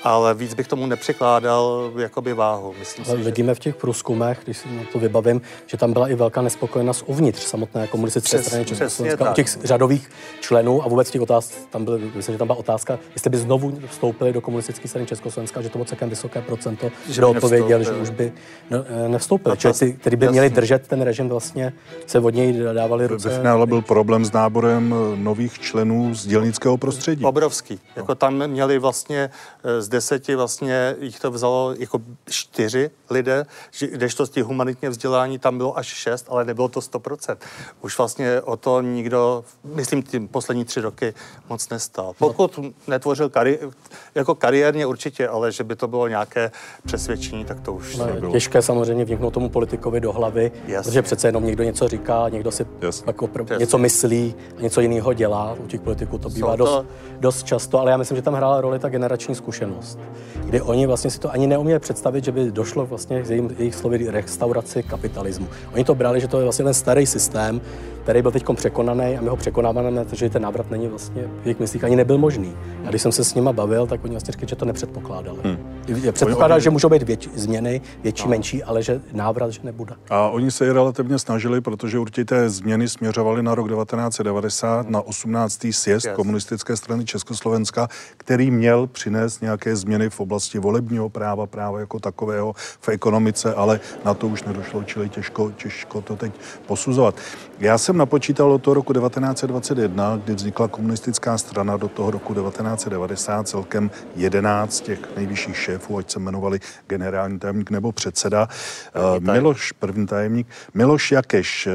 ale 0.03 0.35
víc 0.35 0.55
bych 0.55 0.68
tomu 0.68 0.87
nepřikládal 0.87 1.92
jakoby 1.98 2.35
váhu. 2.35 2.74
Myslím 2.79 3.05
ale 3.09 3.16
si, 3.16 3.22
vidíme 3.22 3.51
že... 3.51 3.55
v 3.55 3.59
těch 3.59 3.77
průzkumech, 3.77 4.40
když 4.44 4.59
si 4.59 4.68
na 4.68 4.83
to 4.92 4.98
vybavím, 4.98 5.40
že 5.66 5.77
tam 5.77 5.92
byla 5.92 6.09
i 6.09 6.14
velká 6.14 6.42
nespokojenost 6.42 7.05
uvnitř 7.07 7.42
samotné 7.42 7.87
komunistické 7.87 8.38
Přes, 8.38 8.46
strany 8.46 8.64
Československa, 8.64 9.31
u 9.31 9.35
těch 9.35 9.48
řadových 9.64 10.11
členů 10.40 10.85
a 10.85 10.88
vůbec 10.88 11.11
těch 11.11 11.20
otázek, 11.20 11.57
tam 11.70 11.85
byl, 11.85 11.98
myslím, 12.14 12.35
že 12.35 12.38
tam 12.38 12.46
byla 12.46 12.59
otázka, 12.59 12.98
jestli 13.14 13.31
by 13.31 13.38
znovu 13.38 13.79
vstoupili 13.87 14.33
do 14.33 14.40
komunistické 14.40 14.88
strany 14.88 15.07
Československa, 15.07 15.62
že 15.62 15.68
to 15.68 15.79
bylo 15.79 15.85
celkem 15.85 16.11
vysoké 16.11 16.42
procento, 16.42 16.90
že 17.09 17.24
odpověděl, 17.24 17.85
že 17.85 17.92
už 17.92 18.11
by 18.11 18.33
no, 18.70 18.85
eh, 19.05 19.09
nevstoupili. 19.09 19.57
Čili 19.57 19.74
ty, 19.74 19.92
kteří 19.92 20.16
by 20.16 20.29
měli 20.29 20.51
držet 20.51 20.88
ten 20.88 21.03
režim, 21.03 21.29
vlastně 21.29 21.72
se 22.07 22.20
od 22.20 22.35
něj 22.35 22.64
dávali 22.72 23.07
ruce. 23.07 23.29
Ve 23.29 23.37
finále 23.37 23.66
byl 23.66 23.83
problém 23.83 24.24
s 24.24 24.33
náborem 24.33 24.77
Eh, 24.78 25.16
nových 25.16 25.58
členů 25.58 26.14
z 26.14 26.26
dělnického 26.26 26.76
prostředí. 26.76 27.24
Obrovský. 27.24 27.74
No. 27.74 27.80
Jako 27.96 28.14
tam 28.14 28.46
měli 28.46 28.78
vlastně 28.78 29.30
eh, 29.64 29.82
z 29.82 29.88
deseti 29.88 30.34
vlastně 30.34 30.96
jich 31.00 31.20
to 31.20 31.30
vzalo 31.30 31.74
jako 31.78 32.00
čtyři 32.30 32.90
lidé, 33.10 33.46
kdežto 33.92 34.26
z 34.26 34.30
těch 34.30 34.44
humanitně 34.44 34.90
vzdělání 34.90 35.38
tam 35.38 35.58
bylo 35.58 35.78
až 35.78 35.86
šest, 35.86 36.26
ale 36.28 36.44
nebylo 36.44 36.68
to 36.68 36.80
100%. 36.80 37.36
Už 37.80 37.98
vlastně 37.98 38.40
o 38.40 38.56
to 38.56 38.80
nikdo, 38.80 39.44
myslím, 39.64 40.02
tím 40.02 40.28
poslední 40.28 40.64
tři 40.64 40.80
roky 40.80 41.14
moc 41.48 41.68
nestal. 41.68 42.12
Pokud 42.18 42.60
netvořil 42.86 43.28
kari- 43.28 43.72
jako 44.14 44.34
kariérně 44.34 44.86
určitě, 44.86 45.28
ale 45.28 45.52
že 45.52 45.64
by 45.64 45.76
to 45.76 45.88
bylo 45.88 46.08
nějaké 46.08 46.50
přesvědčení, 46.86 47.44
tak 47.44 47.60
to 47.60 47.72
už 47.72 47.96
no, 47.96 48.06
nebylo. 48.06 48.32
Těžké 48.32 48.62
samozřejmě 48.62 49.04
vniknout 49.04 49.34
tomu 49.34 49.48
politikovi 49.48 50.00
do 50.00 50.12
hlavy, 50.12 50.52
Jasně. 50.66 50.90
protože 50.90 51.02
přece 51.02 51.28
jenom 51.28 51.46
někdo 51.46 51.64
něco 51.64 51.88
říká, 51.88 52.28
někdo 52.28 52.50
si 52.50 52.66
jako 53.06 53.28
něco 53.58 53.78
myslí, 53.78 54.34
něco 54.68 54.81
jiného 54.81 55.12
dělá. 55.12 55.57
U 55.64 55.66
těch 55.66 55.81
politiků 55.81 56.18
to 56.18 56.28
bývá 56.28 56.50
to... 56.50 56.57
dost, 56.57 56.87
dost 57.20 57.46
často, 57.46 57.81
ale 57.81 57.90
já 57.90 57.96
myslím, 57.96 58.16
že 58.16 58.22
tam 58.22 58.35
hrála 58.35 58.61
roli 58.61 58.78
ta 58.78 58.88
generační 58.88 59.35
zkušenost, 59.35 59.98
kdy 60.44 60.61
oni 60.61 60.87
vlastně 60.87 61.11
si 61.11 61.20
to 61.20 61.33
ani 61.33 61.46
neuměli 61.46 61.81
představit, 61.81 62.24
že 62.24 62.33
by 62.33 62.50
došlo 62.50 62.87
vlastně 62.87 63.22
k 63.22 63.31
jejich, 63.31 63.59
jejich 63.59 63.74
slovy 63.74 64.11
restauraci 64.11 64.83
kapitalismu. 64.83 65.48
Oni 65.74 65.85
to 65.85 65.94
brali, 65.94 66.20
že 66.20 66.28
to 66.28 66.38
je 66.38 66.44
vlastně 66.44 66.64
ten 66.64 66.74
starý 66.74 67.07
systém, 67.07 67.61
který 68.09 68.23
byl 68.23 68.31
teď 68.31 68.44
překonaný 68.55 69.18
a 69.18 69.21
my 69.21 69.29
ho 69.29 69.37
překonáváme, 69.37 70.05
takže 70.05 70.31
ten 70.31 70.42
návrat 70.42 70.71
není 70.71 70.88
vlastně 70.88 71.23
v 71.42 71.47
jejich 71.47 71.61
myslích 71.61 71.85
ani 71.85 71.97
nebyl 71.97 72.18
možný. 72.18 72.57
A 72.85 72.88
když 72.88 73.03
jsem 73.03 73.12
se 73.12 73.25
s 73.25 73.35
nima 73.35 73.53
bavil, 73.53 73.87
tak 73.87 74.05
oni 74.05 74.11
vlastně 74.11 74.33
říkali, 74.33 74.49
že 74.49 74.57
to 74.57 74.64
nepředpokládali. 74.64 75.38
Hmm. 75.44 76.12
Předpokládali, 76.12 76.61
že 76.61 76.71
můžou 76.71 76.88
být 76.88 77.03
větší 77.03 77.31
změny, 77.35 77.81
větší, 78.03 78.25
no. 78.25 78.31
menší, 78.31 78.62
ale 78.62 78.83
že 78.83 79.01
návrat, 79.12 79.51
že 79.51 79.61
nebude. 79.62 79.94
A 80.11 80.29
oni 80.29 80.51
se 80.51 80.66
i 80.66 80.73
relativně 80.73 81.18
snažili, 81.18 81.61
protože 81.61 81.99
určité 81.99 82.51
změny 82.51 82.88
směřovaly 82.88 83.42
na 83.42 83.55
rok 83.55 83.68
1990, 83.68 84.90
na 84.90 85.01
18. 85.01 85.66
sjezd 85.71 86.07
yes. 86.07 86.16
komunistické 86.16 86.77
strany 86.77 87.05
Československa, 87.05 87.88
který 88.16 88.51
měl 88.51 88.87
přinést 88.87 89.42
nějaké 89.42 89.77
změny 89.77 90.11
v 90.11 90.21
oblasti 90.21 90.59
volebního 90.59 91.09
práva, 91.09 91.47
práva 91.47 91.81
jako 91.81 92.01
takového 92.01 92.55
v 92.81 92.88
ekonomice, 92.88 93.55
ale 93.55 93.81
na 94.05 94.14
to 94.14 94.29
už 94.29 94.44
nedošlo, 94.44 94.85
čili 94.85 95.09
těžko, 95.09 95.51
těžko 95.51 96.01
to 96.01 96.16
teď 96.16 96.33
posuzovat. 96.66 97.14
Já 97.61 97.79
jsem 97.79 97.97
napočítal 97.98 98.52
od 98.52 98.62
toho 98.62 98.74
roku 98.74 98.92
1921, 98.92 100.16
kdy 100.24 100.34
vznikla 100.34 100.68
komunistická 100.68 101.38
strana, 101.38 101.76
do 101.76 101.88
toho 101.88 102.11
roku 102.11 102.34
1990 102.34 103.48
celkem 103.48 103.90
11 104.16 104.80
těch 104.80 105.16
nejvyšších 105.16 105.56
šéfů, 105.56 105.98
ať 105.98 106.11
se 106.11 106.18
jmenovali 106.18 106.61
generální 106.87 107.38
tajemník 107.38 107.70
nebo 107.70 107.92
předseda. 107.92 108.48
První 108.92 109.32
Miloš, 109.32 109.72
první 109.72 110.06
tajemník. 110.06 110.46
Miloš 110.74 111.12
Jakeš, 111.12 111.66
eh, 111.66 111.72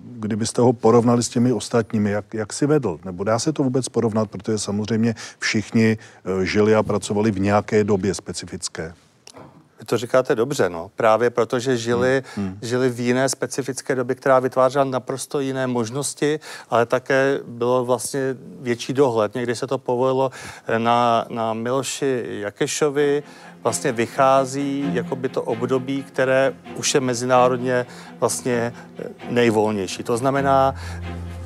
kdybyste 0.00 0.62
ho 0.62 0.72
porovnali 0.72 1.22
s 1.22 1.28
těmi 1.28 1.52
ostatními, 1.52 2.10
jak, 2.10 2.34
jak 2.34 2.52
si 2.52 2.66
vedl? 2.66 2.98
Nebo 3.04 3.24
dá 3.24 3.38
se 3.38 3.52
to 3.52 3.62
vůbec 3.62 3.88
porovnat, 3.88 4.30
protože 4.30 4.58
samozřejmě 4.58 5.14
všichni 5.38 5.98
eh, 5.98 6.44
žili 6.46 6.74
a 6.74 6.82
pracovali 6.82 7.30
v 7.30 7.40
nějaké 7.40 7.84
době 7.84 8.14
specifické? 8.14 9.05
To 9.86 9.98
říkáte 9.98 10.34
dobře, 10.34 10.70
no. 10.70 10.90
Právě 10.96 11.30
protože 11.30 11.76
žili, 11.76 12.22
hmm. 12.36 12.46
hmm. 12.46 12.58
žili 12.62 12.88
v 12.90 13.00
jiné 13.00 13.28
specifické 13.28 13.94
době, 13.94 14.16
která 14.16 14.38
vytvářela 14.38 14.84
naprosto 14.84 15.40
jiné 15.40 15.66
možnosti, 15.66 16.40
ale 16.70 16.86
také 16.86 17.40
bylo 17.46 17.84
vlastně 17.84 18.36
větší 18.60 18.92
dohled. 18.92 19.34
Někdy 19.34 19.54
se 19.56 19.66
to 19.66 19.78
povolilo 19.78 20.30
eh, 20.66 20.78
na, 20.78 21.26
na 21.28 21.54
Miloši 21.54 22.24
Jakešovi, 22.28 23.22
vlastně 23.62 23.92
vychází 23.92 24.90
jako 24.92 25.16
by 25.16 25.28
to 25.28 25.42
období, 25.42 26.02
které 26.02 26.54
už 26.76 26.94
je 26.94 27.00
mezinárodně 27.00 27.86
vlastně 28.20 28.72
eh, 28.98 29.04
nejvolnější. 29.30 30.02
To 30.02 30.16
znamená, 30.16 30.74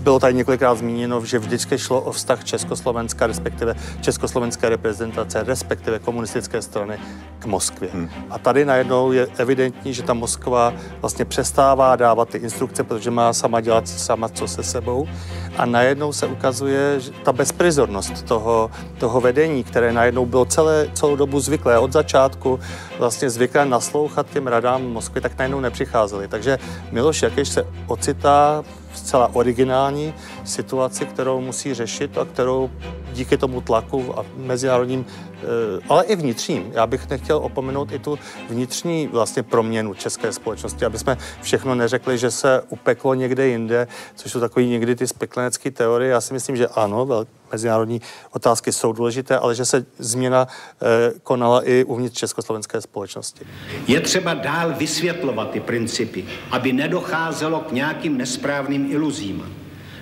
bylo 0.00 0.20
tady 0.20 0.34
několikrát 0.34 0.74
zmíněno, 0.74 1.24
že 1.24 1.38
vždycky 1.38 1.78
šlo 1.78 2.00
o 2.00 2.12
vztah 2.12 2.44
Československa, 2.44 3.26
respektive 3.26 3.74
československé 4.00 4.68
reprezentace, 4.68 5.42
respektive 5.42 5.98
komunistické 5.98 6.62
strany 6.62 6.98
k 7.38 7.46
Moskvě. 7.46 7.90
Hmm. 7.92 8.10
A 8.30 8.38
tady 8.38 8.64
najednou 8.64 9.12
je 9.12 9.26
evidentní, 9.36 9.94
že 9.94 10.02
ta 10.02 10.14
Moskva 10.14 10.72
vlastně 11.00 11.24
přestává 11.24 11.96
dávat 11.96 12.28
ty 12.28 12.38
instrukce, 12.38 12.84
protože 12.84 13.10
má 13.10 13.32
sama 13.32 13.60
dělat 13.60 13.88
sama 13.88 14.28
co 14.28 14.48
se 14.48 14.62
sebou. 14.62 15.08
A 15.56 15.66
najednou 15.66 16.12
se 16.12 16.26
ukazuje 16.26 17.00
že 17.00 17.10
ta 17.10 17.32
bezprizornost 17.32 18.22
toho, 18.22 18.70
toho 18.98 19.20
vedení, 19.20 19.64
které 19.64 19.92
najednou 19.92 20.26
bylo 20.26 20.44
celé, 20.44 20.88
celou 20.94 21.16
dobu 21.16 21.40
zvyklé 21.40 21.78
od 21.78 21.92
začátku, 21.92 22.60
vlastně 22.98 23.30
zvyklé 23.30 23.64
naslouchat 23.66 24.26
těm 24.32 24.46
radám 24.46 24.82
Moskvy, 24.82 25.20
tak 25.20 25.38
najednou 25.38 25.60
nepřicházeli. 25.60 26.28
Takže 26.28 26.58
Miloš 26.92 27.22
Jakeš 27.22 27.48
se 27.48 27.66
ocitá 27.86 28.64
zcela 29.00 29.30
originální 29.34 30.14
situaci, 30.44 31.06
kterou 31.06 31.40
musí 31.40 31.74
řešit 31.74 32.18
a 32.18 32.24
kterou 32.24 32.70
díky 33.12 33.36
tomu 33.36 33.60
tlaku 33.60 34.18
a 34.18 34.24
mezinárodním, 34.36 35.06
eh, 35.06 35.44
ale 35.88 36.04
i 36.04 36.16
vnitřním. 36.16 36.70
Já 36.72 36.86
bych 36.86 37.08
nechtěl 37.08 37.36
opomenout 37.36 37.92
i 37.92 37.98
tu 37.98 38.18
vnitřní 38.48 39.06
vlastně 39.06 39.42
proměnu 39.42 39.94
české 39.94 40.32
společnosti, 40.32 40.84
aby 40.84 40.98
jsme 40.98 41.18
všechno 41.42 41.74
neřekli, 41.74 42.18
že 42.18 42.30
se 42.30 42.62
upeklo 42.68 43.14
někde 43.14 43.48
jinde, 43.48 43.88
což 44.14 44.32
jsou 44.32 44.40
takový 44.40 44.68
někdy 44.68 44.96
ty 44.96 45.06
speklenecké 45.06 45.70
teorie. 45.70 46.10
Já 46.10 46.20
si 46.20 46.34
myslím, 46.34 46.56
že 46.56 46.68
ano, 46.68 47.26
mezinárodní 47.52 48.00
otázky 48.32 48.72
jsou 48.72 48.92
důležité, 48.92 49.38
ale 49.38 49.54
že 49.54 49.64
se 49.64 49.86
změna 49.98 50.48
eh, 50.48 51.12
konala 51.22 51.62
i 51.62 51.84
uvnitř 51.84 52.18
československé 52.18 52.80
společnosti. 52.80 53.46
Je 53.86 54.00
třeba 54.00 54.34
dál 54.34 54.74
vysvětlovat 54.74 55.50
ty 55.50 55.60
principy, 55.60 56.24
aby 56.50 56.72
nedocházelo 56.72 57.60
k 57.60 57.72
nějakým 57.72 58.18
nesprávným 58.18 58.92
iluzím. 58.92 59.56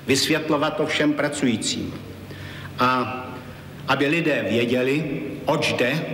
Vysvětlovat 0.06 0.76
to 0.76 0.86
všem 0.86 1.12
pracujícím 1.12 1.94
A 2.78 3.24
aby 3.88 4.06
lidé 4.06 4.46
věděli, 4.48 5.22
oč 5.44 5.72
jde, 5.72 6.04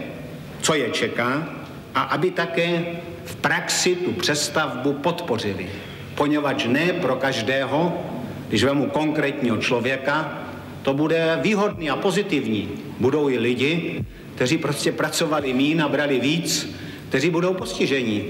co 0.61 0.75
je 0.75 0.91
čeká 0.91 1.49
a 1.95 2.03
aby 2.03 2.31
také 2.31 2.83
v 3.25 3.37
praxi 3.37 3.97
tu 3.97 4.13
přestavbu 4.13 4.93
podpořili. 4.93 5.67
Poněvadž 6.15 6.65
ne 6.65 6.93
pro 6.93 7.17
každého, 7.17 8.05
když 8.49 8.65
vemu 8.65 8.87
konkrétního 8.87 9.57
člověka, 9.57 10.39
to 10.83 10.95
bude 10.95 11.39
výhodný 11.43 11.91
a 11.91 11.97
pozitivní. 11.97 12.69
Budou 13.01 13.29
i 13.29 13.39
lidi, 13.39 14.05
kteří 14.35 14.59
prostě 14.59 14.93
pracovali 14.93 15.53
mín 15.53 15.83
a 15.83 15.89
brali 15.89 16.21
víc, 16.21 16.77
kteří 17.09 17.31
budou 17.31 17.55
postiženi. 17.55 18.25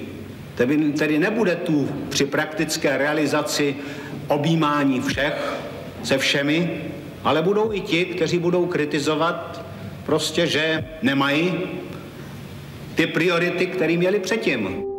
Tedy, 0.54 0.76
tedy 0.76 1.18
nebude 1.18 1.56
tu 1.56 1.88
při 2.08 2.26
praktické 2.26 2.98
realizaci 2.98 3.76
objímání 4.28 5.00
všech 5.00 5.54
se 6.02 6.18
všemi, 6.18 6.80
ale 7.24 7.42
budou 7.42 7.72
i 7.72 7.80
ti, 7.80 8.04
kteří 8.04 8.38
budou 8.38 8.66
kritizovat 8.66 9.64
prostě, 10.06 10.46
že 10.46 10.84
nemají 11.02 11.54
ty 12.94 13.06
priority, 13.06 13.66
které 13.66 13.96
měli 13.96 14.20
předtím 14.20 14.93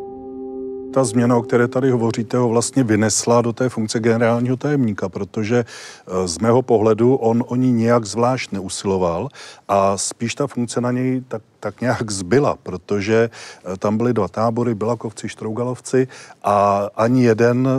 ta 0.96 1.04
změna, 1.04 1.38
o 1.38 1.42
které 1.42 1.68
tady 1.68 1.92
hovoříte, 1.92 2.38
ho 2.38 2.50
vlastně 2.50 2.84
vynesla 2.84 3.42
do 3.42 3.54
té 3.54 3.70
funkce 3.70 4.00
generálního 4.00 4.56
tajemníka, 4.56 5.10
protože 5.10 5.66
eh, 5.66 6.28
z 6.28 6.40
mého 6.40 6.62
pohledu 6.62 7.16
on 7.16 7.44
o 7.48 7.56
ní 7.56 7.72
nějak 7.72 8.06
zvlášť 8.06 8.52
neusiloval 8.52 9.28
a 9.68 9.98
spíš 9.98 10.36
ta 10.36 10.48
funkce 10.48 10.82
na 10.82 10.92
něj 10.92 11.24
tak, 11.28 11.42
tak 11.60 11.82
nějak 11.82 12.12
zbyla, 12.12 12.56
protože 12.64 13.30
eh, 13.30 13.78
tam 13.78 13.98
byly 13.98 14.14
dva 14.14 14.28
tábory, 14.28 14.76
Bilakovci, 14.76 15.30
Štrougalovci 15.30 16.08
a 16.44 16.88
ani 16.96 17.24
jeden 17.24 17.68
eh, 17.68 17.76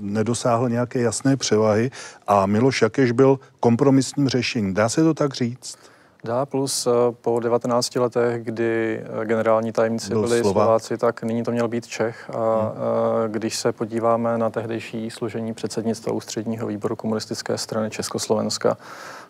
nedosáhl 0.00 0.68
nějaké 0.68 1.02
jasné 1.02 1.36
převahy 1.36 1.90
a 2.26 2.46
Miloš 2.46 2.82
Jakeš 2.82 3.12
byl 3.12 3.38
kompromisním 3.60 4.28
řešením. 4.28 4.74
Dá 4.74 4.88
se 4.88 5.02
to 5.02 5.14
tak 5.14 5.34
říct? 5.34 5.91
Dá, 6.24 6.46
plus 6.46 6.86
eh, 6.86 6.90
po 7.20 7.40
19 7.40 7.96
letech, 7.96 8.44
kdy 8.44 9.00
eh, 9.22 9.24
generální 9.24 9.72
tajemníci 9.72 10.08
Byl 10.08 10.22
byli 10.22 10.40
Slovák. 10.40 10.64
Slováci, 10.64 10.98
tak 10.98 11.22
nyní 11.22 11.42
to 11.42 11.50
měl 11.50 11.68
být 11.68 11.86
Čech. 11.86 12.30
A 12.34 12.60
hmm. 12.60 12.70
Eh, 12.70 13.28
když 13.28 13.56
se 13.56 13.72
podíváme 13.72 14.38
na 14.38 14.50
tehdejší 14.50 15.10
složení 15.10 15.54
předsednictva 15.54 16.12
ústředního 16.12 16.66
výboru 16.66 16.96
komunistické 16.96 17.58
strany 17.58 17.90
Československa, 17.90 18.76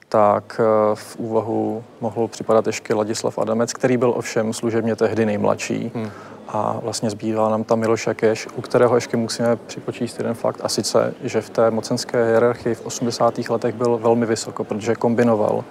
tak 0.08 0.60
v 0.94 1.16
úvahu 1.16 1.84
mohl 2.00 2.28
připadat 2.28 2.66
ještě 2.66 2.94
Ladislav 2.94 3.38
Adamec, 3.38 3.72
který 3.72 3.96
byl 3.96 4.10
ovšem 4.16 4.52
služebně 4.52 4.96
tehdy 4.96 5.26
nejmladší. 5.26 5.92
Hmm. 5.94 6.10
A 6.48 6.78
vlastně 6.82 7.10
zbývá 7.10 7.48
nám 7.48 7.64
tam 7.64 7.78
Miloš 7.78 8.06
Jakeš, 8.06 8.48
u 8.56 8.60
kterého 8.60 8.94
ještě 8.94 9.16
musíme 9.16 9.56
připočíst 9.56 10.18
jeden 10.18 10.34
fakt, 10.34 10.60
a 10.62 10.68
sice, 10.68 11.14
že 11.24 11.40
v 11.40 11.50
té 11.50 11.70
mocenské 11.70 12.24
hierarchii 12.24 12.74
v 12.74 12.86
80. 12.86 13.38
letech 13.38 13.74
byl 13.74 13.98
velmi 13.98 14.26
vysoko, 14.26 14.64
protože 14.64 14.94
kombinoval 14.94 15.64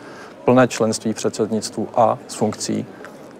plné 0.46 0.68
členství 0.68 1.14
v 1.14 1.16
předsednictvu 1.16 1.88
a 1.96 2.18
s 2.28 2.36
funkcí 2.36 2.86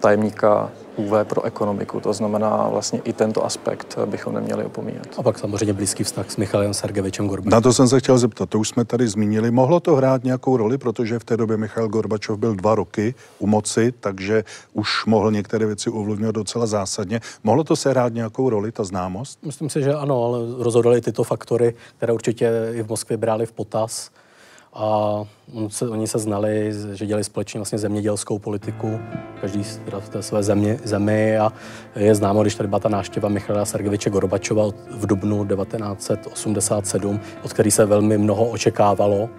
tajemníka 0.00 0.70
UV 0.96 1.12
pro 1.24 1.42
ekonomiku. 1.42 2.00
To 2.00 2.12
znamená, 2.12 2.68
vlastně 2.68 3.00
i 3.04 3.12
tento 3.12 3.44
aspekt 3.44 3.98
bychom 4.06 4.34
neměli 4.34 4.64
opomíjet. 4.64 5.14
A 5.18 5.22
pak 5.22 5.38
samozřejmě 5.38 5.72
blízký 5.72 6.04
vztah 6.04 6.30
s 6.30 6.36
Michalem 6.36 6.74
Sergevičem 6.74 7.28
Gorbačovem. 7.28 7.50
Na 7.50 7.60
to 7.60 7.72
jsem 7.72 7.88
se 7.88 8.00
chtěl 8.00 8.18
zeptat, 8.18 8.48
to 8.48 8.58
už 8.58 8.68
jsme 8.68 8.84
tady 8.84 9.08
zmínili. 9.08 9.50
Mohlo 9.50 9.80
to 9.80 9.96
hrát 9.96 10.24
nějakou 10.24 10.56
roli, 10.56 10.78
protože 10.78 11.18
v 11.18 11.24
té 11.24 11.36
době 11.36 11.56
Michal 11.56 11.88
Gorbačov 11.88 12.38
byl 12.38 12.54
dva 12.54 12.74
roky 12.74 13.14
u 13.38 13.46
moci, 13.46 13.92
takže 14.00 14.44
už 14.72 15.06
mohl 15.06 15.30
některé 15.30 15.66
věci 15.66 15.90
ovlivňovat 15.90 16.34
docela 16.34 16.66
zásadně. 16.66 17.20
Mohlo 17.44 17.64
to 17.64 17.76
se 17.76 17.90
hrát 17.90 18.14
nějakou 18.14 18.50
roli, 18.50 18.72
ta 18.72 18.84
známost? 18.84 19.38
Myslím 19.46 19.70
si, 19.70 19.82
že 19.82 19.94
ano, 19.94 20.24
ale 20.24 20.38
rozhodovaly 20.58 21.00
tyto 21.00 21.24
faktory, 21.24 21.74
které 21.96 22.12
určitě 22.12 22.50
i 22.74 22.82
v 22.82 22.88
Moskvě 22.88 23.16
brali 23.16 23.46
v 23.46 23.52
potaz 23.52 24.10
a 24.74 24.86
on 25.54 25.70
se, 25.70 25.88
oni 25.88 26.06
se 26.06 26.18
znali, 26.18 26.72
že 26.92 27.06
dělali 27.06 27.24
společně 27.24 27.58
vlastně 27.60 27.78
zemědělskou 27.78 28.38
politiku, 28.38 29.00
každý 29.40 29.62
v 30.00 30.08
té 30.08 30.22
své 30.22 30.42
země, 30.42 30.78
zemi 30.84 31.38
a 31.38 31.52
je 31.96 32.14
známo, 32.14 32.42
když 32.42 32.54
tady 32.54 32.68
byla 32.68 32.78
ta 32.78 32.88
náštěva 32.88 33.28
Michala 33.28 33.64
Sergeviče 33.64 34.10
Gorbačova 34.10 34.64
v 34.90 35.06
dubnu 35.06 35.44
1987, 35.44 37.20
od 37.44 37.52
který 37.52 37.70
se 37.70 37.86
velmi 37.86 38.18
mnoho 38.18 38.48
očekávalo, 38.48 39.30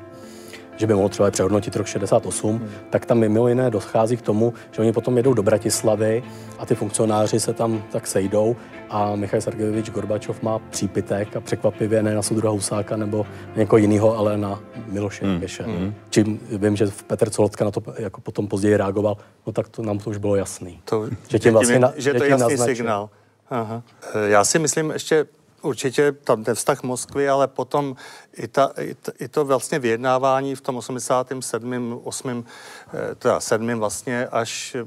že 0.77 0.87
by 0.87 0.93
mohl 0.93 1.09
třeba 1.09 1.31
přehodnotit 1.31 1.75
rok 1.75 1.87
68, 1.87 2.57
hmm. 2.57 2.69
tak 2.89 3.05
tam 3.05 3.17
mimo 3.17 3.47
jiné 3.47 3.69
dochází 3.69 4.17
k 4.17 4.21
tomu, 4.21 4.53
že 4.71 4.81
oni 4.81 4.91
potom 4.91 5.17
jedou 5.17 5.33
do 5.33 5.43
Bratislavy 5.43 6.23
a 6.59 6.65
ty 6.65 6.75
funkcionáři 6.75 7.39
se 7.39 7.53
tam 7.53 7.83
tak 7.91 8.07
sejdou 8.07 8.55
a 8.93 9.15
Michal 9.15 9.41
Sergejevič 9.41 9.89
Gorbačov 9.89 10.41
má 10.41 10.59
přípitek 10.59 11.35
a 11.35 11.41
překvapivě 11.41 12.03
ne 12.03 12.15
na 12.15 12.21
Sudruha 12.21 12.53
Husáka 12.53 12.97
nebo 12.97 13.25
někoho 13.55 13.77
jiného, 13.77 14.17
ale 14.17 14.37
na 14.37 14.59
Miloše 14.87 15.25
hmm. 15.25 15.39
Keše. 15.39 15.63
Hmm. 15.63 15.93
Čím 16.09 16.39
vím, 16.57 16.75
že 16.75 16.87
Petr 17.07 17.29
Colotka 17.29 17.65
na 17.65 17.71
to 17.71 17.81
jako 17.97 18.21
potom 18.21 18.47
později 18.47 18.77
reagoval, 18.77 19.17
no 19.47 19.53
tak 19.53 19.69
to 19.69 19.81
nám 19.81 19.99
to 19.99 20.09
už 20.09 20.17
bylo 20.17 20.35
jasný. 20.35 20.81
To, 20.85 21.09
že 21.27 21.39
tím 21.39 21.53
vlastně, 21.53 21.75
že, 21.75 21.79
tím, 21.79 22.01
že 22.01 22.13
to 22.13 22.23
je 22.23 22.29
jasný 22.29 22.41
naznačil. 22.41 22.75
signál. 22.75 23.09
Aha. 23.49 23.83
Já 24.27 24.43
si 24.43 24.59
myslím 24.59 24.91
ještě 24.91 25.25
určitě 25.63 26.11
tam 26.11 26.43
ten 26.43 26.55
vztah 26.55 26.83
Moskvy, 26.83 27.29
ale 27.29 27.47
potom 27.47 27.95
i, 28.37 28.47
ta, 28.47 28.71
i, 28.79 28.93
to, 28.93 29.11
i 29.19 29.27
to 29.27 29.45
vlastně 29.45 29.79
vyjednávání 29.79 30.55
v 30.55 30.61
tom 30.61 30.77
87. 30.77 31.99
8. 32.03 32.45
Eh, 32.93 33.15
teda 33.15 33.39
7. 33.39 33.79
vlastně 33.79 34.27
až, 34.27 34.77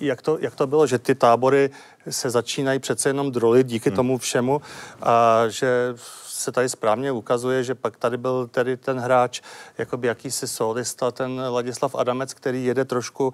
jak 0.00 0.22
to, 0.22 0.38
jak 0.40 0.54
to 0.54 0.66
bylo, 0.66 0.86
že 0.86 0.98
ty 0.98 1.14
tábory 1.14 1.70
se 2.10 2.30
začínají 2.30 2.78
přece 2.78 3.08
jenom 3.08 3.32
drolit 3.32 3.66
díky 3.66 3.90
hmm. 3.90 3.96
tomu 3.96 4.18
všemu 4.18 4.60
a 5.02 5.42
že 5.48 5.94
se 6.26 6.52
tady 6.52 6.68
správně 6.68 7.12
ukazuje, 7.12 7.64
že 7.64 7.74
pak 7.74 7.96
tady 7.96 8.16
byl 8.16 8.46
tedy 8.46 8.76
ten 8.76 8.98
hráč, 8.98 9.40
jakoby 9.78 10.08
jakýsi 10.08 10.48
solista, 10.48 11.10
ten 11.10 11.40
Ladislav 11.48 11.94
Adamec, 11.94 12.34
který 12.34 12.64
jede 12.64 12.84
trošku 12.84 13.32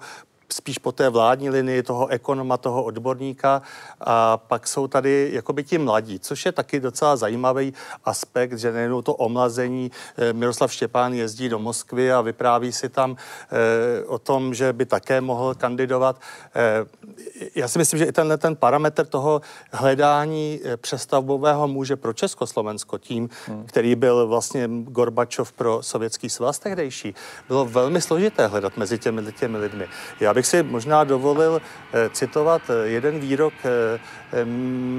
spíš 0.53 0.77
po 0.77 0.91
té 0.91 1.09
vládní 1.09 1.49
linii 1.49 1.83
toho 1.83 2.07
ekonoma, 2.07 2.57
toho 2.57 2.83
odborníka 2.83 3.61
a 4.01 4.37
pak 4.37 4.67
jsou 4.67 4.87
tady 4.87 5.29
jakoby 5.33 5.63
ti 5.63 5.77
mladí, 5.77 6.19
což 6.19 6.45
je 6.45 6.51
taky 6.51 6.79
docela 6.79 7.15
zajímavý 7.15 7.73
aspekt, 8.05 8.53
že 8.53 8.71
nejenom 8.71 9.03
to 9.03 9.15
omlazení, 9.15 9.91
eh, 10.17 10.33
Miroslav 10.33 10.73
Štěpán 10.73 11.13
jezdí 11.13 11.49
do 11.49 11.59
Moskvy 11.59 12.11
a 12.11 12.21
vypráví 12.21 12.71
si 12.71 12.89
tam 12.89 13.15
eh, 13.15 14.05
o 14.05 14.19
tom, 14.19 14.53
že 14.53 14.73
by 14.73 14.85
také 14.85 15.21
mohl 15.21 15.55
kandidovat. 15.55 16.21
Eh, 16.55 16.85
já 17.55 17.67
si 17.67 17.77
myslím, 17.79 17.97
že 17.97 18.05
i 18.05 18.11
tenhle 18.11 18.37
ten 18.37 18.55
parametr 18.55 19.05
toho 19.05 19.41
hledání 19.71 20.61
přestavbového 20.77 21.67
muže 21.67 21.95
pro 21.95 22.13
Československo, 22.13 22.97
tím, 22.97 23.29
hmm. 23.47 23.65
který 23.65 23.95
byl 23.95 24.27
vlastně 24.27 24.69
Gorbačov 24.69 25.51
pro 25.51 25.83
sovětský 25.83 26.29
svaz 26.29 26.59
tehdejší, 26.59 27.15
bylo 27.47 27.65
velmi 27.65 28.01
složité 28.01 28.47
hledat 28.47 28.77
mezi 28.77 28.99
těmi, 28.99 29.31
těmi 29.31 29.57
lidmi. 29.57 29.87
Já 30.19 30.33
bych 30.33 30.42
bych 30.43 30.47
si 30.47 30.63
možná 30.63 31.03
dovolil 31.03 31.61
eh, 31.93 32.09
citovat 32.09 32.61
eh, 32.69 32.87
jeden 32.87 33.19
výrok 33.19 33.53
eh, 33.63 34.45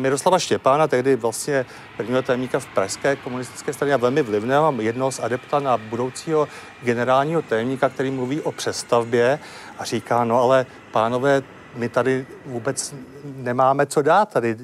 Miroslava 0.01 0.38
Štěpána, 0.38 0.88
tehdy 0.88 1.16
vlastně 1.16 1.66
prvního 1.97 2.22
tajemníka 2.22 2.59
v 2.59 2.66
Pražské 2.66 3.16
komunistické 3.16 3.72
straně 3.72 3.95
a 3.95 3.97
velmi 3.97 4.22
vlivného, 4.22 4.74
jednoho 4.80 5.12
z 5.12 5.20
adepta 5.20 5.61
na 5.61 5.76
budoucího 5.76 6.49
generálního 6.82 7.42
tajemníka, 7.42 7.88
který 7.88 8.11
mluví 8.11 8.40
o 8.40 8.53
přestavbě 8.53 9.38
a 9.78 9.84
říká, 9.84 10.24
no 10.24 10.40
ale 10.40 10.66
pánové, 10.92 11.42
my 11.76 11.88
tady 11.88 12.26
vůbec 12.47 12.95
nemáme 13.24 13.86
co 13.86 14.03
dát, 14.03 14.32
tady 14.32 14.57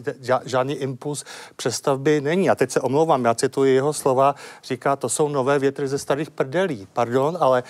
žádný 0.45 0.74
impuls 0.74 1.24
přestavby 1.57 2.20
není. 2.20 2.51
A 2.51 2.55
teď 2.55 2.70
se 2.70 2.81
omlouvám, 2.81 3.24
já 3.24 3.35
cituji 3.35 3.74
jeho 3.74 3.93
slova, 3.93 4.35
říká, 4.64 4.97
to 4.97 5.09
jsou 5.09 5.28
nové 5.28 5.59
větry 5.59 5.89
ze 5.89 5.99
starých 5.99 6.31
prdelí. 6.31 6.89
Pardon, 6.93 7.39
ale 7.41 7.62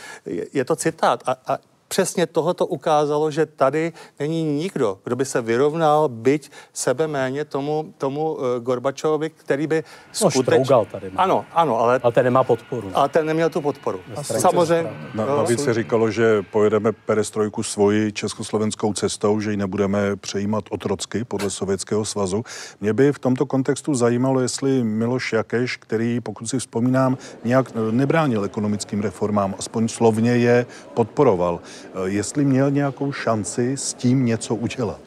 je 0.52 0.64
to 0.64 0.76
citát. 0.76 1.22
A, 1.26 1.36
a 1.46 1.69
přesně 1.90 2.26
tohoto 2.26 2.66
ukázalo, 2.66 3.30
že 3.30 3.46
tady 3.46 3.92
není 4.18 4.42
nikdo, 4.42 4.98
kdo 5.04 5.16
by 5.16 5.24
se 5.24 5.42
vyrovnal, 5.42 6.08
byť 6.08 6.50
sebe 6.72 7.06
méně 7.06 7.44
tomu, 7.44 7.94
tomu 7.98 8.32
uh, 8.32 8.40
Gorbačovi, 8.60 9.30
který 9.30 9.66
by 9.66 9.84
no, 10.22 10.30
skutečně... 10.30 10.76
tady 10.90 11.10
má. 11.10 11.22
Ano, 11.22 11.44
ano, 11.52 11.80
ale... 11.80 12.00
Ale 12.02 12.12
ten 12.12 12.24
nemá 12.24 12.44
podporu. 12.44 12.90
Ale 12.94 13.08
ten 13.08 13.26
neměl 13.26 13.50
tu 13.50 13.60
podporu. 13.60 14.00
Samozřejmě. 14.22 14.90
Na, 15.14 15.26
navíc 15.26 15.64
se 15.64 15.74
říkalo, 15.74 16.10
že 16.10 16.42
pojedeme 16.42 16.92
perestrojku 16.92 17.62
svoji 17.62 18.12
československou 18.12 18.92
cestou, 18.92 19.40
že 19.40 19.50
ji 19.50 19.56
nebudeme 19.56 20.16
přejímat 20.16 20.64
otrocky 20.70 21.24
podle 21.24 21.50
Sovětského 21.50 22.04
svazu. 22.04 22.44
Mě 22.80 22.92
by 22.92 23.12
v 23.12 23.18
tomto 23.18 23.46
kontextu 23.46 23.94
zajímalo, 23.94 24.40
jestli 24.40 24.84
Miloš 24.84 25.32
Jakeš, 25.32 25.76
který, 25.76 26.20
pokud 26.20 26.48
si 26.48 26.58
vzpomínám, 26.58 27.18
nějak 27.44 27.72
nebránil 27.90 28.44
ekonomickým 28.44 29.00
reformám, 29.00 29.54
aspoň 29.58 29.88
slovně 29.88 30.30
je 30.36 30.66
podporoval. 30.94 31.60
Eh, 31.84 32.08
jestli 32.08 32.44
měl 32.44 32.70
nějakou 32.70 33.12
šanci 33.12 33.76
s 33.76 33.94
tím 33.94 34.26
něco 34.26 34.54
udělat. 34.54 35.00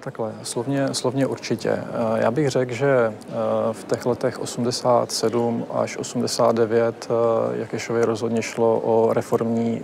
Takhle, 0.00 0.32
slovně, 0.42 0.94
slovně 0.94 1.26
určitě. 1.26 1.70
Eh, 1.70 1.84
já 2.14 2.30
bych 2.30 2.48
řekl, 2.48 2.72
že 2.72 2.88
eh, 2.88 3.32
v 3.72 3.84
těch 3.84 4.06
letech 4.06 4.38
87 4.38 5.66
až 5.70 5.96
89 5.96 7.08
Jakešovi 7.52 8.04
rozhodně 8.04 8.42
šlo 8.42 8.80
o 8.80 9.12
reformní 9.12 9.82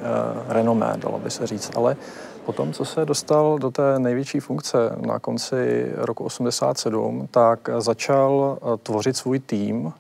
renomé, 0.49 0.95
dalo 0.97 1.19
by 1.19 1.31
se 1.31 1.47
říct, 1.47 1.71
ale 1.77 1.97
potom, 2.45 2.73
co 2.73 2.85
se 2.85 3.05
dostal 3.05 3.59
do 3.59 3.71
té 3.71 3.99
největší 3.99 4.41
funkce 4.41 4.79
na 5.07 5.19
konci 5.19 5.93
roku 5.97 6.25
87, 6.25 7.29
tak 7.31 7.69
začal 7.79 8.59
tvořit 8.83 9.17
svůj 9.17 9.39
tým 9.39 9.93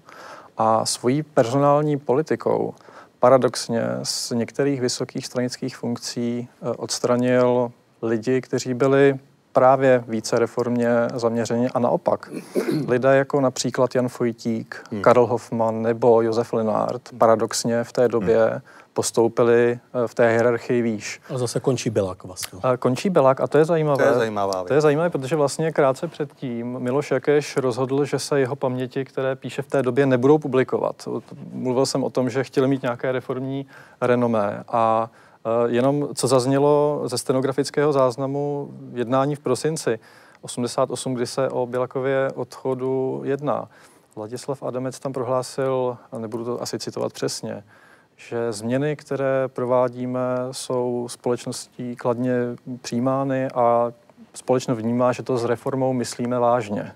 a 0.59 0.87
svojí 0.87 1.22
personální 1.22 1.97
politikou 1.97 2.74
paradoxně 3.24 3.82
z 4.02 4.30
některých 4.30 4.80
vysokých 4.80 5.26
stranických 5.26 5.76
funkcí 5.76 6.48
eh, 6.48 6.68
odstranil 6.76 7.72
lidi, 8.02 8.40
kteří 8.40 8.74
byli 8.74 9.18
právě 9.52 10.04
více 10.08 10.38
reformně 10.38 10.88
zaměření 11.14 11.68
a 11.68 11.78
naopak. 11.78 12.30
Lidé 12.88 13.16
jako 13.16 13.40
například 13.40 13.94
Jan 13.94 14.08
Fojtík, 14.08 14.84
hmm. 14.92 15.02
Karl 15.02 15.26
Hoffman 15.26 15.82
nebo 15.82 16.22
Josef 16.22 16.52
Linard 16.52 17.02
paradoxně 17.18 17.84
v 17.84 17.92
té 17.92 18.08
době 18.08 18.44
hmm. 18.50 18.60
Postoupili 18.95 19.78
eh, 19.95 20.09
v 20.09 20.14
té 20.14 20.30
hierarchii 20.30 20.82
výš. 20.82 21.20
A 21.34 21.38
zase 21.38 21.61
končí 21.61 21.90
Belák 21.90 22.24
vlastně. 22.24 22.59
A 22.62 22.76
končí 22.76 23.11
Belák 23.11 23.40
a 23.40 23.47
to 23.47 23.59
je 23.59 23.64
zajímavé. 23.64 24.05
To 24.05 24.11
je 24.11 24.18
zajímavá 24.18 24.64
To 24.64 24.74
je 24.74 24.80
zajímavé, 24.80 25.11
protože 25.11 25.36
vlastně 25.36 25.72
krátce 25.72 26.09
předtím 26.09 26.78
Miloš 26.78 27.11
Jakeš 27.11 27.57
rozhodl, 27.57 28.05
že 28.05 28.18
se 28.18 28.40
jeho 28.40 28.57
paměti, 28.57 29.05
které 29.05 29.36
píše 29.36 29.62
v 29.62 29.66
té 29.66 29.82
době, 29.82 30.07
nebudou 30.07 30.38
publikovat. 30.38 31.09
Mluvil 31.53 31.86
jsem 31.86 32.05
o 32.05 32.11
tom, 32.11 32.30
že 32.30 32.45
chtěli 32.45 32.68
mít 32.68 32.82
nějaké 32.82 33.12
reformní 33.12 33.66
renomé 34.01 34.64
a 34.68 35.11
Eh, 35.47 35.70
jenom 35.70 36.09
co 36.14 36.28
zaznělo 36.28 37.03
ze 37.05 37.18
stenografického 37.18 37.92
záznamu 37.92 38.70
jednání 38.92 39.36
v 39.36 39.40
prosinci 39.40 39.99
88, 40.40 41.14
kdy 41.14 41.26
se 41.26 41.49
o 41.49 41.66
Bělakově 41.66 42.30
odchodu 42.34 43.20
jedná. 43.24 43.68
Vladislav 44.16 44.62
Adamec 44.62 44.99
tam 44.99 45.12
prohlásil, 45.12 45.97
a 46.12 46.18
nebudu 46.18 46.45
to 46.45 46.62
asi 46.62 46.78
citovat 46.78 47.12
přesně, 47.12 47.64
že 48.16 48.52
změny, 48.52 48.96
které 48.96 49.48
provádíme, 49.48 50.20
jsou 50.50 51.06
společností 51.10 51.96
kladně 51.96 52.34
přijímány 52.82 53.48
a 53.54 53.92
společnost 54.34 54.78
vnímá, 54.78 55.12
že 55.12 55.22
to 55.22 55.38
s 55.38 55.44
reformou 55.44 55.92
myslíme 55.92 56.38
vážně. 56.38 56.92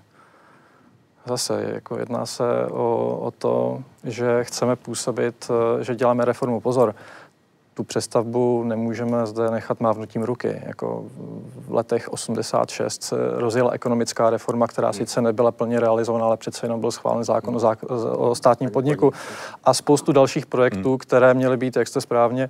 Zase 1.25 1.71
jako 1.73 1.99
jedná 1.99 2.25
se 2.25 2.43
o, 2.71 3.17
o 3.21 3.31
to, 3.31 3.83
že 4.03 4.43
chceme 4.43 4.75
působit, 4.75 5.51
eh, 5.51 5.83
že 5.83 5.95
děláme 5.95 6.25
reformu. 6.25 6.59
Pozor, 6.59 6.95
tu 7.79 7.83
přestavbu 7.83 8.63
nemůžeme 8.63 9.25
zde 9.25 9.51
nechat 9.51 9.79
mávnutím 9.79 10.23
ruky. 10.23 10.61
Jako 10.65 11.05
v 11.67 11.73
letech 11.73 12.09
86 12.09 13.03
se 13.03 13.15
rozjela 13.35 13.71
ekonomická 13.71 14.29
reforma, 14.29 14.67
která 14.67 14.93
sice 14.93 15.21
nebyla 15.21 15.51
plně 15.51 15.79
realizovaná, 15.79 16.25
ale 16.25 16.37
přece 16.37 16.65
jenom 16.65 16.79
byl 16.79 16.91
schválen 16.91 17.23
zákon 17.23 17.55
o, 17.55 17.59
zák- 17.59 17.85
o 18.17 18.35
státním 18.35 18.69
podniku 18.69 19.13
a 19.63 19.73
spoustu 19.73 20.11
dalších 20.11 20.45
projektů, 20.45 20.97
které 20.97 21.33
měly 21.33 21.57
být, 21.57 21.75
jak 21.75 21.87
jste 21.87 22.01
správně 22.01 22.49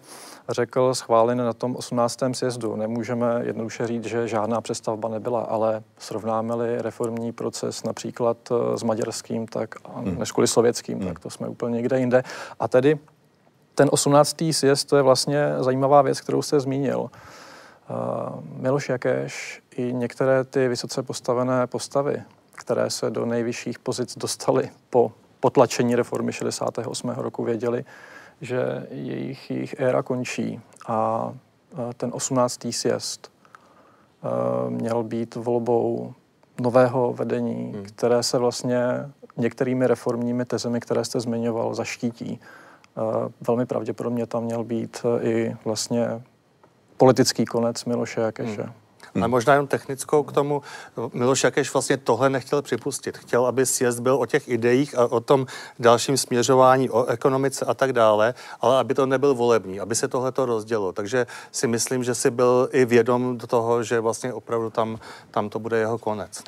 řekl, 0.49 0.93
schváleny 0.93 1.43
na 1.43 1.53
tom 1.53 1.75
18. 1.75 2.19
sjezdu. 2.32 2.75
Nemůžeme 2.75 3.41
jednoduše 3.43 3.88
říct, 3.88 4.05
že 4.05 4.27
žádná 4.27 4.61
přestavba 4.61 5.09
nebyla, 5.09 5.41
ale 5.41 5.84
srovnáme-li 5.97 6.82
reformní 6.82 7.32
proces 7.32 7.84
například 7.84 8.38
eh, 8.51 8.77
s 8.77 8.84
maďarským, 8.84 9.47
tak 9.47 9.75
než 10.01 10.32
kvůli 10.32 10.47
sovětským, 10.47 10.99
tak 10.99 11.19
to 11.19 11.30
jsme 11.30 11.47
úplně 11.47 11.75
někde 11.75 11.99
jinde. 11.99 12.23
A 12.59 12.67
tedy 12.67 12.99
ten 13.80 13.89
18. 13.91 14.36
sjezd, 14.51 14.89
to 14.89 14.97
je 14.97 15.01
vlastně 15.03 15.53
zajímavá 15.59 16.01
věc, 16.01 16.21
kterou 16.21 16.41
jste 16.41 16.59
zmínil. 16.59 16.99
Uh, 16.99 17.07
Miloš 18.61 18.89
Jakeš 18.89 19.61
i 19.75 19.93
některé 19.93 20.43
ty 20.43 20.67
vysoce 20.67 21.03
postavené 21.03 21.67
postavy, 21.67 22.23
které 22.51 22.89
se 22.89 23.09
do 23.09 23.25
nejvyšších 23.25 23.80
pozic 23.80 24.17
dostaly 24.17 24.69
po 24.89 25.11
potlačení 25.39 25.95
reformy 25.95 26.34
68. 26.34 27.09
roku, 27.09 27.43
věděli, 27.43 27.86
že 28.41 28.88
jejich, 28.91 29.51
jejich 29.51 29.80
éra 29.80 30.03
končí 30.03 30.61
a 30.88 31.32
ten 31.97 32.11
18. 32.13 32.67
sjezd 32.71 33.32
měl 34.69 35.03
být 35.03 35.36
volbou 35.36 36.13
nového 36.61 37.13
vedení, 37.13 37.71
hmm. 37.75 37.86
které 37.86 38.23
se 38.23 38.38
vlastně 38.38 38.82
některými 39.38 39.88
reformními 39.88 40.45
tezemi, 40.45 40.80
které 40.80 41.05
jste 41.05 41.19
zmiňoval, 41.19 41.75
zaštítí 41.75 42.39
velmi 43.42 43.66
pravděpodobně 43.66 44.26
tam 44.26 44.44
měl 44.44 44.64
být 44.64 45.06
e, 45.06 45.24
i 45.24 45.56
vlastně 45.66 46.22
politický 46.98 47.46
konec 47.46 47.86
Miloše 47.86 48.22
Jakeše. 48.22 48.64
Hmm. 48.64 48.74
Hmm. 49.14 49.24
A 49.24 49.28
možná 49.28 49.54
jenom 49.54 49.68
technickou 49.68 50.24
k 50.24 50.32
tomu. 50.32 50.62
Miloš 51.14 51.44
Jakeš 51.44 51.74
vlastně 51.74 51.98
tohle 51.98 52.30
nechtěl 52.30 52.62
připustit. 52.62 53.18
Chtěl, 53.18 53.46
aby 53.46 53.66
sjezd 53.66 54.00
byl 54.00 54.16
o 54.16 54.26
těch 54.26 54.48
ideích 54.48 54.98
a 54.98 55.06
o 55.06 55.20
tom 55.20 55.46
dalším 55.80 56.18
směřování, 56.18 56.90
o 56.90 57.06
ekonomice 57.06 57.66
a 57.66 57.74
tak 57.74 57.94
dále, 57.94 58.34
ale 58.62 58.80
aby 58.80 58.94
to 58.94 59.06
nebyl 59.06 59.36
volební, 59.36 59.80
aby 59.80 59.96
se 59.96 60.08
tohle 60.08 60.32
to 60.32 60.46
rozdělo. 60.46 60.92
Takže 60.92 61.28
si 61.52 61.68
myslím, 61.68 62.04
že 62.04 62.16
si 62.16 62.32
byl 62.32 62.70
i 62.72 62.86
vědom 62.86 63.38
do 63.38 63.48
toho, 63.48 63.84
že 63.84 64.00
vlastně 64.00 64.34
opravdu 64.34 64.70
tam, 64.70 65.00
tam 65.32 65.50
to 65.50 65.60
bude 65.60 65.78
jeho 65.78 65.98
konec. 65.98 66.44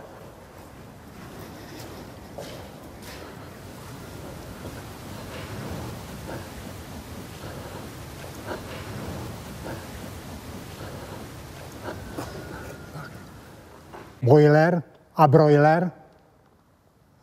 Boiler 14.22 14.84
a 15.16 15.28
broiler. 15.28 15.92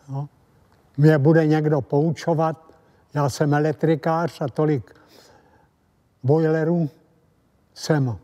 No. 0.08 0.28
Mě 0.96 1.18
bude 1.18 1.46
někdo 1.46 1.80
poučovat, 1.80 2.56
já 3.14 3.28
jsem 3.28 3.54
elektrikář 3.54 4.40
a 4.40 4.48
tolik 4.48 4.94
boilerů 6.22 6.90
jsem 7.74 8.18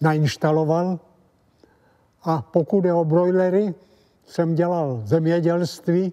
nainštaloval. 0.00 0.98
A 2.24 2.42
pokud 2.42 2.84
je 2.84 2.92
o 2.94 3.04
broilery, 3.04 3.74
jsem 4.26 4.54
dělal 4.54 5.02
zemědělství, 5.04 6.12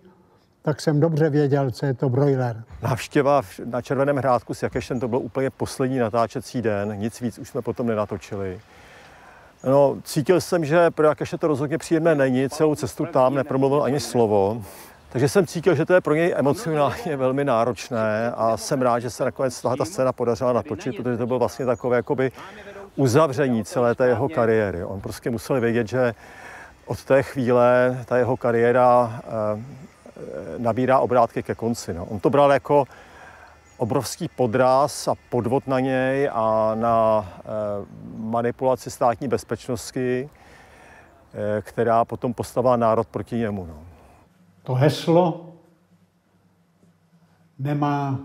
tak 0.62 0.82
jsem 0.82 1.00
dobře 1.00 1.30
věděl, 1.30 1.72
co 1.72 1.86
je 1.86 1.94
to 1.94 2.10
broiler. 2.10 2.64
Návštěva 2.82 3.42
na 3.66 3.82
Červeném 3.82 4.18
hrádku 4.18 4.54
s 4.54 4.64
Jakešem 4.64 5.00
to 5.00 5.08
byl 5.08 5.20
úplně 5.20 5.50
poslední 5.50 6.00
natáčecí 6.00 6.62
den, 6.62 7.00
nic 7.00 7.22
víc 7.22 7.40
už 7.40 7.50
jsme 7.50 7.62
potom 7.62 7.88
nenatočili. 7.88 8.60
No, 9.64 9.98
cítil 10.04 10.42
jsem, 10.42 10.66
že 10.66 10.92
pro 10.92 11.08
Jakeše 11.08 11.38
to 11.38 11.48
rozhodně 11.48 11.78
příjemné 11.78 12.16
není, 12.16 12.50
celou 12.50 12.76
cestu 12.76 13.06
tam 13.06 13.36
nepromluvil 13.36 13.84
ani 13.84 14.00
slovo. 14.00 14.64
Takže 15.10 15.30
jsem 15.30 15.48
cítil, 15.48 15.76
že 15.76 15.86
to 15.86 15.94
je 15.94 16.02
pro 16.02 16.16
něj 16.16 16.34
emocionálně 16.38 17.18
velmi 17.18 17.46
náročné 17.46 18.32
a 18.32 18.58
jsem 18.58 18.82
rád, 18.82 19.00
že 19.00 19.10
se 19.10 19.26
nakonec 19.26 19.62
ta 19.78 19.86
scéna 19.86 20.12
podařila 20.12 20.54
natočit, 20.54 20.96
protože 20.96 21.18
to 21.18 21.28
bylo 21.28 21.40
vlastně 21.40 21.66
takové 21.66 21.96
jakoby 21.98 22.32
uzavření 22.96 23.64
celé 23.64 23.96
té 23.96 24.08
jeho 24.08 24.30
kariéry. 24.30 24.84
On 24.84 25.02
prostě 25.02 25.30
musel 25.30 25.62
vědět, 25.62 25.88
že 25.88 26.14
od 26.86 27.04
té 27.04 27.24
chvíle 27.24 27.98
ta 28.06 28.18
jeho 28.18 28.38
kariéra 28.38 29.20
eh, 29.24 29.62
nabírá 30.58 31.00
obrátky 31.00 31.44
ke 31.44 31.56
konci. 31.56 31.94
No. 31.94 32.06
On 32.06 32.20
to 32.20 32.30
bral 32.30 32.52
jako 32.52 32.86
obrovský 33.82 34.28
podraz 34.28 35.08
a 35.08 35.16
podvod 35.30 35.68
na 35.68 35.80
něj 35.80 36.30
a 36.34 36.76
na 36.76 37.26
eh, 37.40 37.42
manipulaci 38.18 38.92
státní 38.92 39.28
bezpečnosti, 39.28 40.30
eh, 40.30 41.62
která 41.62 42.06
potom 42.06 42.34
postavila 42.34 42.78
národ 42.78 43.08
proti 43.08 43.36
němu. 43.36 43.66
No. 43.66 43.84
To 44.64 44.74
heslo 44.74 45.46
nemá, 47.60 48.20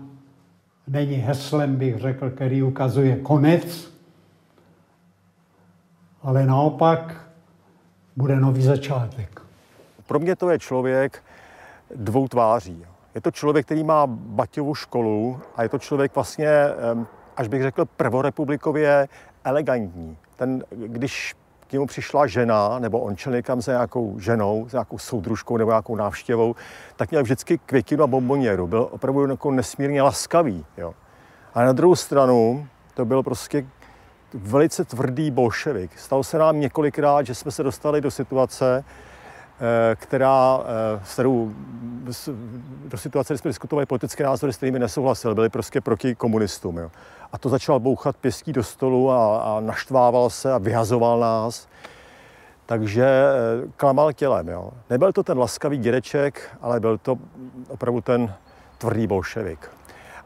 není 0.87 1.15
heslem, 1.15 1.75
bych 1.75 1.97
řekl, 1.97 2.29
který 2.29 2.63
ukazuje 2.63 3.15
konec, 3.15 3.91
ale 6.23 6.45
naopak 6.45 7.29
bude 8.15 8.35
nový 8.35 8.61
začátek. 8.61 9.41
Pro 10.07 10.19
mě 10.19 10.35
to 10.35 10.49
je 10.49 10.59
člověk 10.59 11.23
dvou 11.95 12.27
tváří. 12.27 12.85
Je 13.17 13.21
to 13.21 13.31
člověk, 13.31 13.65
který 13.65 13.83
má 13.83 14.07
Baťovu 14.07 14.75
školu 14.75 15.39
a 15.55 15.63
je 15.63 15.69
to 15.69 15.79
člověk 15.79 16.15
vlastně, 16.15 16.49
až 17.37 17.47
bych 17.47 17.61
řekl, 17.61 17.85
prvorepublikově 17.85 19.07
elegantní. 19.43 20.17
Ten, 20.35 20.63
když 20.69 21.35
k 21.67 21.71
němu 21.73 21.85
přišla 21.85 22.27
žena, 22.27 22.79
nebo 22.79 22.99
on 22.99 23.15
šel 23.15 23.33
někam 23.33 23.61
za 23.61 23.71
nějakou 23.71 24.19
ženou, 24.19 24.65
za 24.69 24.77
nějakou 24.77 24.97
soudružkou 24.97 25.57
nebo 25.57 25.71
nějakou 25.71 25.95
návštěvou, 25.95 26.55
tak 26.95 27.11
měl 27.11 27.23
vždycky 27.23 27.57
květinu 27.57 28.03
a 28.03 28.07
bomboněru. 28.07 28.67
Byl 28.67 28.87
opravdu 28.91 29.27
jako 29.29 29.51
nesmírně 29.51 30.01
laskavý. 30.01 30.65
Jo. 30.77 30.93
A 31.53 31.63
na 31.63 31.71
druhou 31.71 31.95
stranu 31.95 32.67
to 32.93 33.05
byl 33.05 33.23
prostě 33.23 33.65
velice 34.33 34.85
tvrdý 34.85 35.31
bolševik. 35.31 35.99
Stalo 35.99 36.23
se 36.23 36.37
nám 36.37 36.59
několikrát, 36.59 37.25
že 37.25 37.35
jsme 37.35 37.51
se 37.51 37.63
dostali 37.63 38.01
do 38.01 38.11
situace, 38.11 38.83
která, 39.95 40.59
eh, 40.59 41.01
s 41.05 41.13
kterou 41.13 41.51
do 42.85 42.97
situace, 42.97 43.33
kdy 43.33 43.37
jsme 43.37 43.49
diskutovali 43.49 43.85
politické 43.85 44.23
názory, 44.23 44.53
s 44.53 44.57
kterými 44.57 44.79
nesouhlasili, 44.79 45.35
byli 45.35 45.49
prostě 45.49 45.81
proti 45.81 46.15
komunistům. 46.15 46.77
Jo. 46.77 46.91
A 47.31 47.37
to 47.37 47.49
začal 47.49 47.79
bouchat 47.79 48.17
pěstí 48.17 48.53
do 48.53 48.63
stolu 48.63 49.11
a, 49.11 49.37
a 49.37 49.59
naštvával 49.59 50.29
se 50.29 50.53
a 50.53 50.57
vyhazoval 50.57 51.19
nás. 51.19 51.67
Takže 52.65 53.05
eh, 53.05 53.67
klamal 53.77 54.13
tělem. 54.13 54.47
Jo. 54.47 54.71
Nebyl 54.89 55.13
to 55.13 55.23
ten 55.23 55.37
laskavý 55.37 55.77
dědeček, 55.77 56.57
ale 56.61 56.79
byl 56.79 56.97
to 56.97 57.17
opravdu 57.67 58.01
ten 58.01 58.33
tvrdý 58.77 59.07
bolševik. 59.07 59.69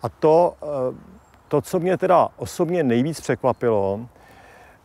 A 0.04 0.10
to, 0.10 0.54
to, 1.48 1.62
co 1.62 1.80
mě 1.80 1.98
teda 1.98 2.28
osobně 2.38 2.84
nejvíc 2.84 3.22
překvapilo, 3.22 4.00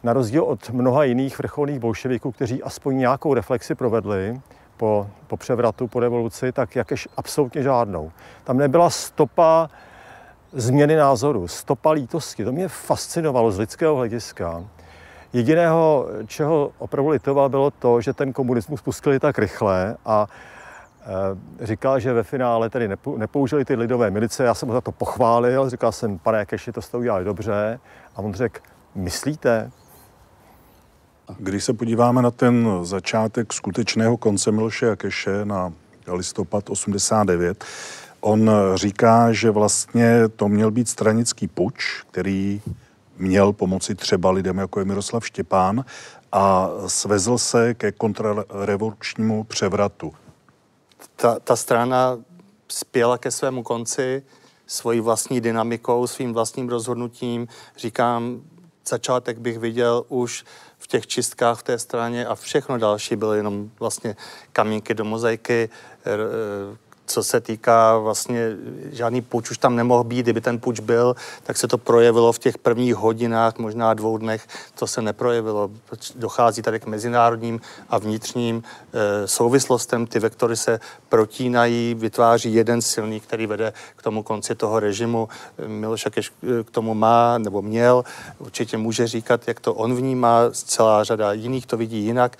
na 0.06 0.12
rozdíl 0.12 0.44
od 0.44 0.70
mnoha 0.70 1.04
jiných 1.04 1.38
vrcholných 1.38 1.78
bolševiků, 1.78 2.32
kteří 2.32 2.62
aspoň 2.62 2.98
nějakou 2.98 3.34
reflexi 3.34 3.74
provedli 3.74 4.40
po, 4.76 5.06
po 5.26 5.36
převratu, 5.36 5.88
po 5.88 6.00
revoluci, 6.00 6.52
tak 6.52 6.76
jakéž 6.76 7.08
absolutně 7.16 7.62
žádnou. 7.62 8.12
Tam 8.44 8.56
nebyla 8.56 8.90
stopa 8.90 9.70
změny 10.52 10.96
názoru, 10.96 11.48
stopa 11.48 11.90
lítosti, 11.90 12.44
to 12.44 12.52
mě 12.52 12.68
fascinovalo 12.68 13.50
z 13.50 13.58
lidského 13.58 13.96
hlediska. 13.96 14.64
Jediného, 15.32 16.06
čeho 16.26 16.70
opravdu 16.78 17.10
litoval, 17.10 17.48
bylo 17.48 17.70
to, 17.70 18.00
že 18.00 18.12
ten 18.12 18.32
komunismus 18.32 18.82
pustili 18.82 19.20
tak 19.20 19.38
rychle 19.38 19.96
a 20.04 20.26
e, 21.60 21.66
říkal, 21.66 22.00
že 22.00 22.12
ve 22.12 22.22
finále 22.22 22.70
tedy 22.70 22.88
nepoužili 23.16 23.64
ty 23.64 23.74
lidové 23.74 24.10
milice. 24.10 24.44
Já 24.44 24.54
jsem 24.54 24.68
ho 24.68 24.74
za 24.74 24.80
to 24.80 24.92
pochválil, 24.92 25.70
říkal 25.70 25.92
jsem, 25.92 26.18
pane 26.18 26.38
Jakeši, 26.38 26.72
to 26.72 26.82
jste 26.82 26.96
udělali 26.96 27.24
dobře. 27.24 27.80
A 28.16 28.18
on 28.18 28.34
řekl, 28.34 28.60
myslíte? 28.94 29.70
Když 31.38 31.64
se 31.64 31.72
podíváme 31.72 32.22
na 32.22 32.30
ten 32.30 32.68
začátek 32.82 33.52
skutečného 33.52 34.16
konce 34.16 34.52
Miloše 34.52 34.86
Jakeše 34.86 35.44
na 35.44 35.72
listopad 36.08 36.70
89, 36.70 37.64
on 38.20 38.50
říká, 38.74 39.32
že 39.32 39.50
vlastně 39.50 40.28
to 40.28 40.48
měl 40.48 40.70
být 40.70 40.88
stranický 40.88 41.48
puč, 41.48 42.02
který 42.10 42.62
měl 43.18 43.52
pomoci 43.52 43.94
třeba 43.94 44.30
lidem, 44.30 44.58
jako 44.58 44.78
je 44.78 44.84
Miroslav 44.84 45.26
Štěpán, 45.26 45.84
a 46.32 46.70
svezl 46.86 47.38
se 47.38 47.74
ke 47.74 47.92
kontrarevolučnímu 47.92 49.44
převratu. 49.44 50.12
Ta, 51.16 51.38
ta 51.38 51.56
strana 51.56 52.18
spěla 52.68 53.18
ke 53.18 53.30
svému 53.30 53.62
konci 53.62 54.22
svojí 54.66 55.00
vlastní 55.00 55.40
dynamikou, 55.40 56.06
svým 56.06 56.32
vlastním 56.32 56.68
rozhodnutím. 56.68 57.48
Říkám, 57.76 58.40
začátek 58.88 59.38
bych 59.38 59.58
viděl 59.58 60.04
už 60.08 60.44
v 60.86 60.88
těch 60.88 61.06
čistkách 61.06 61.60
v 61.60 61.62
té 61.62 61.78
straně 61.78 62.26
a 62.26 62.34
všechno 62.34 62.78
další 62.78 63.16
bylo 63.16 63.34
jenom 63.34 63.70
vlastně 63.80 64.16
kamínky 64.52 64.94
do 64.94 65.04
mozaiky, 65.04 65.68
co 67.06 67.22
se 67.22 67.40
týká 67.40 67.98
vlastně, 67.98 68.56
žádný 68.92 69.22
puč 69.22 69.50
už 69.50 69.58
tam 69.58 69.76
nemohl 69.76 70.04
být, 70.04 70.22
kdyby 70.22 70.40
ten 70.40 70.60
puč 70.60 70.80
byl, 70.80 71.16
tak 71.42 71.56
se 71.56 71.68
to 71.68 71.78
projevilo 71.78 72.32
v 72.32 72.38
těch 72.38 72.58
prvních 72.58 72.94
hodinách, 72.94 73.58
možná 73.58 73.94
dvou 73.94 74.18
dnech, 74.18 74.46
to 74.78 74.86
se 74.86 75.02
neprojevilo. 75.02 75.70
Dochází 76.14 76.62
tady 76.62 76.80
k 76.80 76.86
mezinárodním 76.86 77.60
a 77.88 77.98
vnitřním 77.98 78.62
e, 78.92 79.28
souvislostem, 79.28 80.06
ty 80.06 80.18
vektory 80.18 80.56
se 80.56 80.80
protínají, 81.08 81.94
vytváří 81.94 82.54
jeden 82.54 82.82
silný, 82.82 83.20
který 83.20 83.46
vede 83.46 83.72
k 83.96 84.02
tomu 84.02 84.22
konci 84.22 84.54
toho 84.54 84.80
režimu. 84.80 85.28
Miloš 85.66 86.04
Jakeš 86.04 86.32
k 86.64 86.70
tomu 86.70 86.94
má 86.94 87.38
nebo 87.38 87.62
měl, 87.62 88.04
určitě 88.38 88.76
může 88.76 89.06
říkat, 89.06 89.48
jak 89.48 89.60
to 89.60 89.74
on 89.74 89.94
vnímá, 89.94 90.40
celá 90.52 91.04
řada 91.04 91.32
jiných 91.32 91.66
to 91.66 91.76
vidí 91.76 91.98
jinak 92.04 92.36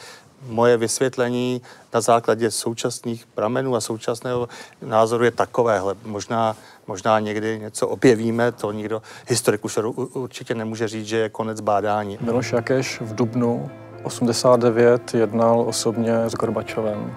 moje 0.48 0.76
vysvětlení 0.76 1.62
na 1.94 2.00
základě 2.00 2.50
současných 2.50 3.26
pramenů 3.26 3.76
a 3.76 3.80
současného 3.80 4.48
názoru 4.82 5.24
je 5.24 5.30
takovéhle. 5.30 5.94
Možná, 6.04 6.56
možná 6.86 7.20
někdy 7.20 7.58
něco 7.58 7.88
objevíme, 7.88 8.52
to 8.52 8.72
nikdo, 8.72 9.02
historik 9.28 9.64
už 9.64 9.78
určitě 10.12 10.54
nemůže 10.54 10.88
říct, 10.88 11.06
že 11.06 11.16
je 11.16 11.28
konec 11.28 11.60
bádání. 11.60 12.18
Miloš 12.20 12.52
Jakeš 12.52 13.00
v 13.00 13.14
Dubnu 13.14 13.70
89 14.02 15.14
jednal 15.14 15.60
osobně 15.60 16.14
s 16.30 16.32
Gorbačovem. 16.32 17.14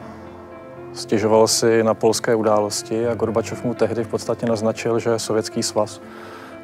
Stěžoval 0.94 1.48
si 1.48 1.84
na 1.84 1.94
polské 1.94 2.36
události 2.36 3.08
a 3.08 3.16
Gorbačov 3.16 3.64
mu 3.64 3.74
tehdy 3.74 4.04
v 4.04 4.08
podstatě 4.08 4.46
naznačil, 4.46 5.00
že 5.00 5.20
Sovětský 5.20 5.64
svaz 5.64 6.02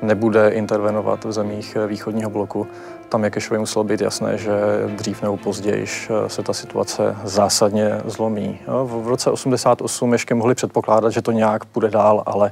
nebude 0.01 0.49
intervenovat 0.49 1.25
v 1.25 1.31
zemích 1.31 1.77
východního 1.87 2.29
bloku. 2.29 2.67
Tam 3.09 3.23
Jakešovi 3.23 3.59
muselo 3.59 3.83
být 3.83 4.01
jasné, 4.01 4.37
že 4.37 4.51
dřív 4.87 5.21
nebo 5.21 5.37
později 5.37 5.87
se 6.27 6.43
ta 6.43 6.53
situace 6.53 7.15
zásadně 7.23 8.01
zlomí. 8.05 8.59
V 8.83 9.07
roce 9.07 9.31
88 9.31 10.13
ještě 10.13 10.35
mohli 10.35 10.55
předpokládat, 10.55 11.09
že 11.09 11.21
to 11.21 11.31
nějak 11.31 11.65
půjde 11.65 11.89
dál, 11.89 12.23
ale 12.25 12.51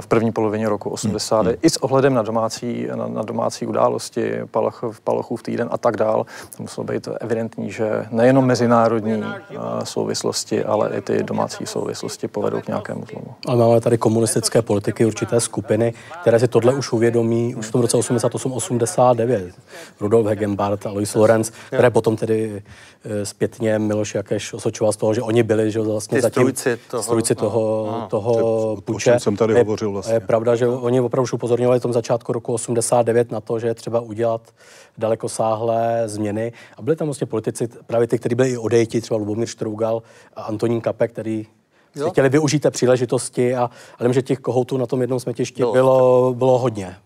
v 0.00 0.06
první 0.06 0.32
polovině 0.32 0.68
roku 0.68 0.90
80. 0.90 1.46
Hmm. 1.46 1.54
I 1.62 1.70
s 1.70 1.76
ohledem 1.76 2.14
na 2.14 2.22
domácí, 2.22 2.88
na, 2.94 3.06
na 3.06 3.22
domácí 3.22 3.66
události, 3.66 4.32
Palach, 4.50 4.84
Palachův 5.04 5.42
týden 5.42 5.68
a 5.72 5.78
tak 5.78 5.96
dál, 5.96 6.26
to 6.56 6.62
muselo 6.62 6.84
být 6.84 7.08
evidentní, 7.20 7.72
že 7.72 8.06
nejenom 8.10 8.46
mezinárodní 8.46 9.24
souvislosti, 9.84 10.64
ale 10.64 10.90
i 10.96 11.00
ty 11.00 11.22
domácí 11.22 11.66
souvislosti 11.66 12.28
povedou 12.28 12.60
k 12.60 12.68
nějakému 12.68 13.04
zlomu. 13.10 13.34
Ale 13.46 13.58
máme 13.58 13.80
tady 13.80 13.98
komunistické 13.98 14.62
politiky, 14.62 15.06
určité 15.06 15.40
skupiny, 15.40 15.94
které 16.20 16.38
si 16.38 16.48
tohle 16.48 16.74
už 16.74 16.92
uvědomí 16.92 17.54
už 17.54 17.66
v 17.66 17.72
tom 17.72 17.80
roce 17.80 17.96
88-89. 17.96 19.52
Rudolf 20.00 20.26
Hegenbart, 20.26 20.86
Alois 20.86 21.14
Lorenz, 21.14 21.52
které 21.66 21.90
potom 21.90 22.16
tedy 22.16 22.62
e, 23.04 23.26
zpětně 23.26 23.78
Miloš 23.78 24.14
Jakeš 24.14 24.52
osočoval 24.52 24.92
z 24.92 24.96
toho, 24.96 25.14
že 25.14 25.22
oni 25.22 25.42
byli 25.42 25.70
že 25.70 25.80
vlastně 25.80 26.22
zatím 26.22 26.42
strujci 26.42 26.78
toho, 26.90 27.02
strujci 27.02 27.34
toho, 27.34 27.88
no, 28.00 28.06
toho 28.08 28.76
puče. 28.84 29.20
jsem 29.20 29.36
tady 29.36 29.65
hovořil 29.66 29.92
vlastně. 29.92 30.14
Je 30.14 30.20
pravda, 30.20 30.54
že 30.54 30.68
oni 30.68 31.00
opravdu 31.00 31.28
upozorňovali 31.32 31.80
v 31.80 31.82
tom 31.82 31.92
začátku 31.92 32.32
roku 32.32 32.52
89 32.52 33.32
na 33.32 33.40
to, 33.40 33.58
že 33.58 33.66
je 33.66 33.74
třeba 33.74 34.00
udělat 34.00 34.40
dalekosáhlé 34.98 36.02
změny. 36.06 36.52
A 36.76 36.82
byli 36.82 36.96
tam 36.96 37.06
vlastně 37.06 37.26
politici, 37.26 37.68
právě 37.86 38.06
ty, 38.06 38.18
kteří 38.18 38.34
byli 38.34 38.50
i 38.50 38.58
odejti, 38.58 39.00
třeba 39.00 39.18
Lubomír 39.18 39.48
Štrougal 39.48 40.02
a 40.36 40.42
Antonín 40.42 40.80
Kape, 40.80 41.08
který 41.08 41.46
jo. 41.94 42.10
chtěli 42.10 42.28
využít 42.28 42.58
té 42.62 42.70
příležitosti 42.70 43.56
a, 43.56 43.70
a 43.98 44.04
vím, 44.04 44.12
že 44.12 44.22
těch 44.22 44.38
kohoutů 44.38 44.76
na 44.76 44.86
tom 44.86 45.00
jednom 45.00 45.20
smětišti 45.20 45.62
no. 45.62 45.72
bylo, 45.72 46.34
bylo 46.34 46.58
hodně. 46.58 46.96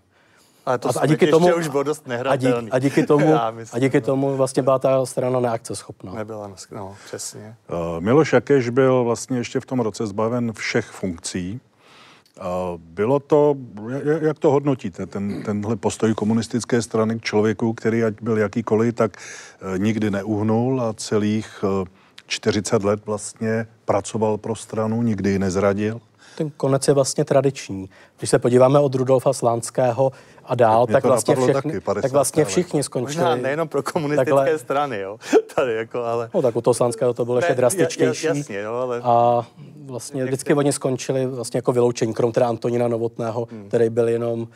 Ale 0.67 0.79
to 0.79 0.89
a, 0.89 0.93
a 1.01 1.07
díky 1.07 1.27
tomu 1.27 1.55
už 1.55 1.69
bylo 1.69 1.83
dost 1.83 2.05
a, 2.29 2.37
díky, 2.37 2.71
a 2.71 2.79
díky 2.79 3.07
tomu, 3.07 3.35
myslím, 3.51 3.77
a 3.77 3.79
díky 3.79 4.01
tomu 4.01 4.37
vlastně 4.37 4.63
byla 4.63 4.79
ta 4.79 5.07
strana 5.07 5.41
neakceschopná. 5.41 6.13
Nebyla, 6.13 6.51
no, 6.71 6.97
přesně. 7.07 7.57
Uh, 7.71 8.01
Miloš 8.01 8.33
Jakeš 8.33 8.69
byl 8.69 9.05
vlastně 9.05 9.39
ještě 9.39 9.61
v 9.61 9.67
tom 9.67 9.81
roce 9.81 10.07
zbaven 10.07 10.53
všech 10.53 10.87
funkcí. 10.87 11.61
Bylo 12.77 13.21
to, 13.21 13.57
jak 14.21 14.39
to 14.39 14.51
hodnotíte, 14.51 15.07
ten, 15.07 15.43
tenhle 15.43 15.77
postoj 15.77 16.15
komunistické 16.15 16.83
strany 16.83 17.19
k 17.19 17.23
člověku, 17.23 17.73
který 17.73 18.05
ať 18.05 18.15
byl 18.23 18.39
jakýkoliv, 18.39 18.95
tak 18.95 19.17
e, 19.17 19.79
nikdy 19.79 20.11
neuhnul 20.11 20.83
a 20.83 20.93
celých 20.93 21.65
40 22.27 22.83
e, 22.83 22.87
let 22.87 23.07
vlastně 23.07 23.67
pracoval 23.85 24.39
pro 24.39 24.57
stranu, 24.57 25.03
nikdy 25.03 25.31
ji 25.31 25.39
nezradil? 25.39 26.01
Ten 26.41 26.51
konec 26.57 26.89
je 26.89 26.95
vlastně 26.95 27.25
tradiční. 27.25 27.91
Když 28.19 28.31
se 28.31 28.39
podíváme 28.39 28.79
od 28.79 28.95
Rudolfa 28.95 29.33
Slánského 29.33 30.13
a 30.45 30.55
dál, 30.55 30.87
tak 30.87 31.05
vlastně, 31.05 31.37
všechny, 31.37 31.81
taky, 31.81 32.01
tak 32.03 32.13
vlastně 32.13 32.45
všichni 32.45 32.83
skončili. 32.83 33.25
Možná 33.25 33.37
nejenom 33.37 33.69
pro 33.69 33.83
komunistické 33.83 34.35
takhle, 34.35 34.59
strany, 34.59 35.01
jo. 35.01 35.19
Tady 35.55 35.75
jako, 35.75 36.05
ale... 36.05 36.31
No 36.35 36.43
tak 36.43 36.57
u 36.57 36.61
toho 36.61 36.75
Slánského 36.75 37.15
to 37.15 37.25
bylo 37.25 37.39
ještě 37.39 37.55
drastičtější. 37.55 38.27
Jasně, 38.27 38.61
jo, 38.61 38.75
ale... 38.75 39.01
A 39.05 39.47
vlastně 39.87 40.25
vždycky 40.25 40.55
oni 40.55 40.73
skončili 40.73 41.27
vlastně 41.27 41.59
jako 41.59 41.73
vyloučení, 41.73 42.15
krom 42.15 42.33
teda 42.33 42.49
Antonína 42.49 42.89
Novotného, 42.89 43.49
hmm. 43.51 43.69
který 43.69 43.91
byl 43.91 44.09
jenom, 44.09 44.49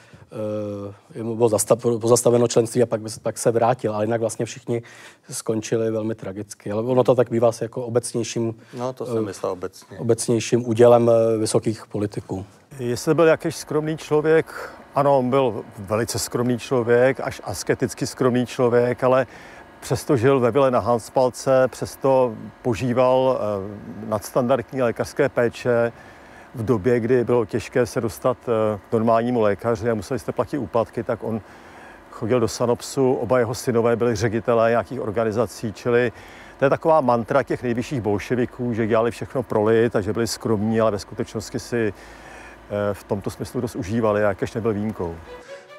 bylo, 1.23 1.49
zastav, 1.49 1.79
bylo 1.79 2.09
zastaveno 2.09 2.49
členství 2.49 2.83
a 2.83 2.87
pak, 2.87 3.01
pak 3.23 3.39
se 3.39 3.51
vrátil, 3.51 3.95
ale 3.95 4.05
jinak 4.05 4.21
vlastně 4.21 4.47
všichni 4.47 4.83
skončili 5.31 5.91
velmi 5.91 6.15
tragicky. 6.15 6.71
Ale 6.73 6.83
ono 6.83 7.05
to 7.05 7.15
tak 7.15 7.31
bývá 7.31 7.53
s 7.53 7.63
jako 7.63 7.87
obecnějším, 7.87 8.55
no, 8.79 8.93
to 8.93 9.07
jsem 9.07 9.17
uh, 9.17 9.23
myslel 9.23 9.53
obecně. 9.53 9.99
obecnějším 9.99 10.69
údělem 10.69 11.09
uh, 11.09 11.41
vysokých 11.41 11.87
politiků. 11.87 12.47
Jestli 12.79 13.15
byl 13.15 13.25
jakýž 13.25 13.57
skromný 13.57 13.97
člověk, 13.97 14.71
ano, 14.95 15.19
on 15.19 15.31
byl 15.31 15.65
velice 15.79 16.19
skromný 16.19 16.59
člověk, 16.59 17.21
až 17.21 17.41
asketicky 17.45 18.07
skromný 18.07 18.47
člověk, 18.47 19.05
ale 19.05 19.27
přesto 19.81 20.17
žil 20.17 20.41
ve 20.41 20.51
vile 20.51 20.71
na 20.71 20.79
Hanspalce, 20.79 21.69
přesto 21.69 22.35
požíval 22.63 23.41
eh, 23.41 24.07
nadstandardní 24.07 24.83
lékařské 24.83 25.29
péče 25.29 25.93
v 26.55 26.65
době, 26.65 27.01
kdy 27.01 27.25
bylo 27.25 27.45
těžké 27.45 27.87
se 27.87 28.01
dostat 28.01 28.37
eh, 28.43 28.79
k 28.91 28.93
normálnímu 28.93 29.41
lékaři 29.41 29.91
a 29.91 29.95
museli 29.95 30.19
jste 30.19 30.33
platit 30.33 30.59
úplatky, 30.59 31.03
tak 31.03 31.25
on 31.25 31.41
chodil 32.11 32.41
do 32.41 32.49
Sanopsu, 32.49 33.15
oba 33.15 33.39
jeho 33.39 33.55
synové 33.55 33.97
byli 33.97 34.15
ředitelé 34.15 34.71
nějakých 34.71 35.01
organizací, 35.01 35.73
čili 35.73 36.13
to 36.59 36.65
je 36.65 36.71
taková 36.71 37.01
mantra 37.01 37.43
těch 37.43 37.63
nejvyšších 37.63 38.01
bolševiků, 38.01 38.75
že 38.75 38.87
dělali 38.87 39.11
všechno 39.11 39.43
pro 39.43 39.65
lid 39.65 39.97
a 39.97 40.01
že 40.01 40.13
byli 40.13 40.27
skromní, 40.27 40.81
ale 40.81 40.91
ve 40.91 40.99
skutečnosti 40.99 41.59
si 41.59 41.93
eh, 41.93 42.95
v 42.95 43.05
tomto 43.05 43.31
smyslu 43.31 43.61
dost 43.61 43.77
užívali, 43.77 44.21
jakéž 44.21 44.53
nebyl 44.53 44.73
výjimkou. 44.73 45.17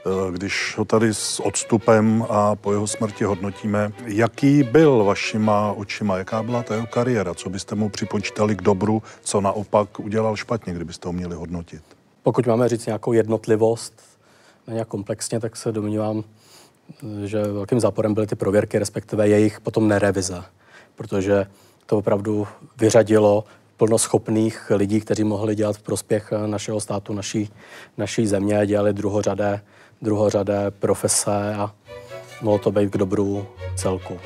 Eh, 0.08 0.32
když 0.32 0.78
ho 0.78 0.86
tady 0.86 1.14
s 1.14 1.40
odstupem 1.40 2.26
a 2.30 2.56
po 2.56 2.72
jeho 2.72 2.88
smrti 2.88 3.24
hodnotíme, 3.24 3.92
jaký 4.06 4.64
byl 4.64 5.04
vašima 5.04 5.72
očima, 5.72 6.18
jaká 6.18 6.44
byla 6.44 6.64
ta 6.64 6.74
jeho 6.76 6.88
kariéra, 6.88 7.34
co 7.34 7.50
byste 7.50 7.76
mu 7.76 7.90
připočítali 7.90 8.56
k 8.56 8.62
dobru, 8.62 9.04
co 9.22 9.42
naopak 9.42 10.00
udělal 10.00 10.36
špatně, 10.36 10.74
kdybyste 10.74 11.10
ho 11.10 11.14
měli 11.14 11.36
hodnotit? 11.36 11.84
Pokud 12.24 12.48
máme 12.48 12.70
říct 12.70 12.86
nějakou 12.86 13.14
jednotlivost, 13.14 14.02
nějak 14.68 14.88
komplexně, 14.88 15.40
tak 15.40 15.56
se 15.56 15.72
domnívám, 15.72 16.24
že 17.26 17.44
velkým 17.44 17.80
záporem 17.80 18.14
byly 18.14 18.28
ty 18.28 18.36
prověrky, 18.36 18.80
respektive 18.80 19.28
jejich 19.28 19.60
potom 19.60 19.88
nerevize, 19.88 20.44
protože 20.96 21.46
to 21.86 21.98
opravdu 21.98 22.48
vyřadilo 22.78 23.44
plnoschopných 23.78 24.72
lidí, 24.76 25.02
kteří 25.02 25.24
mohli 25.24 25.56
dělat 25.56 25.78
v 25.78 25.82
prospěch 25.82 26.34
našeho 26.46 26.80
státu, 26.80 27.14
naší, 27.14 27.50
naší 27.98 28.28
země, 28.28 28.62
dělali 28.66 28.94
druhořadé 28.94 29.62
druhořadé 30.06 30.72
profese 30.72 31.56
a 31.56 31.72
mohlo 32.42 32.60
to 32.60 32.72
být 32.72 32.92
k 32.92 32.98
dobru 32.98 33.48
celku. 33.76 34.20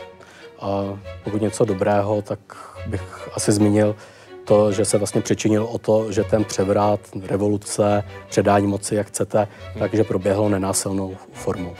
A 0.59 0.99
pokud 1.23 1.41
něco 1.41 1.65
dobrého, 1.65 2.21
tak 2.21 2.39
bych 2.87 3.29
asi 3.33 3.51
zmínil 3.51 3.95
to, 4.43 4.71
že 4.71 4.85
se 4.85 4.97
vlastně 4.97 5.21
přičinil 5.21 5.63
o 5.63 5.77
to, 5.77 6.11
že 6.11 6.23
ten 6.23 6.43
převrat, 6.43 6.99
revoluce, 7.27 8.03
předání 8.29 8.67
moci, 8.67 8.95
jak 8.95 9.07
chcete, 9.07 9.47
takže 9.79 10.03
proběhlo 10.03 10.49
nenásilnou 10.49 11.17
formou. 11.33 11.75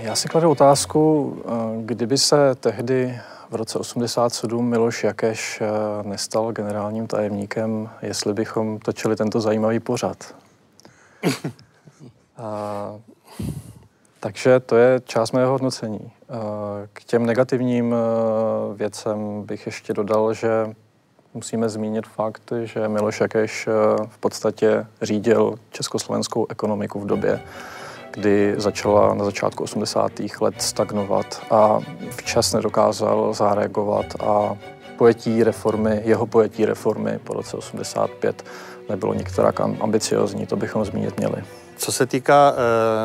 Já 0.00 0.14
si 0.14 0.28
kladu 0.28 0.50
otázku, 0.50 1.36
eh, 1.44 1.50
kdyby 1.84 2.18
se 2.18 2.54
tehdy 2.54 3.18
v 3.50 3.54
roce 3.54 3.78
87 3.78 4.68
Miloš 4.68 5.04
Jakeš 5.04 5.60
eh, 5.60 6.08
nestal 6.08 6.52
generálním 6.52 7.06
tajemníkem, 7.06 7.90
jestli 8.02 8.34
bychom 8.34 8.78
točili 8.78 9.16
tento 9.16 9.40
zajímavý 9.40 9.80
pořad. 9.80 10.34
A, 12.36 12.94
takže 14.20 14.60
to 14.60 14.76
je 14.76 15.00
část 15.04 15.32
mého 15.32 15.52
hodnocení. 15.52 16.10
K 16.92 17.04
těm 17.04 17.26
negativním 17.26 17.94
věcem 18.74 19.42
bych 19.42 19.66
ještě 19.66 19.94
dodal, 19.94 20.34
že 20.34 20.74
musíme 21.34 21.68
zmínit 21.68 22.06
fakt, 22.06 22.52
že 22.64 22.88
Miloš 22.88 23.20
Jakeš 23.20 23.68
v 24.06 24.18
podstatě 24.18 24.86
řídil 25.02 25.58
československou 25.70 26.46
ekonomiku 26.48 27.00
v 27.00 27.06
době, 27.06 27.40
kdy 28.10 28.54
začala 28.56 29.14
na 29.14 29.24
začátku 29.24 29.64
80. 29.64 30.12
let 30.40 30.62
stagnovat 30.62 31.40
a 31.50 31.78
včas 32.10 32.52
nedokázal 32.52 33.34
zareagovat 33.34 34.06
a 34.20 34.56
pojetí 34.96 35.44
reformy, 35.44 36.00
jeho 36.04 36.26
pojetí 36.26 36.64
reformy 36.64 37.18
po 37.24 37.32
roce 37.32 37.56
85 37.56 38.44
nebylo 38.88 39.14
některá 39.14 39.52
ambiciozní, 39.80 40.46
to 40.46 40.56
bychom 40.56 40.84
zmínit 40.84 41.16
měli. 41.16 41.42
Co 41.78 41.92
se 41.92 42.06
týká 42.06 42.52
uh, 42.52 42.56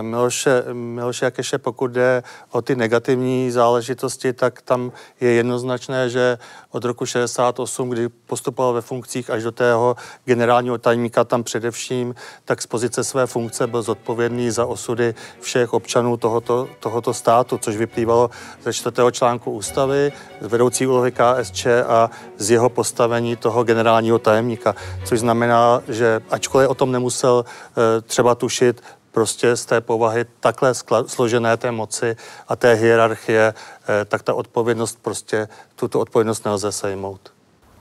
Miloše, 0.02 0.64
Miloše 0.74 1.26
Jakeše, 1.26 1.58
pokud 1.58 1.92
jde 1.92 2.24
o 2.52 2.62
ty 2.62 2.76
negativní 2.76 3.52
záležitosti, 3.52 4.34
tak 4.34 4.62
tam 4.62 4.92
je 5.22 5.32
jednoznačné, 5.32 6.10
že 6.10 6.38
od 6.72 6.86
roku 6.86 7.06
68, 7.06 7.90
kdy 7.90 8.10
postupoval 8.10 8.74
ve 8.74 8.82
funkcích 8.82 9.30
až 9.30 9.44
do 9.44 9.52
tého 9.52 9.96
generálního 10.26 10.78
tajemníka, 10.78 11.24
tam 11.24 11.44
především, 11.44 12.16
tak 12.46 12.62
z 12.62 12.66
pozice 12.66 13.04
své 13.04 13.28
funkce 13.28 13.68
byl 13.68 13.82
zodpovědný 13.82 14.52
za 14.52 14.66
osudy 14.66 15.16
všech 15.40 15.74
občanů 15.74 16.18
tohoto, 16.18 16.70
tohoto 16.80 17.14
státu, 17.14 17.58
což 17.58 17.76
vyplývalo 17.76 18.30
ze 18.64 18.74
čtvrtého 18.74 19.12
článku 19.12 19.52
ústavy, 19.52 20.12
z 20.42 20.48
vedoucí 20.48 20.88
úlohy 20.88 21.12
KSČ 21.12 21.66
a 21.88 22.10
z 22.38 22.52
jeho 22.52 22.70
postavení 22.70 23.36
toho 23.36 23.64
generálního 23.64 24.20
tajemníka, 24.20 24.76
což 25.06 25.20
znamená, 25.20 25.82
že 25.88 26.22
ačkoliv 26.30 26.70
o 26.70 26.76
tom 26.76 26.92
nemusel 26.92 27.46
uh, 27.46 27.84
třeba 28.08 28.36
tušit, 28.36 28.63
řešit 28.64 28.84
prostě 29.12 29.56
z 29.56 29.66
té 29.66 29.82
povahy 29.82 30.26
takhle 30.40 30.74
složené 31.08 31.58
té 31.58 31.72
moci 31.72 32.16
a 32.48 32.56
té 32.56 32.74
hierarchie, 32.74 33.54
eh, 33.54 34.06
tak 34.06 34.24
ta 34.24 34.34
odpovědnost 34.34 35.00
prostě, 35.02 35.48
tuto 35.76 36.00
odpovědnost 36.00 36.46
nelze 36.46 36.72
sejmout. 36.72 37.34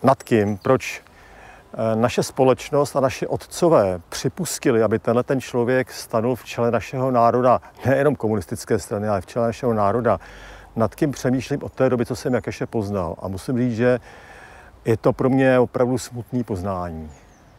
Nad 0.02 0.22
kým? 0.22 0.58
Proč 0.58 1.02
eh, 1.02 1.96
naše 1.96 2.22
společnost 2.22 2.96
a 2.96 3.00
naši 3.00 3.26
otcové 3.26 4.00
připustili, 4.08 4.82
aby 4.82 4.98
tenhle 4.98 5.22
ten 5.22 5.40
člověk 5.40 5.92
stanul 5.92 6.36
v 6.36 6.44
čele 6.44 6.70
našeho 6.70 7.10
národa, 7.10 7.60
nejenom 7.86 8.16
komunistické 8.16 8.78
strany, 8.78 9.08
ale 9.08 9.20
v 9.20 9.26
čele 9.26 9.46
našeho 9.46 9.72
národa, 9.72 10.20
nad 10.76 10.94
kým 10.94 11.12
přemýšlím 11.12 11.62
od 11.62 11.72
té 11.72 11.88
doby, 11.88 12.06
co 12.06 12.16
jsem 12.16 12.34
Jakeše 12.34 12.66
poznal. 12.66 13.16
A 13.22 13.28
musím 13.28 13.58
říct, 13.58 13.76
že 13.76 14.00
je 14.84 14.96
to 14.96 15.12
pro 15.12 15.30
mě 15.30 15.58
opravdu 15.58 15.98
smutný 15.98 16.44
poznání. 16.44 17.10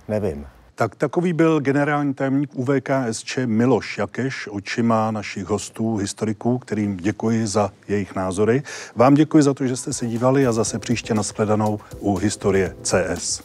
Nevím. 0.07 0.45
Tak 0.75 0.95
takový 0.95 1.33
byl 1.33 1.59
generální 1.59 2.13
tajemník 2.13 2.49
UVKSČ 2.53 3.37
Miloš 3.45 3.97
Jakeš 3.97 4.47
očima 4.51 5.11
našich 5.11 5.45
hostů, 5.45 5.97
historiků, 5.97 6.57
kterým 6.57 6.97
děkuji 6.97 7.47
za 7.47 7.71
jejich 7.87 8.15
názory. 8.15 8.63
Vám 8.95 9.13
děkuji 9.13 9.43
za 9.43 9.53
to, 9.53 9.67
že 9.67 9.75
jste 9.75 9.93
se 9.93 10.07
dívali 10.07 10.47
a 10.47 10.51
zase 10.51 10.79
příště 10.79 11.13
nashledanou 11.13 11.79
u 11.99 12.15
Historie 12.15 12.75
CS. 12.83 13.43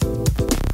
thank 0.00 0.40
you 0.40 0.67